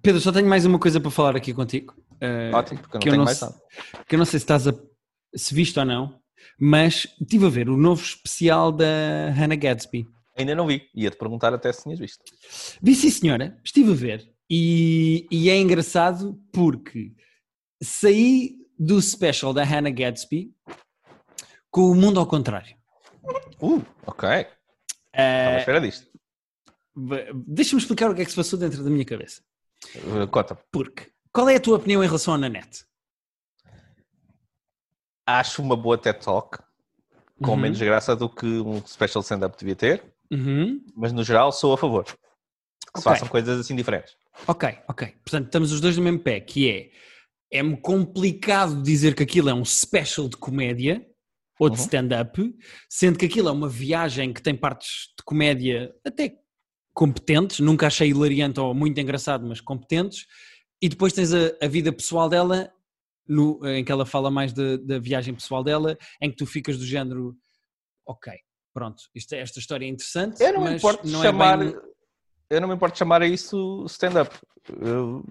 Pedro, 0.03 0.21
só 0.21 0.33
tenho 0.33 0.49
mais 0.49 0.65
uma 0.65 0.79
coisa 0.79 1.01
para 1.01 1.11
falar 1.11 1.37
aqui 1.37 1.53
contigo. 1.55 1.95
Uh, 2.15 2.55
Ótimo, 2.55 2.81
porque 2.81 2.97
eu 2.97 2.99
não 2.99 3.03
que 3.03 3.09
eu 3.09 3.13
tenho 3.13 3.17
não 3.19 3.25
mais 3.25 3.39
sei- 3.39 3.49
nada. 3.49 3.63
que 4.09 4.15
eu 4.15 4.19
não 4.19 4.25
sei 4.27 4.39
se 4.41 4.45
estás 4.45 4.67
a 4.69 4.73
se 5.35 5.55
viste 5.55 5.79
ou 5.79 5.85
não, 5.85 6.19
mas 6.59 7.07
estive 7.21 7.47
a 7.47 7.51
ver 7.51 7.69
o 7.69 7.77
novo 7.77 8.03
especial 8.03 8.73
da 8.73 9.31
Hannah 9.37 9.57
Gadsby. 9.57 10.07
Ainda 10.37 10.55
não 10.55 10.67
vi. 10.67 10.89
Ia-te 10.95 11.17
perguntar 11.17 11.53
até 11.55 11.73
se 11.73 11.83
tinhas 11.85 11.99
visto. 11.99 12.23
Vi 12.83 12.95
sim, 12.95 13.11
senhora. 13.11 13.59
Estive 13.65 13.93
a 13.93 13.95
ver. 13.95 14.33
E, 14.51 15.27
e 15.31 15.51
é 15.51 15.57
engraçado 15.59 16.39
porque 16.53 17.13
saí 17.83 18.57
do 18.79 19.01
special 19.01 19.53
da 19.53 19.65
Hannah 19.65 19.91
Gadsby 19.91 20.53
com 21.71 21.91
o 21.91 21.95
mundo 21.95 22.21
ao 22.21 22.27
contrário. 22.27 22.77
Uh, 23.61 23.83
ok. 24.07 24.29
Estava 24.29 24.49
à 25.15 25.53
Eh, 25.55 25.59
espera 25.59 25.81
disto. 25.81 26.07
Deixa-me 27.47 27.81
explicar 27.81 28.11
o 28.11 28.15
que 28.15 28.23
é 28.23 28.25
que 28.25 28.31
se 28.31 28.37
passou 28.37 28.59
dentro 28.59 28.83
da 28.85 28.91
minha 28.91 29.05
cabeça. 29.05 29.43
Uh, 29.97 30.27
Conta-me. 30.29 30.61
Porque, 30.71 31.11
qual 31.33 31.49
é 31.49 31.57
a 31.57 31.61
tua 31.61 31.77
opinião 31.77 32.03
em 32.05 32.07
relação 32.07 32.35
à 32.35 32.39
Nanette? 32.39 32.85
Acho 35.27 35.61
uma 35.63 35.77
boa 35.77 35.99
TED 35.99 36.21
Talk, 36.25 36.59
com 37.43 37.51
Uhum. 37.53 37.57
menos 37.57 37.79
graça 37.81 38.15
do 38.15 38.29
que 38.31 38.47
um 38.47 38.85
special 38.87 39.23
stand-up 39.23 39.57
devia 39.59 39.75
ter, 39.77 40.05
Uhum. 40.31 40.85
mas 40.95 41.13
no 41.13 41.23
geral 41.25 41.53
sou 41.53 41.73
a 41.73 41.79
favor. 41.79 42.05
Que 42.05 42.13
se 42.13 42.19
Ok. 43.01 43.03
façam 43.03 43.29
coisas 43.29 43.61
assim 43.61 43.77
diferentes. 43.77 44.17
Ok, 44.47 44.69
ok. 44.89 45.09
Portanto, 45.25 45.47
estamos 45.47 45.73
os 45.73 45.81
dois 45.81 45.97
no 45.97 46.03
mesmo 46.05 46.19
pé, 46.21 46.41
que 46.41 46.71
é 46.71 46.91
é-me 47.53 47.77
complicado 47.77 48.83
dizer 48.83 49.15
que 49.15 49.23
aquilo 49.23 49.49
é 49.49 49.55
um 49.55 49.65
special 49.65 50.29
de 50.29 50.37
comédia 50.37 51.07
ou 51.61 51.71
de 51.71 51.77
Uhum. 51.79 51.85
stand-up, 51.85 52.55
sendo 52.91 53.19
que 53.19 53.27
aquilo 53.27 53.49
é 53.49 53.53
uma 53.53 53.69
viagem 53.69 54.33
que 54.33 54.43
tem 54.43 54.55
partes 54.55 55.13
de 55.17 55.25
comédia 55.25 55.95
até 56.05 56.35
competentes, 56.93 57.61
nunca 57.61 57.87
achei 57.87 58.09
hilariante 58.11 58.59
ou 58.59 58.75
muito 58.75 58.99
engraçado, 59.01 59.47
mas 59.47 59.61
competentes, 59.61 60.27
e 60.83 60.89
depois 60.89 61.13
tens 61.13 61.33
a, 61.33 61.53
a 61.63 61.69
vida 61.69 61.93
pessoal 61.93 62.29
dela, 62.29 62.71
no- 63.29 63.61
em 63.67 63.85
que 63.85 63.93
ela 63.93 64.05
fala 64.05 64.31
mais 64.31 64.53
da 64.53 64.99
viagem 64.99 65.35
pessoal 65.35 65.63
dela, 65.63 65.97
em 66.21 66.31
que 66.31 66.37
tu 66.37 66.47
ficas 66.47 66.77
do 66.79 66.85
género, 66.85 67.37
ok, 68.07 68.33
pronto, 68.77 69.05
isto, 69.15 69.33
é- 69.33 69.41
esta 69.41 69.59
história 69.59 69.87
é 69.87 69.89
interessante, 69.89 70.43
Eu 70.43 70.53
não 70.53 70.61
me 70.65 70.75
importo 70.77 71.07
não 71.09 71.23
chamar. 71.23 71.63
é 71.63 71.65
bem... 71.65 71.81
Eu 72.51 72.61
não 72.61 72.69
me 72.69 72.75
importo 72.75 72.99
chamar 72.99 73.23
a 73.23 73.27
isso 73.27 73.85
stand-up. 73.89 74.31
Eu- 74.81 75.25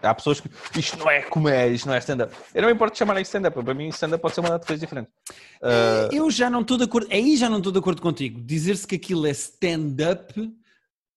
Há 0.00 0.14
pessoas 0.14 0.40
que. 0.40 0.48
Isto 0.78 0.96
não 0.98 1.10
é 1.10 1.22
comédia, 1.22 1.74
isto 1.74 1.86
não 1.86 1.94
é 1.94 1.98
stand-up. 1.98 2.32
Eu 2.54 2.62
não 2.62 2.68
me 2.68 2.74
importo 2.74 2.96
chamar 2.96 3.16
a 3.16 3.20
isso 3.20 3.30
stand-up. 3.30 3.60
Para 3.64 3.74
mim, 3.74 3.88
stand-up 3.88 4.22
pode 4.22 4.34
ser 4.34 4.40
uma 4.40 4.58
coisas 4.60 4.78
diferentes. 4.78 5.12
Uh, 5.60 6.14
Eu 6.14 6.30
já 6.30 6.48
não 6.48 6.60
estou 6.60 6.76
de 6.78 6.84
acordo, 6.84 7.08
aí 7.10 7.36
já 7.36 7.48
não 7.50 7.58
estou 7.58 7.72
de 7.72 7.78
acordo 7.78 8.00
contigo. 8.00 8.40
Dizer-se 8.40 8.86
que 8.86 8.94
aquilo 8.94 9.26
é 9.26 9.30
stand-up, 9.30 10.32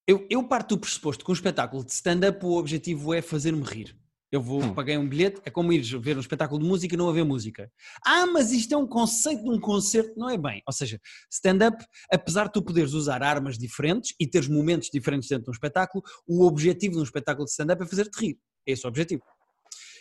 eu, 0.07 0.25
eu 0.29 0.43
parto 0.43 0.75
do 0.75 0.81
pressuposto 0.81 1.23
que 1.23 1.29
um 1.29 1.33
espetáculo 1.33 1.83
de 1.85 1.91
stand-up 1.91 2.43
o 2.45 2.57
objetivo 2.57 3.13
é 3.13 3.21
fazer-me 3.21 3.63
rir. 3.63 3.95
Eu 4.31 4.41
vou, 4.41 4.61
Hum. 4.63 4.73
paguei 4.75 4.95
um 4.95 5.07
bilhete, 5.09 5.41
é 5.43 5.49
como 5.49 5.73
ires 5.73 5.89
ver 5.89 6.15
um 6.15 6.19
espetáculo 6.19 6.61
de 6.61 6.67
música 6.67 6.93
e 6.93 6.97
não 6.97 7.09
haver 7.09 7.25
música. 7.25 7.71
Ah, 8.05 8.27
mas 8.27 8.51
isto 8.51 8.71
é 8.73 8.77
um 8.77 8.85
conceito 8.87 9.43
de 9.43 9.49
um 9.49 9.59
concerto, 9.59 10.13
não 10.17 10.29
é 10.29 10.37
bem. 10.37 10.61
Ou 10.67 10.73
seja, 10.73 10.99
stand-up, 11.31 11.83
apesar 12.13 12.45
de 12.45 12.53
tu 12.53 12.61
poderes 12.61 12.93
usar 12.93 13.23
armas 13.23 13.57
diferentes 13.57 14.13
e 14.19 14.27
teres 14.27 14.47
momentos 14.47 14.89
diferentes 14.93 15.27
dentro 15.27 15.45
de 15.45 15.49
um 15.49 15.53
espetáculo, 15.53 16.03
o 16.27 16.45
objetivo 16.45 16.93
de 16.95 16.99
um 16.99 17.03
espetáculo 17.03 17.45
de 17.45 17.51
stand-up 17.51 17.81
é 17.81 17.85
fazer-te 17.87 18.19
rir. 18.19 18.39
Esse 18.67 18.85
é 18.85 18.87
o 18.87 18.89
objetivo. 18.89 19.23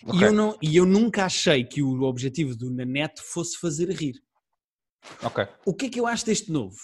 E, 0.04 0.10
ok, 0.10 0.28
eu 0.28 0.32
não, 0.32 0.58
e 0.62 0.76
eu 0.76 0.84
nunca 0.84 1.24
achei 1.24 1.64
que 1.64 1.82
o 1.82 2.02
objetivo 2.02 2.54
do 2.54 2.70
Nanete 2.70 3.22
fosse 3.22 3.56
fazer 3.58 3.90
rir. 3.90 4.14
ok. 5.22 5.46
O 5.64 5.72
que 5.74 5.86
é 5.86 5.88
que 5.88 5.98
eu 6.00 6.06
acho 6.06 6.26
deste 6.26 6.52
novo? 6.52 6.76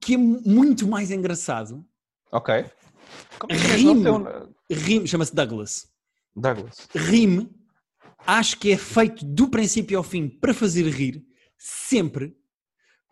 Que 0.00 0.14
é 0.14 0.18
muito 0.18 0.86
mais 0.86 1.10
engraçado. 1.10 1.84
Ok. 2.30 2.64
Como 3.38 3.52
é 3.52 3.56
que 3.56 3.62
é 3.66 3.76
Rime. 3.76 4.02
teu- 4.02 4.54
Rime, 4.70 5.06
chama-se 5.08 5.34
Douglas. 5.34 5.88
Douglas. 6.36 6.88
Rime, 6.94 7.50
acho 8.26 8.56
que 8.58 8.70
é 8.72 8.76
feito 8.76 9.24
do 9.24 9.48
princípio 9.48 9.98
ao 9.98 10.04
fim 10.04 10.28
para 10.28 10.54
fazer 10.54 10.88
rir, 10.88 11.24
sempre. 11.58 12.36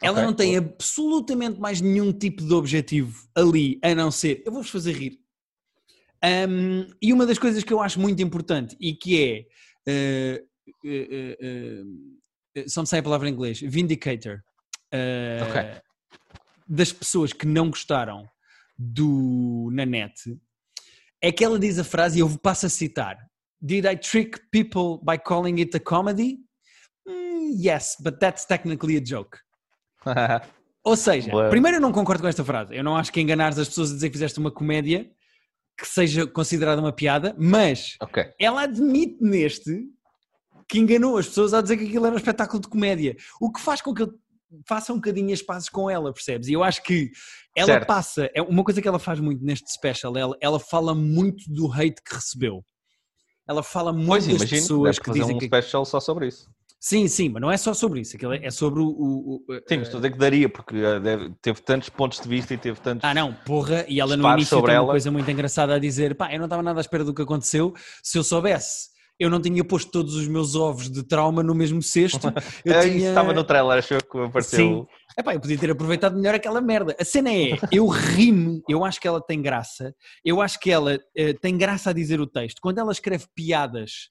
Ela 0.00 0.18
Ok, 0.18 0.24
não 0.26 0.32
tem 0.34 0.56
absolutamente 0.56 1.58
mais 1.58 1.80
nenhum 1.80 2.12
tipo 2.12 2.44
de 2.46 2.54
objetivo 2.54 3.28
ali, 3.34 3.80
a 3.82 3.94
não 3.94 4.10
ser 4.12 4.42
eu 4.46 4.52
vou-vos 4.52 4.70
fazer 4.70 4.92
rir. 4.92 5.18
Ahm, 6.22 6.88
e 7.02 7.12
uma 7.12 7.26
das 7.26 7.38
coisas 7.38 7.62
que 7.64 7.72
eu 7.72 7.80
acho 7.80 7.98
muito 8.00 8.22
importante 8.22 8.76
e 8.80 8.92
que 8.94 9.22
é. 9.22 9.46
eh, 9.86 10.44
eh, 10.84 11.82
eh, 12.56 12.64
só 12.68 12.80
me 12.82 12.86
sai 12.86 13.00
a 13.00 13.02
palavra 13.02 13.28
em 13.28 13.32
inglês, 13.32 13.60
vindicator. 13.60 14.40
eh, 14.92 15.40
Ok. 15.42 15.82
Das 16.68 16.92
pessoas 16.92 17.32
que 17.32 17.46
não 17.46 17.70
gostaram 17.70 18.28
do 18.78 19.70
Nanette 19.72 20.38
é 21.20 21.32
que 21.32 21.44
ela 21.44 21.58
diz 21.58 21.78
a 21.78 21.84
frase 21.84 22.18
e 22.18 22.20
eu 22.20 22.38
passo 22.38 22.66
a 22.66 22.68
citar: 22.68 23.18
Did 23.60 23.84
I 23.84 23.96
trick 23.96 24.38
people 24.52 25.04
by 25.04 25.18
calling 25.18 25.60
it 25.60 25.76
a 25.76 25.80
comedy? 25.80 26.38
"Hmm, 27.06 27.50
yes, 27.58 27.96
but 28.00 28.18
that's 28.18 28.44
technically 28.44 28.96
a 28.96 29.00
joke. 29.04 29.38
Ou 30.84 30.96
seja, 30.96 31.30
Boa. 31.30 31.50
primeiro 31.50 31.78
eu 31.78 31.80
não 31.80 31.92
concordo 31.92 32.22
com 32.22 32.28
esta 32.28 32.44
frase. 32.44 32.74
Eu 32.74 32.84
não 32.84 32.96
acho 32.96 33.12
que 33.12 33.20
enganares 33.20 33.58
as 33.58 33.68
pessoas 33.68 33.90
a 33.90 33.94
dizer 33.94 34.08
que 34.08 34.14
fizeste 34.14 34.38
uma 34.38 34.50
comédia 34.50 35.10
que 35.76 35.86
seja 35.86 36.26
considerada 36.26 36.80
uma 36.80 36.92
piada, 36.92 37.36
mas 37.38 37.96
ok. 38.00 38.32
ela 38.38 38.62
admite 38.62 39.22
neste 39.22 39.86
que 40.68 40.78
enganou 40.78 41.16
as 41.16 41.26
pessoas 41.28 41.54
a 41.54 41.62
dizer 41.62 41.76
que 41.76 41.84
aquilo 41.84 42.04
era 42.04 42.14
um 42.14 42.18
espetáculo 42.18 42.60
de 42.60 42.68
comédia. 42.68 43.16
O 43.40 43.50
que 43.50 43.60
faz 43.60 43.80
com 43.80 43.94
que 43.94 44.02
eu 44.02 44.12
faça 44.66 44.92
um 44.92 44.96
bocadinho 44.96 45.32
as 45.32 45.42
pazes 45.42 45.68
com 45.68 45.90
ela, 45.90 46.12
percebes? 46.12 46.48
E 46.48 46.52
eu 46.52 46.62
acho 46.64 46.82
que 46.82 47.10
ela 47.54 47.66
Certo. 47.66 47.86
passa, 47.86 48.30
é 48.34 48.40
uma 48.42 48.64
coisa 48.64 48.80
que 48.80 48.88
ela 48.88 48.98
faz 48.98 49.20
muito 49.20 49.44
neste 49.44 49.70
special, 49.72 50.16
ela, 50.16 50.36
ela 50.40 50.58
fala 50.60 50.94
muito 50.94 51.44
do 51.52 51.72
hate 51.72 52.02
que 52.02 52.14
recebeu. 52.14 52.64
Ela 53.46 53.62
fala 53.62 53.92
muito 53.92 54.08
Pois 54.08 54.26
das 54.26 54.36
imagino, 54.36 54.60
pessoas 54.62 54.98
que 54.98 55.10
dizem 55.10 55.36
um 55.36 55.38
que. 55.38 55.46
special 55.46 55.84
só 55.84 55.98
sobre 56.00 56.28
isso. 56.28 56.48
Sim, 56.80 57.08
sim, 57.08 57.28
mas 57.28 57.42
não 57.42 57.50
é 57.50 57.56
só 57.56 57.74
sobre 57.74 58.00
isso. 58.02 58.14
Aquilo 58.14 58.32
é 58.34 58.46
é 58.46 58.50
sobre 58.52 58.80
o. 58.80 58.86
o- 58.86 59.36
o- 59.48 59.52
Sim, 59.66 59.78
mas 59.78 59.88
estou 59.88 59.98
a 59.98 60.00
dizer 60.00 60.12
que 60.12 60.18
daria, 60.18 60.48
porque 60.48 60.76
uh, 60.76 61.00
deve- 61.00 61.34
teve 61.42 61.60
tantos 61.62 61.88
pontos 61.88 62.20
de 62.20 62.28
vista 62.28 62.54
e 62.54 62.58
teve 62.58 62.78
tantos. 62.80 63.02
Ah, 63.04 63.12
não, 63.12 63.34
porra, 63.34 63.84
e 63.88 63.98
ela 64.00 64.16
no 64.16 64.28
início 64.34 64.50
sobre 64.50 64.70
tem 64.70 64.76
uma 64.78 64.84
ela. 64.84 64.92
coisa 64.92 65.10
muito 65.10 65.28
engraçada 65.28 65.74
a 65.74 65.78
dizer: 65.80 66.14
pá, 66.14 66.32
eu 66.32 66.38
não 66.38 66.44
estava 66.46 66.62
nada 66.62 66.78
à 66.78 66.82
espera 66.82 67.02
do 67.04 67.12
que 67.12 67.20
aconteceu. 67.22 67.74
Se 68.00 68.16
eu 68.16 68.22
soubesse, 68.22 68.90
eu 69.18 69.28
não 69.28 69.40
tinha 69.40 69.64
posto 69.64 69.90
todos 69.90 70.14
os 70.14 70.28
meus 70.28 70.54
ovos 70.54 70.90
de 70.90 71.02
trauma 71.02 71.42
no 71.42 71.54
mesmo 71.54 71.82
cesto. 71.82 72.28
Eu 72.64 72.74
É, 72.74 72.82
tinha... 72.82 72.96
Isso 72.96 73.08
estava 73.08 73.32
no 73.32 73.42
trailer, 73.42 73.78
achou 73.78 73.98
que 73.98 74.18
apareceu. 74.18 74.58
Sim. 74.58 74.86
Epá, 75.18 75.34
eu 75.34 75.40
podia 75.40 75.58
ter 75.58 75.70
aproveitado 75.70 76.16
melhor 76.16 76.36
aquela 76.36 76.60
merda. 76.60 76.94
A 77.00 77.04
cena 77.04 77.30
é, 77.32 77.58
eu 77.72 77.88
rimo, 77.88 78.62
eu 78.68 78.84
acho 78.84 79.00
que 79.00 79.08
ela 79.08 79.20
tem 79.20 79.42
graça, 79.42 79.92
eu 80.24 80.40
acho 80.40 80.60
que 80.60 80.70
ela 80.70 80.96
eh, 81.16 81.32
tem 81.32 81.58
graça 81.58 81.90
a 81.90 81.92
dizer 81.92 82.20
o 82.20 82.26
texto. 82.26 82.60
Quando 82.60 82.78
ela 82.78 82.92
escreve 82.92 83.26
piadas, 83.34 84.08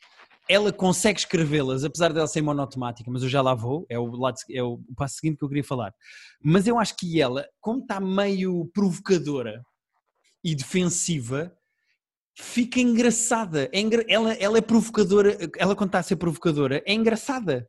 ela 0.50 0.72
consegue 0.72 1.20
escrevê-las, 1.20 1.84
apesar 1.84 2.12
dela 2.12 2.28
ser 2.28 2.42
monotemática, 2.42 3.10
mas 3.12 3.24
eu 3.24 3.30
já 3.30 3.42
lá 3.42 3.54
vou, 3.54 3.86
é 3.90 4.00
o, 4.00 4.06
lado, 4.12 4.36
é 4.50 4.62
o 4.62 4.80
passo 4.98 5.16
seguinte 5.16 5.38
que 5.38 5.46
eu 5.46 5.50
queria 5.50 5.64
falar. 5.64 5.94
Mas 6.44 6.68
eu 6.68 6.78
acho 6.78 6.96
que 6.98 7.22
ela, 7.22 7.46
como 7.62 7.80
está 7.82 8.00
meio 8.00 8.70
provocadora 8.74 9.62
e 10.44 10.56
defensiva, 10.56 11.54
fica 12.38 12.80
engraçada. 12.80 13.70
É 13.72 13.80
engra- 13.80 14.06
ela, 14.08 14.34
ela 14.34 14.58
é 14.58 14.62
provocadora, 14.62 15.38
ela 15.58 15.76
quando 15.76 15.90
está 15.90 16.00
a 16.00 16.04
ser 16.04 16.16
provocadora, 16.16 16.84
é 16.86 16.94
engraçada. 16.94 17.68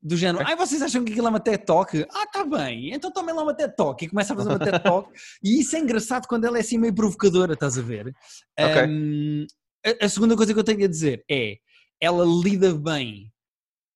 Do 0.00 0.16
género, 0.16 0.46
ai 0.46 0.54
vocês 0.54 0.80
acham 0.80 1.04
que 1.04 1.10
aquilo 1.10 1.26
é 1.26 1.30
uma 1.30 1.40
TED 1.40 1.64
Talk? 1.64 2.06
Ah, 2.08 2.26
tá 2.32 2.44
bem, 2.44 2.92
então 2.94 3.10
tomem 3.10 3.34
lá 3.34 3.42
uma 3.42 3.54
TED 3.54 3.74
Talk. 3.74 4.04
E 4.04 4.08
começa 4.08 4.32
a 4.32 4.36
fazer 4.36 4.48
uma 4.48 4.58
TED 4.58 4.80
Talk. 4.80 5.10
e 5.42 5.60
isso 5.60 5.74
é 5.76 5.80
engraçado 5.80 6.26
quando 6.28 6.44
ela 6.44 6.56
é 6.56 6.60
assim 6.60 6.78
meio 6.78 6.94
provocadora, 6.94 7.54
estás 7.54 7.76
a 7.76 7.82
ver? 7.82 8.14
Ok. 8.58 8.82
Hum, 8.88 9.46
a, 9.84 10.04
a 10.04 10.08
segunda 10.08 10.36
coisa 10.36 10.52
que 10.54 10.58
eu 10.58 10.64
tenho 10.64 10.84
a 10.84 10.88
dizer 10.88 11.24
é, 11.28 11.56
ela 12.00 12.24
lida 12.24 12.72
bem 12.74 13.32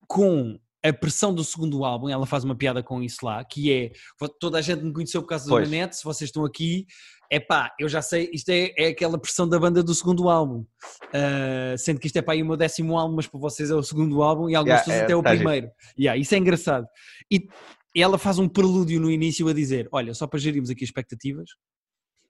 com 0.09 0.59
a 0.85 0.92
pressão 0.92 1.33
do 1.35 1.45
segundo 1.45 1.85
álbum, 1.85 2.09
ela 2.09 2.27
faz 2.27 2.42
uma 2.42 2.57
piada 2.57 2.83
com 2.83 3.03
isso 3.03 3.25
lá, 3.25 3.45
que 3.45 3.73
é, 3.73 3.92
toda 4.40 4.59
a 4.59 4.61
gente 4.61 4.83
me 4.83 4.92
conheceu 4.92 5.23
por 5.23 5.29
causa 5.29 5.45
do 5.45 5.51
Pois. 5.51 5.71
Nanette, 5.71 5.97
se 5.97 6.05
vocês 6.05 6.29
estão 6.29 6.45
aqui, 6.45 6.87
é 7.31 7.38
pá, 7.38 7.73
eu 7.79 7.88
já 7.88 8.03
sei, 8.03 8.29
isto 8.33 8.51
é, 8.51 8.73
é 8.77 8.88
aquela 8.88 9.18
pressão 9.18 9.49
da 9.49 9.59
banda 9.59 9.83
do 9.83 9.95
segundo 9.95 10.29
álbum. 10.29 10.66
Uh, 11.05 11.79
sendo 11.79 12.01
que 12.01 12.07
isto 12.07 12.16
é 12.16 12.23
para 12.23 12.35
aí 12.35 12.42
o 12.42 12.47
meu 12.47 12.57
décimo 12.57 12.99
álbum, 12.99 13.16
mas 13.16 13.27
para 13.27 13.40
vocês 13.40 13.71
é 13.71 13.75
o 13.75 13.83
segundo 13.83 14.23
álbum 14.23 14.51
e 14.51 14.55
algumas 14.55 14.81
Yeah, 14.81 14.85
pessoas 14.85 15.01
é, 15.01 15.05
até 15.05 15.16
o 15.16 15.23
tá 15.23 15.31
primeiro. 15.31 15.71
Yeah, 15.99 16.21
isso 16.21 16.35
é 16.35 16.38
engraçado. 16.38 16.87
E 17.31 17.49
ela 17.97 18.18
faz 18.18 18.38
um 18.38 18.49
prelúdio 18.49 19.01
no 19.01 19.11
início 19.11 19.49
a 19.49 19.55
dizer: 19.55 19.88
Olha, 19.92 20.12
só 20.14 20.27
para 20.27 20.38
gerirmos 20.38 20.68
aqui 20.68 20.85
expectativas, 20.85 21.49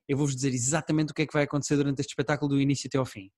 eu 0.09 0.17
vou-vos 0.17 0.37
dizer 0.37 0.53
exatamente 0.53 1.11
o 1.11 1.15
que 1.15 1.23
é 1.23 1.27
que 1.27 1.33
vai 1.33 1.45
acontecer 1.45 1.77
durante 1.77 2.01
este 2.01 2.11
espetáculo 2.11 2.51
do 2.51 2.61
início 2.61 2.87
até 2.87 2.99
ao 2.99 3.07
fim. 3.07 3.31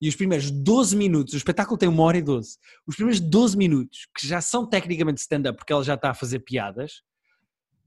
E 0.00 0.08
os 0.08 0.16
primeiros 0.16 0.50
12 0.50 0.96
minutos, 0.96 1.34
o 1.34 1.36
espetáculo 1.36 1.76
tem 1.78 1.88
uma 1.88 2.02
hora 2.02 2.18
e 2.18 2.22
12, 2.22 2.56
os 2.86 2.96
primeiros 2.96 3.20
12 3.20 3.56
minutos, 3.56 4.08
que 4.16 4.26
já 4.26 4.40
são 4.40 4.66
tecnicamente 4.66 5.20
stand-up, 5.20 5.56
porque 5.58 5.72
ela 5.72 5.84
já 5.84 5.94
está 5.94 6.10
a 6.10 6.14
fazer 6.14 6.40
piadas, 6.40 7.02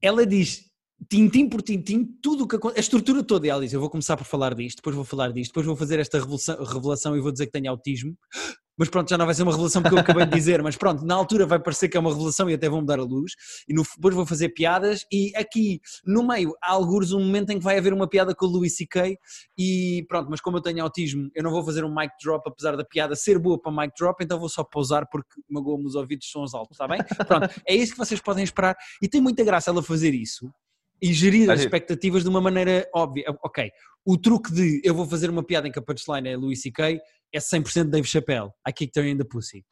ela 0.01 0.25
diz 0.25 0.71
tintim 1.09 1.49
por 1.49 1.61
tintim 1.61 2.05
tudo 2.21 2.43
o 2.43 2.47
que 2.47 2.55
acontece, 2.55 2.79
a 2.79 2.81
estrutura 2.81 3.23
toda. 3.23 3.47
E 3.47 3.49
ela 3.49 3.61
diz: 3.61 3.73
Eu 3.73 3.79
vou 3.79 3.89
começar 3.89 4.15
por 4.17 4.25
falar 4.25 4.53
disto, 4.53 4.77
depois 4.77 4.95
vou 4.95 5.05
falar 5.05 5.31
disto, 5.31 5.51
depois 5.51 5.65
vou 5.65 5.75
fazer 5.75 5.99
esta 5.99 6.19
revelação, 6.19 6.63
revelação 6.63 7.17
e 7.17 7.21
vou 7.21 7.31
dizer 7.31 7.47
que 7.47 7.51
tenho 7.51 7.69
autismo. 7.69 8.17
Mas 8.77 8.89
pronto, 8.89 9.09
já 9.09 9.17
não 9.17 9.25
vai 9.25 9.35
ser 9.35 9.43
uma 9.43 9.51
revelação 9.51 9.81
que 9.81 9.93
eu 9.93 9.99
acabei 9.99 10.25
de 10.25 10.31
dizer, 10.35 10.61
mas 10.63 10.75
pronto, 10.75 11.05
na 11.05 11.15
altura 11.15 11.45
vai 11.45 11.59
parecer 11.59 11.89
que 11.89 11.97
é 11.97 11.99
uma 11.99 12.11
revelação 12.11 12.49
e 12.49 12.53
até 12.53 12.69
vão-me 12.69 12.87
dar 12.87 12.99
a 12.99 13.03
luz, 13.03 13.33
e 13.67 13.73
no, 13.73 13.83
depois 13.95 14.15
vou 14.15 14.25
fazer 14.25 14.49
piadas, 14.49 15.05
e 15.11 15.31
aqui 15.35 15.79
no 16.05 16.25
meio 16.25 16.53
há 16.61 16.71
alguns 16.71 17.11
um 17.11 17.19
momento 17.19 17.51
em 17.51 17.57
que 17.57 17.63
vai 17.63 17.77
haver 17.77 17.93
uma 17.93 18.07
piada 18.07 18.33
com 18.33 18.45
o 18.45 18.49
Louis 18.49 18.75
C.K. 18.75 19.17
e 19.57 20.05
pronto, 20.07 20.29
mas 20.29 20.41
como 20.41 20.57
eu 20.57 20.61
tenho 20.61 20.83
autismo, 20.83 21.29
eu 21.35 21.43
não 21.43 21.51
vou 21.51 21.63
fazer 21.63 21.83
um 21.83 21.93
mic 21.93 22.11
drop 22.21 22.47
apesar 22.47 22.75
da 22.75 22.83
piada 22.83 23.15
ser 23.15 23.37
boa 23.39 23.59
para 23.59 23.71
mic 23.71 23.93
drop, 23.97 24.23
então 24.23 24.39
vou 24.39 24.49
só 24.49 24.63
pausar 24.63 25.07
porque 25.11 25.41
magoa-me 25.49 25.85
os 25.85 25.95
ouvidos, 25.95 26.29
são 26.31 26.43
os 26.43 26.53
altos, 26.53 26.75
está 26.75 26.87
bem? 26.87 26.99
Pronto, 27.27 27.49
é 27.67 27.75
isso 27.75 27.93
que 27.93 27.97
vocês 27.97 28.19
podem 28.19 28.43
esperar, 28.43 28.75
e 29.01 29.07
tem 29.07 29.21
muita 29.21 29.43
graça 29.43 29.69
ela 29.69 29.83
fazer 29.83 30.13
isso, 30.13 30.51
e 31.01 31.11
gerir 31.11 31.49
as 31.51 31.59
expectativas 31.59 32.23
de 32.23 32.29
uma 32.29 32.39
maneira 32.39 32.87
óbvia. 32.95 33.25
Ok, 33.43 33.69
o 34.05 34.17
truque 34.17 34.53
de 34.53 34.81
eu 34.85 34.95
vou 34.95 35.05
fazer 35.05 35.29
uma 35.29 35.43
piada 35.43 35.67
em 35.67 35.71
que 35.71 35.77
a 35.77 35.81
punchline 35.81 36.29
é 36.29 36.37
Louis 36.37 36.61
C.K. 36.61 36.97
é 37.33 37.39
100% 37.39 37.89
Dave 37.89 38.07
Chappelle. 38.07 38.49
I 38.67 38.71
kicked 38.71 38.99
her 38.99 39.07
in 39.07 39.17
the 39.17 39.23
pussy. 39.23 39.65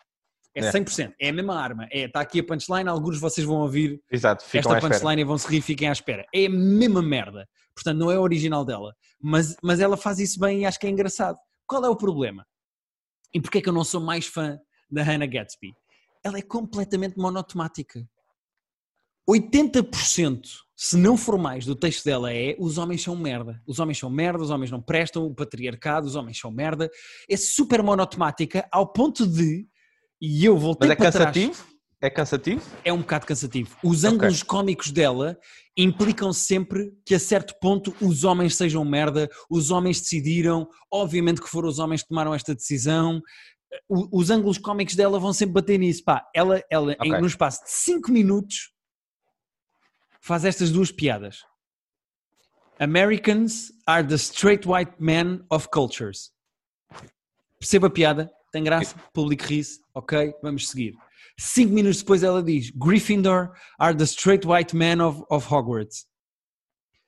É 0.54 0.70
100%, 0.70 1.14
é 1.20 1.30
a 1.30 1.34
mesma 1.34 1.58
arma. 1.58 1.88
É, 1.90 2.06
está 2.06 2.20
aqui 2.20 2.42
a 2.42 2.44
punchline, 2.44 2.90
alguns 2.90 3.16
de 3.16 3.22
vocês 3.22 3.48
vão 3.48 3.62
ouvir 3.62 4.02
Exato, 4.12 4.44
esta 4.54 4.80
punchline 4.82 5.22
e 5.22 5.24
vão 5.24 5.38
se 5.38 5.48
rir, 5.48 5.62
fiquem 5.62 5.88
à 5.88 5.94
espera. 5.94 6.26
É 6.34 6.46
a 6.46 6.50
mesma 6.50 7.02
merda. 7.02 7.48
Portanto, 7.74 7.98
não 7.98 8.12
é 8.12 8.20
original 8.20 8.66
dela. 8.66 8.94
Mas, 9.22 9.56
mas 9.64 9.80
ela 9.80 9.96
faz 9.96 10.20
isso 10.20 10.38
bem 10.40 10.62
e 10.62 10.66
acho 10.66 10.78
que 10.78 10.88
é 10.88 10.90
engraçado. 10.90 11.38
Qual 11.66 11.86
é 11.86 11.90
o 11.90 11.96
problema? 11.96 12.46
E 13.34 13.40
porquê 13.40 13.60
é 13.60 13.62
que 13.62 13.70
eu 13.70 13.74
não 13.74 13.86
sou 13.86 14.02
mais 14.02 14.28
fã 14.28 14.60
da 14.90 15.04
Hannah 15.04 15.26
Gatsby? 15.26 15.74
Ela 16.22 16.40
é 16.40 16.42
completamente 16.42 17.18
monotemática. 17.18 18.06
80%, 19.30 20.42
se 20.76 20.98
não 20.98 21.16
for 21.16 21.38
mais, 21.38 21.66
do 21.66 21.76
texto 21.76 22.04
dela 22.04 22.34
é 22.34 22.56
os 22.60 22.78
homens 22.78 23.04
são 23.04 23.16
merda. 23.16 23.62
Os 23.68 23.80
homens 23.80 23.98
são 24.00 24.10
merda, 24.10 24.44
os 24.44 24.50
homens 24.50 24.72
não 24.72 24.82
prestam, 24.82 25.26
o 25.26 25.34
patriarcado, 25.34 26.08
os 26.08 26.16
homens 26.16 26.40
são 26.40 26.52
merda. 26.52 26.90
É 27.30 27.38
super 27.38 27.84
monotemática 27.84 28.68
ao 28.72 28.92
ponto 28.92 29.26
de, 29.28 29.68
e 30.20 30.44
eu 30.44 30.58
voltei 30.58 30.88
Mas 30.90 30.94
é 30.94 30.98
para 30.98 31.12
cansativo? 31.12 31.54
trás, 31.54 31.68
É 32.02 32.10
cansativo? 32.10 32.62
é 32.84 32.92
um 32.92 33.00
bocado 33.00 33.26
cansativo. 33.28 33.76
Os 33.84 34.04
ângulos 34.04 34.42
cómicos 34.44 34.92
dela 34.92 35.38
implicam 35.78 36.34
sempre 36.34 36.92
que 37.06 37.14
a 37.16 37.20
certo 37.20 37.54
ponto 37.62 37.94
os 38.02 38.24
homens 38.24 38.56
sejam 38.56 38.84
merda, 38.84 39.30
os 39.50 39.70
homens 39.72 40.02
decidiram, 40.02 40.68
obviamente 40.92 41.40
que 41.42 41.48
foram 41.50 41.70
os 41.70 41.78
homens 41.80 42.02
que 42.02 42.10
tomaram 42.10 42.34
esta 42.34 42.56
decisão. 42.56 43.22
O- 43.88 44.20
Os 44.20 44.30
ângulos 44.32 44.58
cómicos 44.58 44.96
dela 44.96 45.20
vão 45.20 45.32
sempre 45.32 45.54
bater 45.54 45.78
nisso. 45.80 46.04
Pá, 46.04 46.28
ela, 46.36 46.62
ela 46.70 46.94
em, 46.94 47.12
Ok. 47.12 47.22
no 47.22 47.28
espaço 47.28 47.64
de 47.64 47.70
5 47.72 48.12
minutos 48.12 48.72
faz 50.22 50.46
estas 50.46 50.72
duas 50.72 50.92
piadas. 50.92 51.44
Americans 52.80 53.72
are 53.86 54.08
the 54.08 54.16
straight 54.16 54.68
white 54.68 54.94
men 55.00 55.46
of 55.50 55.68
cultures. 55.70 56.32
Perceba 57.60 57.88
a 57.88 57.90
piada, 57.90 58.32
tem 58.52 58.64
graça, 58.64 58.96
público 59.14 59.46
ri-se, 59.46 59.80
ok, 59.94 60.34
vamos 60.42 60.70
seguir. 60.70 60.96
Cinco 61.38 61.74
minutos 61.74 62.00
depois 62.00 62.24
ela 62.24 62.42
diz: 62.42 62.72
Gryffindor 62.72 63.52
are 63.80 63.96
the 63.96 64.04
straight 64.04 64.48
white 64.48 64.76
men 64.76 65.02
of, 65.02 65.24
of 65.30 65.48
Hogwarts. 65.54 66.06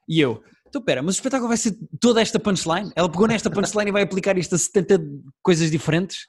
E 0.07 0.19
eu, 0.19 0.43
então 0.67 0.81
pera, 0.81 1.01
mas 1.01 1.15
o 1.15 1.17
espetáculo 1.17 1.47
vai 1.47 1.57
ser 1.57 1.77
toda 1.99 2.21
esta 2.21 2.39
punchline? 2.39 2.91
Ela 2.95 3.09
pegou 3.09 3.27
nesta 3.27 3.49
punchline 3.49 3.89
e 3.89 3.91
vai 3.91 4.01
aplicar 4.03 4.37
isto 4.37 4.55
a 4.55 4.57
70 4.57 5.01
coisas 5.41 5.69
diferentes? 5.69 6.25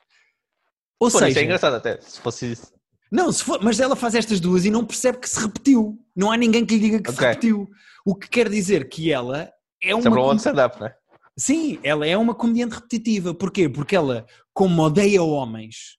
Ou 1.01 1.11
Pô, 1.11 1.19
seja, 1.19 1.31
isso 1.31 1.39
é 1.39 1.43
engraçado 1.45 1.75
até, 1.75 2.01
se 2.01 2.21
fosse 2.21 2.53
isso. 2.53 2.73
Não, 3.15 3.31
se 3.33 3.45
for- 3.45 3.63
mas 3.63 3.79
ela 3.79 3.95
faz 3.95 4.15
estas 4.15 4.41
duas 4.41 4.65
e 4.65 4.71
não 4.71 4.85
percebe 4.85 5.19
que 5.19 5.29
se 5.31 5.39
repetiu. 5.41 5.99
Não 6.17 6.31
há 6.33 6.37
ninguém 6.37 6.67
que 6.67 6.75
lhe 6.75 6.81
diga 6.81 7.01
que 7.03 7.11
se 7.11 7.17
Ok. 7.17 7.29
repetiu. 7.29 7.69
O 8.05 8.15
que 8.15 8.29
quer 8.29 8.49
dizer 8.49 8.89
que 8.89 9.13
ela 9.13 9.51
é 9.83 9.95
uma. 9.95 10.03
Sempre 10.03 10.21
um 10.21 10.35
stand-up, 10.35 10.81
não 10.81 10.87
é? 10.89 10.97
Sim, 11.39 11.79
ela 11.83 12.07
é 12.07 12.17
uma 12.17 12.35
comediante 12.35 12.75
repetitiva. 12.75 13.35
Porquê? 13.35 13.69
Porque 13.69 13.97
ela, 13.97 14.27
como 14.53 14.83
odeia 14.83 15.23
homens, 15.23 15.97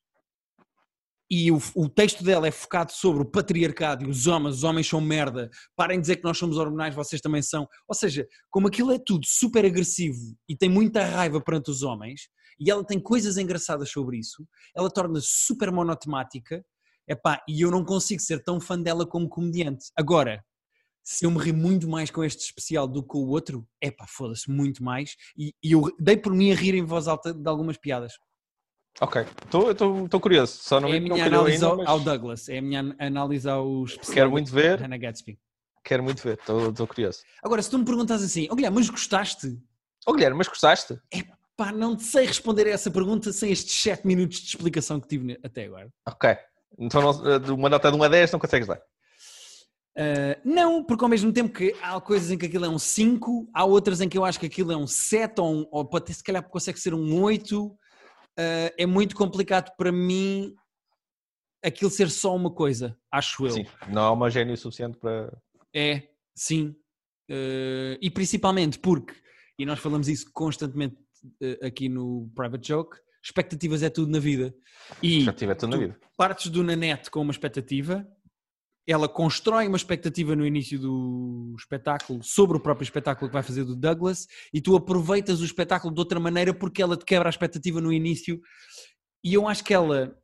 e 1.29 1.51
o, 1.51 1.59
o 1.75 1.89
texto 1.89 2.23
dela 2.23 2.47
é 2.47 2.51
focado 2.51 2.91
sobre 2.91 3.23
o 3.23 3.25
patriarcado 3.25 4.05
e 4.05 4.09
os 4.09 4.27
homens, 4.27 4.57
os 4.57 4.63
homens 4.63 4.87
são 4.87 5.01
merda, 5.01 5.49
parem 5.75 5.97
de 5.97 6.01
dizer 6.01 6.17
que 6.17 6.23
nós 6.23 6.37
somos 6.37 6.57
hormonais, 6.57 6.93
vocês 6.93 7.19
também 7.21 7.41
são. 7.41 7.67
Ou 7.87 7.95
seja, 7.95 8.27
como 8.51 8.67
aquilo 8.67 8.91
é 8.91 8.99
tudo 8.99 9.25
super 9.25 9.65
agressivo 9.65 10.37
e 10.47 10.55
tem 10.55 10.69
muita 10.69 11.03
raiva 11.03 11.41
perante 11.41 11.71
os 11.71 11.81
homens, 11.81 12.29
e 12.59 12.69
ela 12.69 12.85
tem 12.85 12.99
coisas 12.99 13.37
engraçadas 13.37 13.89
sobre 13.89 14.17
isso, 14.19 14.47
ela 14.75 14.89
torna-se 14.89 15.27
super 15.29 15.71
monotemática, 15.71 16.63
epá, 17.07 17.41
e 17.47 17.61
eu 17.61 17.71
não 17.71 17.83
consigo 17.83 18.21
ser 18.21 18.43
tão 18.43 18.59
fã 18.59 18.79
dela 18.79 19.05
como 19.05 19.27
comediante. 19.29 19.85
Agora, 19.95 20.43
se 21.03 21.25
eu 21.25 21.31
me 21.31 21.37
ri 21.39 21.51
muito 21.53 21.87
mais 21.87 22.09
com 22.09 22.23
este 22.23 22.41
especial 22.43 22.87
do 22.87 23.01
que 23.03 23.09
com 23.09 23.19
o 23.19 23.27
outro, 23.29 23.67
epá, 23.81 24.05
foda-se 24.07 24.49
muito 24.49 24.83
mais, 24.83 25.15
e, 25.37 25.53
e 25.63 25.71
eu 25.73 25.83
dei 25.99 26.17
por 26.17 26.33
mim 26.33 26.51
a 26.51 26.55
rir 26.55 26.73
em 26.75 26.83
voz 26.83 27.07
alta 27.07 27.33
de 27.33 27.47
algumas 27.47 27.77
piadas. 27.77 28.13
Ok, 29.01 29.21
estou 29.43 30.19
curioso, 30.21 30.57
só 30.63 30.79
não, 30.79 30.87
é 30.93 30.97
a 30.97 30.99
minha 31.01 31.25
análise 31.25 31.55
ainda, 31.57 31.67
ao, 31.67 31.77
mas 31.77 31.87
ao 31.89 31.99
Douglas, 31.99 32.47
é 32.49 32.57
a 32.59 32.61
minha 32.61 32.81
an- 32.81 32.95
análise 32.97 33.47
ao 33.47 33.83
especial 33.83 34.13
quero 34.15 34.31
muito 34.31 34.51
ver, 34.51 34.79
Hannah 34.79 34.97
Gatsby. 34.97 35.37
quero 35.83 36.01
muito 36.01 36.23
ver, 36.23 36.39
estou 36.39 36.87
curioso. 36.87 37.19
Agora, 37.43 37.61
se 37.61 37.69
tu 37.69 37.77
me 37.77 37.83
perguntas 37.85 38.23
assim, 38.23 38.47
oh, 38.49 38.55
Guilherme, 38.55 38.77
mas 38.77 38.89
gostaste? 38.89 39.59
Ô 40.07 40.13
Guilherme, 40.13 40.37
mas 40.37 40.47
gostaste? 40.47 40.97
Pá, 41.57 41.71
não 41.71 41.99
sei 41.99 42.25
responder 42.25 42.67
a 42.67 42.71
essa 42.71 42.89
pergunta 42.89 43.31
sem 43.31 43.51
estes 43.51 43.81
7 43.81 44.07
minutos 44.07 44.39
de 44.39 44.47
explicação 44.47 44.99
que 44.99 45.07
tive 45.07 45.39
até 45.43 45.65
agora. 45.65 45.89
Ok, 46.07 46.37
então 46.77 47.01
não- 47.01 47.39
de 47.39 47.51
uma 47.51 47.69
nota 47.69 47.91
de 47.91 47.97
1 47.97 48.03
a 48.03 48.07
10 48.07 48.31
não 48.31 48.39
consegues 48.39 48.67
dar. 48.67 48.81
Uh, 49.97 50.35
não, 50.43 50.83
porque 50.83 51.05
ao 51.05 51.09
mesmo 51.09 51.31
tempo 51.31 51.53
que 51.53 51.73
há 51.81 51.99
coisas 52.01 52.29
em 52.29 52.37
que 52.37 52.45
aquilo 52.45 52.65
é 52.65 52.69
um 52.69 52.77
5, 52.77 53.49
há 53.53 53.63
outras 53.63 54.01
em 54.01 54.09
que 54.09 54.17
eu 54.17 54.25
acho 54.25 54.37
que 54.37 54.45
aquilo 54.45 54.73
é 54.73 54.75
um 54.77 54.85
7 54.85 55.39
ou, 55.39 55.61
um, 55.61 55.67
ou 55.71 55.89
se 56.07 56.21
calhar 56.23 56.43
consegue 56.43 56.79
ser 56.79 56.93
um 56.93 57.21
8. 57.21 57.65
Uh, 57.65 57.77
é 58.77 58.85
muito 58.85 59.15
complicado 59.15 59.73
para 59.77 59.93
mim 59.93 60.53
aquilo 61.63 61.89
ser 61.89 62.09
só 62.09 62.35
uma 62.35 62.51
coisa, 62.51 62.97
acho 63.09 63.45
eu. 63.45 63.51
Sim, 63.51 63.65
não 63.87 64.01
há 64.01 64.11
homogéneo 64.11 64.57
suficiente 64.57 64.97
para... 64.97 65.35
É, 65.73 66.09
sim. 66.35 66.75
Uh, 67.31 67.95
e 68.01 68.11
principalmente 68.11 68.77
porque, 68.77 69.15
e 69.57 69.65
nós 69.65 69.79
falamos 69.79 70.09
isso 70.09 70.29
constantemente 70.33 70.97
aqui 71.63 71.87
no 71.87 72.29
Private 72.35 72.67
Joke, 72.67 72.97
expectativas 73.25 73.81
é 73.81 73.89
tudo 73.89 74.11
na 74.11 74.19
vida. 74.19 74.53
E 75.01 75.21
Já 75.21 75.33
tive 75.33 75.55
tudo 75.55 75.71
na 75.71 75.77
tu 75.77 75.81
vida. 75.81 75.99
partes 76.15 76.51
do 76.51 76.63
Nanette 76.63 77.09
com 77.09 77.21
uma 77.21 77.31
expectativa, 77.31 78.07
ela 78.87 79.09
constrói 79.09 79.67
uma 79.67 79.77
expectativa 79.77 80.35
no 80.35 80.45
início 80.45 80.77
do 80.77 81.55
espetáculo 81.57 82.23
sobre 82.23 82.57
o 82.57 82.59
próprio 82.59 82.83
espetáculo 82.83 83.27
que 83.27 83.33
vai 83.33 83.41
fazer 83.41 83.63
do 83.63 83.75
Douglas 83.75 84.27
e 84.53 84.61
tu 84.61 84.75
aproveitas 84.75 85.41
o 85.41 85.45
espetáculo 85.45 85.91
de 85.91 85.99
outra 85.99 86.19
maneira 86.19 86.53
porque 86.53 86.83
ela 86.83 86.95
te 86.95 87.03
quebra 87.03 87.27
a 87.27 87.31
expectativa 87.31 87.81
no 87.81 87.91
início 87.91 88.39
e 89.23 89.33
eu 89.33 89.47
acho 89.47 89.63
que 89.63 89.73
ela 89.73 90.15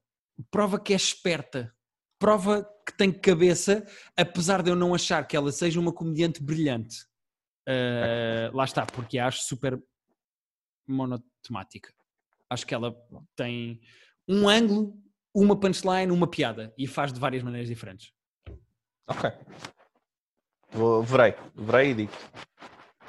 prova 0.52 0.80
que 0.80 0.94
é 0.94 0.96
esperta, 0.96 1.74
prova 2.20 2.64
que 2.88 2.96
tem 2.96 3.12
cabeça, 3.12 3.84
apesar 4.16 4.62
de 4.62 4.70
eu 4.70 4.76
não 4.76 4.94
achar 4.94 5.28
que 5.28 5.36
ela 5.36 5.52
seja 5.52 5.80
uma 5.80 5.92
comediante 5.92 6.42
brilhante. 6.42 6.98
Uh, 7.68 8.56
lá 8.56 8.64
está, 8.64 8.86
porque 8.86 9.18
a 9.18 9.28
acho 9.28 9.44
super 9.44 9.82
monotemática. 10.88 11.92
Acho 12.52 12.68
que 12.68 12.76
ela 12.76 12.94
tem 13.34 13.80
um 14.28 14.50
ângulo, 14.50 14.94
uma 15.34 15.58
punchline, 15.58 16.12
uma 16.12 16.28
piada 16.28 16.74
e 16.78 16.86
faz 16.86 17.14
de 17.14 17.18
várias 17.18 17.42
maneiras 17.42 17.70
diferentes. 17.70 18.12
Ok. 19.08 19.32
Vou, 20.74 21.02
verei, 21.02 21.34
verei 21.56 21.92
e 21.92 21.94
digo. 21.94 22.12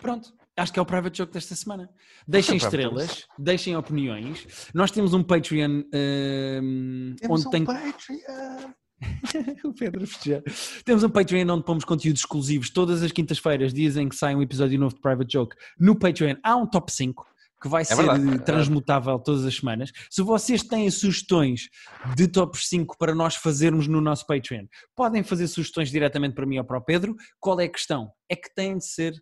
Pronto. 0.01 0.32
Acho 0.57 0.72
que 0.72 0.78
é 0.78 0.82
o 0.82 0.86
private 0.86 1.18
joke 1.18 1.32
desta 1.32 1.57
semana. 1.57 1.90
Deixem 2.24 2.57
Private 2.57 2.76
estrelas, 2.76 3.26
deixem 3.36 3.76
opiniões. 3.76 4.70
Nós 4.72 4.93
temos 4.93 5.12
um 5.12 5.24
Patreon 5.24 5.82
um, 5.93 7.16
onde 7.28 7.51
tem. 7.51 7.64
Patreon. 7.64 8.72
o 9.64 9.74
Pedro 9.74 10.07
festejar. 10.07 10.43
Temos 10.84 11.03
um 11.03 11.11
Patreon 11.11 11.53
onde 11.53 11.64
pomos 11.64 11.84
conteúdos 11.84 12.20
exclusivos 12.20 12.70
todas 12.70 13.03
as 13.03 13.11
quintas-feiras, 13.11 13.74
dizem 13.74 14.09
que 14.09 14.14
sai 14.14 14.36
um 14.36 14.43
episódio 14.43 14.78
novo 14.78 14.95
de 14.95 15.01
Private 15.01 15.32
Joke. 15.32 15.57
No 15.80 15.99
Patreon 15.99 16.36
há 16.45 16.55
um 16.55 16.64
top 16.64 16.93
5 16.93 17.31
que 17.62 17.68
vai 17.68 17.84
ser 17.84 17.94
verdade, 17.94 18.34
é 18.34 18.38
transmutável 18.38 19.18
todas 19.20 19.44
as 19.44 19.54
semanas. 19.54 19.92
Se 20.10 20.20
vocês 20.20 20.64
têm 20.64 20.90
sugestões 20.90 21.68
de 22.16 22.26
top 22.26 22.58
5 22.58 22.98
para 22.98 23.14
nós 23.14 23.36
fazermos 23.36 23.86
no 23.86 24.00
nosso 24.00 24.26
Patreon, 24.26 24.66
podem 24.96 25.22
fazer 25.22 25.46
sugestões 25.46 25.90
diretamente 25.90 26.34
para 26.34 26.44
mim 26.44 26.58
ou 26.58 26.64
para 26.64 26.78
o 26.78 26.84
Pedro. 26.84 27.14
Qual 27.38 27.58
é 27.60 27.64
a 27.64 27.68
questão? 27.68 28.10
É 28.28 28.34
que 28.34 28.52
têm 28.52 28.78
de 28.78 28.84
ser 28.84 29.14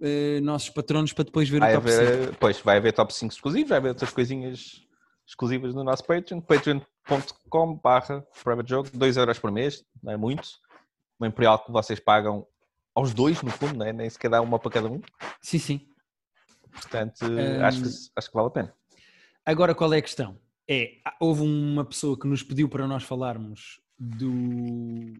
eh, 0.00 0.40
nossos 0.42 0.70
patronos 0.70 1.12
para 1.12 1.24
depois 1.24 1.48
ver 1.48 1.58
Vai 1.58 1.76
o 1.76 1.80
top 1.80 1.90
5. 1.90 2.02
haver, 2.02 2.36
pois, 2.36 2.60
vai 2.60 2.76
haver 2.76 2.92
top 2.92 3.12
5 3.12 3.34
exclusivos, 3.34 3.68
vai 3.68 3.78
haver 3.78 3.88
outras 3.88 4.12
coisinhas 4.12 4.82
exclusivas 5.26 5.74
no 5.74 5.82
nosso 5.82 6.04
Patreon, 6.04 6.40
patreon.com 6.40 7.80
barra 7.82 8.24
private 8.44 8.68
joke, 8.68 8.96
2 8.96 9.16
euros 9.16 9.38
por 9.40 9.50
mês, 9.50 9.84
não 10.00 10.12
é 10.12 10.16
muito. 10.16 10.48
Uma 11.18 11.26
imperial 11.26 11.58
que 11.64 11.72
vocês 11.72 11.98
pagam 11.98 12.46
aos 12.94 13.12
dois, 13.12 13.42
no 13.42 13.50
fundo, 13.50 13.78
não 13.78 13.86
é? 13.86 13.92
nem 13.92 14.08
sequer 14.08 14.30
dá 14.30 14.40
uma 14.40 14.58
para 14.58 14.70
cada 14.70 14.88
um. 14.88 15.00
Sim, 15.40 15.58
sim. 15.58 15.95
Portanto, 16.80 17.24
Hum. 17.24 17.64
acho, 17.64 17.82
que, 17.82 17.88
acho 18.16 18.28
que 18.28 18.34
vale 18.34 18.46
a 18.48 18.50
pena. 18.50 18.74
Agora, 19.44 19.74
qual 19.74 19.92
é 19.92 19.98
a 19.98 20.02
questão? 20.02 20.38
É, 20.68 20.98
houve 21.20 21.42
uma 21.42 21.84
pessoa 21.84 22.18
que 22.18 22.26
nos 22.26 22.42
pediu 22.42 22.68
para 22.68 22.86
nós 22.86 23.04
falarmos 23.04 23.80
do 23.98 25.12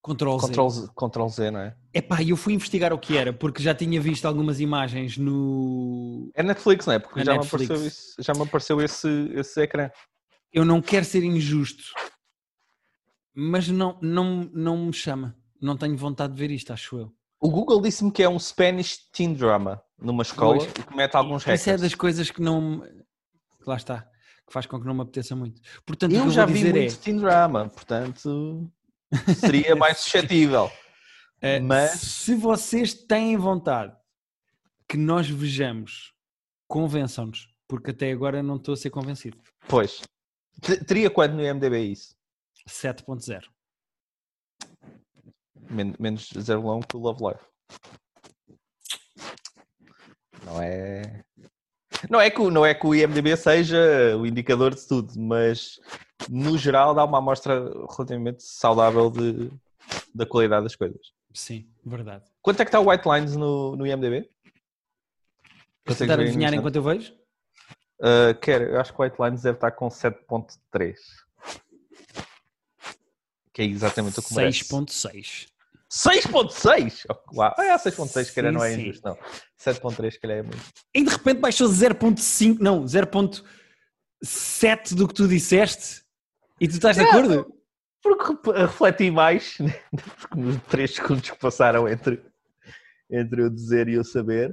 Control 0.00 0.38
Z. 0.38 0.46
Control 0.46 0.70
Z, 0.70 0.88
Control 0.94 1.28
Z, 1.28 1.50
não 1.50 1.60
é? 1.60 1.76
Epá, 1.92 2.22
eu 2.22 2.36
fui 2.36 2.52
investigar 2.54 2.92
o 2.92 2.98
que 2.98 3.16
era, 3.16 3.32
porque 3.32 3.62
já 3.62 3.74
tinha 3.74 4.00
visto 4.00 4.26
algumas 4.26 4.60
imagens 4.60 5.16
no... 5.18 6.30
É 6.34 6.42
Netflix, 6.42 6.86
não 6.86 6.94
é? 6.94 6.98
Porque 6.98 7.20
É 7.20 7.24
já, 7.24 7.32
Netflix. 7.32 7.68
Me 7.68 7.74
apareceu 7.74 7.86
isso, 7.88 8.14
já 8.22 8.34
me 8.34 8.42
apareceu 8.42 8.80
esse, 8.80 9.08
esse 9.34 9.60
ecrã. 9.62 9.90
Eu 10.52 10.64
não 10.64 10.80
quero 10.80 11.04
ser 11.04 11.24
injusto, 11.24 11.82
mas 13.34 13.68
não, 13.68 13.98
não, 14.00 14.44
não 14.52 14.86
me 14.86 14.92
chama. 14.92 15.36
Não 15.60 15.76
tenho 15.76 15.96
vontade 15.96 16.32
de 16.34 16.38
ver 16.38 16.50
isto, 16.52 16.72
acho 16.72 16.96
eu. 16.98 17.12
O 17.44 17.50
Google 17.50 17.80
disse-me 17.82 18.10
que 18.10 18.22
é 18.22 18.28
um 18.28 18.38
Spanish 18.38 18.96
teen 19.12 19.34
drama 19.34 19.82
numa 19.98 20.22
escola 20.22 20.56
Pois. 20.58 20.70
e 20.70 20.72
que 20.82 20.96
mete 20.96 21.14
alguns 21.14 21.42
Isso 21.42 21.50
é 21.50 21.54
hackers. 21.56 21.80
das 21.82 21.94
coisas 21.94 22.30
que 22.30 22.40
não. 22.40 22.82
Lá 23.66 23.76
está. 23.76 24.00
Que 24.46 24.52
faz 24.52 24.64
com 24.66 24.80
que 24.80 24.86
não 24.86 24.94
me 24.94 25.02
apeteça 25.02 25.34
muito. 25.36 25.60
Portanto, 25.86 26.14
Eu 26.14 26.30
já 26.30 26.46
vi 26.46 26.64
muito 26.72 26.96
teen 26.98 27.18
drama, 27.18 27.68
portanto 27.68 28.70
seria 29.38 29.74
mais 29.76 29.98
suscetível. 29.98 30.70
é. 31.40 31.60
mas- 31.60 31.92
Se 32.00 32.34
vocês 32.34 32.94
têm 32.94 33.36
vontade 33.36 33.94
que 34.88 34.96
nós 34.96 35.28
vejamos, 35.28 36.12
convençam-nos. 36.66 37.48
Porque 37.66 37.90
até 37.92 38.10
agora 38.12 38.42
não 38.42 38.56
estou 38.56 38.74
a 38.74 38.76
ser 38.76 38.90
convencido. 38.90 39.38
Pois. 39.68 40.02
Te- 40.60 40.84
Teria 40.84 41.08
quanto 41.10 41.32
no 41.34 41.42
IMDB 41.42 41.78
isso? 41.80 42.14
7.0. 42.68 43.42
Men- 45.74 45.94
Menos 45.98 46.30
0,1 46.32 46.86
que 46.86 46.96
o 46.96 47.00
Love 47.00 47.22
Life. 47.24 47.44
Não 50.44 50.60
é. 50.62 51.24
Não 52.10 52.20
é, 52.20 52.30
que, 52.30 52.40
o- 52.40 52.50
não 52.50 52.66
é 52.66 52.74
que 52.74 52.86
o 52.86 52.94
IMDB 52.94 53.36
seja 53.36 54.16
o 54.18 54.26
indicador 54.26 54.74
de 54.74 54.86
tudo, 54.86 55.18
mas 55.18 55.80
no 56.28 56.58
geral 56.58 56.94
dá 56.94 57.02
uma 57.04 57.18
amostra 57.18 57.64
relativamente 57.96 58.42
saudável 58.42 59.10
de, 59.10 59.50
da 60.14 60.26
qualidade 60.26 60.64
das 60.64 60.76
coisas. 60.76 61.12
Sim, 61.32 61.66
verdade. 61.84 62.24
Quanto 62.42 62.60
é 62.60 62.64
que 62.64 62.68
está 62.68 62.78
o 62.78 62.90
White 62.90 63.08
Lines 63.08 63.36
no, 63.36 63.74
no 63.74 63.86
IMDB? 63.86 64.28
Consegues 65.86 65.98
tentar 66.10 66.20
adivinhar 66.22 66.52
enquanto 66.54 66.76
eu 66.76 66.82
vejo? 66.82 67.14
Uh, 68.00 68.38
quero, 68.40 68.64
eu 68.64 68.80
acho 68.80 68.92
que 68.92 69.00
o 69.00 69.04
White 69.04 69.16
Lines 69.20 69.42
deve 69.42 69.56
estar 69.56 69.70
com 69.70 69.88
7.3. 69.88 70.94
Que 73.52 73.62
é 73.62 73.64
exatamente 73.64 74.18
o 74.18 74.22
que 74.22 74.34
merece. 74.34 74.64
6.6. 74.64 75.48
6.6? 75.94 77.04
Oh, 77.08 77.36
uau. 77.38 77.54
Ah, 77.56 77.76
6.6 77.78 78.24
se 78.24 78.32
calhar 78.34 78.52
Sim, 78.52 78.58
não 78.58 78.64
é 78.64 78.74
sim. 78.74 78.80
injusto, 78.82 79.08
não. 79.08 79.16
7.3 79.60 80.10
se 80.10 80.20
calhar 80.20 80.38
é 80.38 80.42
muito. 80.42 80.58
E 80.92 81.04
de 81.04 81.10
repente 81.10 81.38
baixou 81.40 81.68
0.5, 81.68 82.58
não, 82.60 82.84
0.7 82.84 84.94
do 84.94 85.06
que 85.06 85.14
tu 85.14 85.28
disseste. 85.28 86.02
E 86.60 86.66
tu 86.66 86.74
estás 86.74 86.96
de 86.96 87.04
É, 87.04 87.08
acordo? 87.08 87.46
Porque 88.02 88.50
refleti 88.52 89.10
mais, 89.10 89.58
né? 89.60 89.72
porque 90.20 90.40
nos 90.40 90.60
3 90.64 90.94
segundos 90.94 91.30
que 91.30 91.38
passaram 91.38 91.88
entre, 91.88 92.22
entre 93.08 93.42
eu 93.42 93.48
dizer 93.50 93.88
e 93.88 93.94
eu 93.94 94.04
saber. 94.04 94.50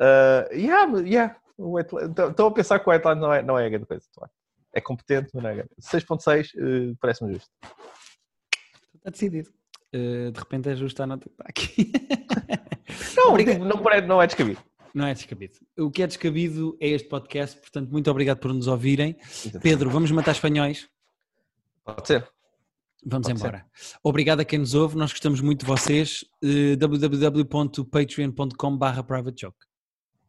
Uh, 0.00 0.52
yeah, 0.54 0.98
yeah, 1.00 1.36
o 1.56 1.76
White 1.76 1.94
Lines- 1.94 2.10
Estou 2.30 2.48
a 2.48 2.52
pensar 2.52 2.78
que 2.78 2.88
o 2.88 2.92
White 2.92 3.04
não 3.16 3.32
é, 3.32 3.42
não 3.42 3.58
é 3.58 3.66
a 3.66 3.70
grande 3.70 3.86
coisa. 3.86 4.04
É 4.74 4.80
competente, 4.80 5.30
mas 5.32 5.42
não 5.42 5.50
é 5.50 5.54
grande. 5.54 5.70
6.6 5.80 6.92
uh, 6.92 6.96
parece-me 7.00 7.32
justo. 7.34 7.50
Está 8.96 9.10
decidido. 9.10 9.50
Uh, 9.94 10.32
de 10.32 10.38
repente 10.38 10.68
é 10.68 10.74
justo 10.74 11.00
a 11.02 11.06
nota 11.06 11.28
que 11.28 11.34
está 11.34 11.44
aqui. 11.48 11.92
Não, 13.16 13.30
Obrigado. 13.30 13.58
não, 13.60 13.82
não 14.06 14.22
é 14.22 14.26
descabido. 14.26 14.60
Não 14.94 15.06
é 15.06 15.14
descabido. 15.14 15.54
O 15.78 15.90
que 15.90 16.02
é 16.02 16.06
descabido 16.06 16.76
é 16.80 16.88
este 16.88 17.08
podcast, 17.08 17.58
portanto, 17.58 17.90
muito 17.90 18.10
obrigado 18.10 18.38
por 18.38 18.52
nos 18.52 18.66
ouvirem. 18.68 19.16
Pedro, 19.62 19.88
vamos 19.90 20.10
matar 20.10 20.32
espanhóis? 20.32 20.86
Pode 21.84 22.06
ser. 22.06 22.28
Vamos 23.04 23.26
Pode 23.26 23.38
ser. 23.40 23.46
embora. 23.46 23.66
Obrigado 24.02 24.40
a 24.40 24.44
quem 24.44 24.58
nos 24.58 24.74
ouve, 24.74 24.96
nós 24.96 25.10
gostamos 25.10 25.40
muito 25.40 25.60
de 25.60 25.66
vocês. 25.66 26.24
Uh, 26.42 26.76
www.patreon.com.br 26.76 29.02
privatejoke. 29.06 29.58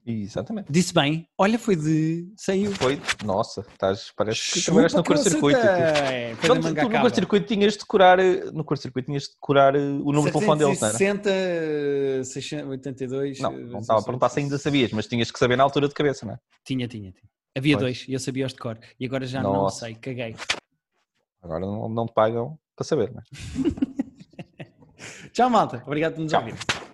Exatamente. 0.06 0.72
Disse 0.72 0.93
bem, 0.93 1.28
olha, 1.36 1.58
foi 1.58 1.76
de. 1.76 2.32
saiu. 2.38 2.72
Foi, 2.74 3.01
nossa, 3.26 3.62
estás, 3.62 4.12
parece 4.16 4.39
que 4.51 4.60
Chupa 4.60 4.66
trabalhaste 4.66 4.97
no 4.97 5.03
que 5.03 5.08
curto-circuito. 5.14 5.60
Não, 5.60 6.60
da 6.60 6.70
tu, 6.70 6.76
tu 6.76 6.89
no 6.89 7.01
curto-circuito 7.01 7.47
tinhas 7.47 7.74
de 7.74 7.80
decorar, 7.80 8.18
no 8.53 8.64
curto-circuito 8.64 9.08
tinhas 9.08 9.24
de 9.24 9.30
decorar 9.30 9.76
eh, 9.76 9.80
o 9.80 10.12
número 10.12 10.26
de 10.26 10.32
telefone 10.34 10.60
deles, 10.60 10.80
não 10.80 10.88
era? 10.89 10.97
760, 10.97 12.24
682. 12.24 13.39
Não, 13.39 13.51
não 13.51 13.80
estava 13.80 13.99
a 13.99 14.03
perguntar 14.03 14.30
se 14.30 14.39
ainda 14.39 14.60
sabias, 14.60 14.91
mas 14.91 15.08
tinhas 15.08 15.32
que 15.32 15.39
saber 15.39 15.56
na 15.56 15.64
altura 15.64 15.88
de 15.88 15.95
cabeça, 15.95 16.24
não 16.24 16.34
é? 16.34 16.39
Tinha, 16.64 16.88
tinha, 16.88 17.12
tinha. 17.12 17.30
Havia 17.58 17.76
Pois. 17.78 17.84
dois 17.84 18.06
e 18.08 18.14
eu 18.14 18.20
sabia 18.20 18.45
os 18.45 18.53
de 18.53 18.60
cor. 18.60 18.78
E 18.99 19.06
agora 19.08 19.26
já 19.26 19.41
não 19.41 19.53
Nossa. 19.53 19.86
sei, 19.86 19.95
caguei. 19.95 20.36
Agora 21.41 21.62
não, 21.62 21.89
não 21.89 22.06
te 22.06 22.14
pagam 22.14 22.60
para 22.76 22.86
saber, 22.86 23.12
não 23.12 23.22
é? 23.22 23.24
Tchau, 25.34 25.49
malta. 25.49 25.82
Obrigado 25.88 26.14
por 26.14 26.22
nos 26.22 26.32
Tchau. 26.32 26.41
ouvir. 26.41 26.84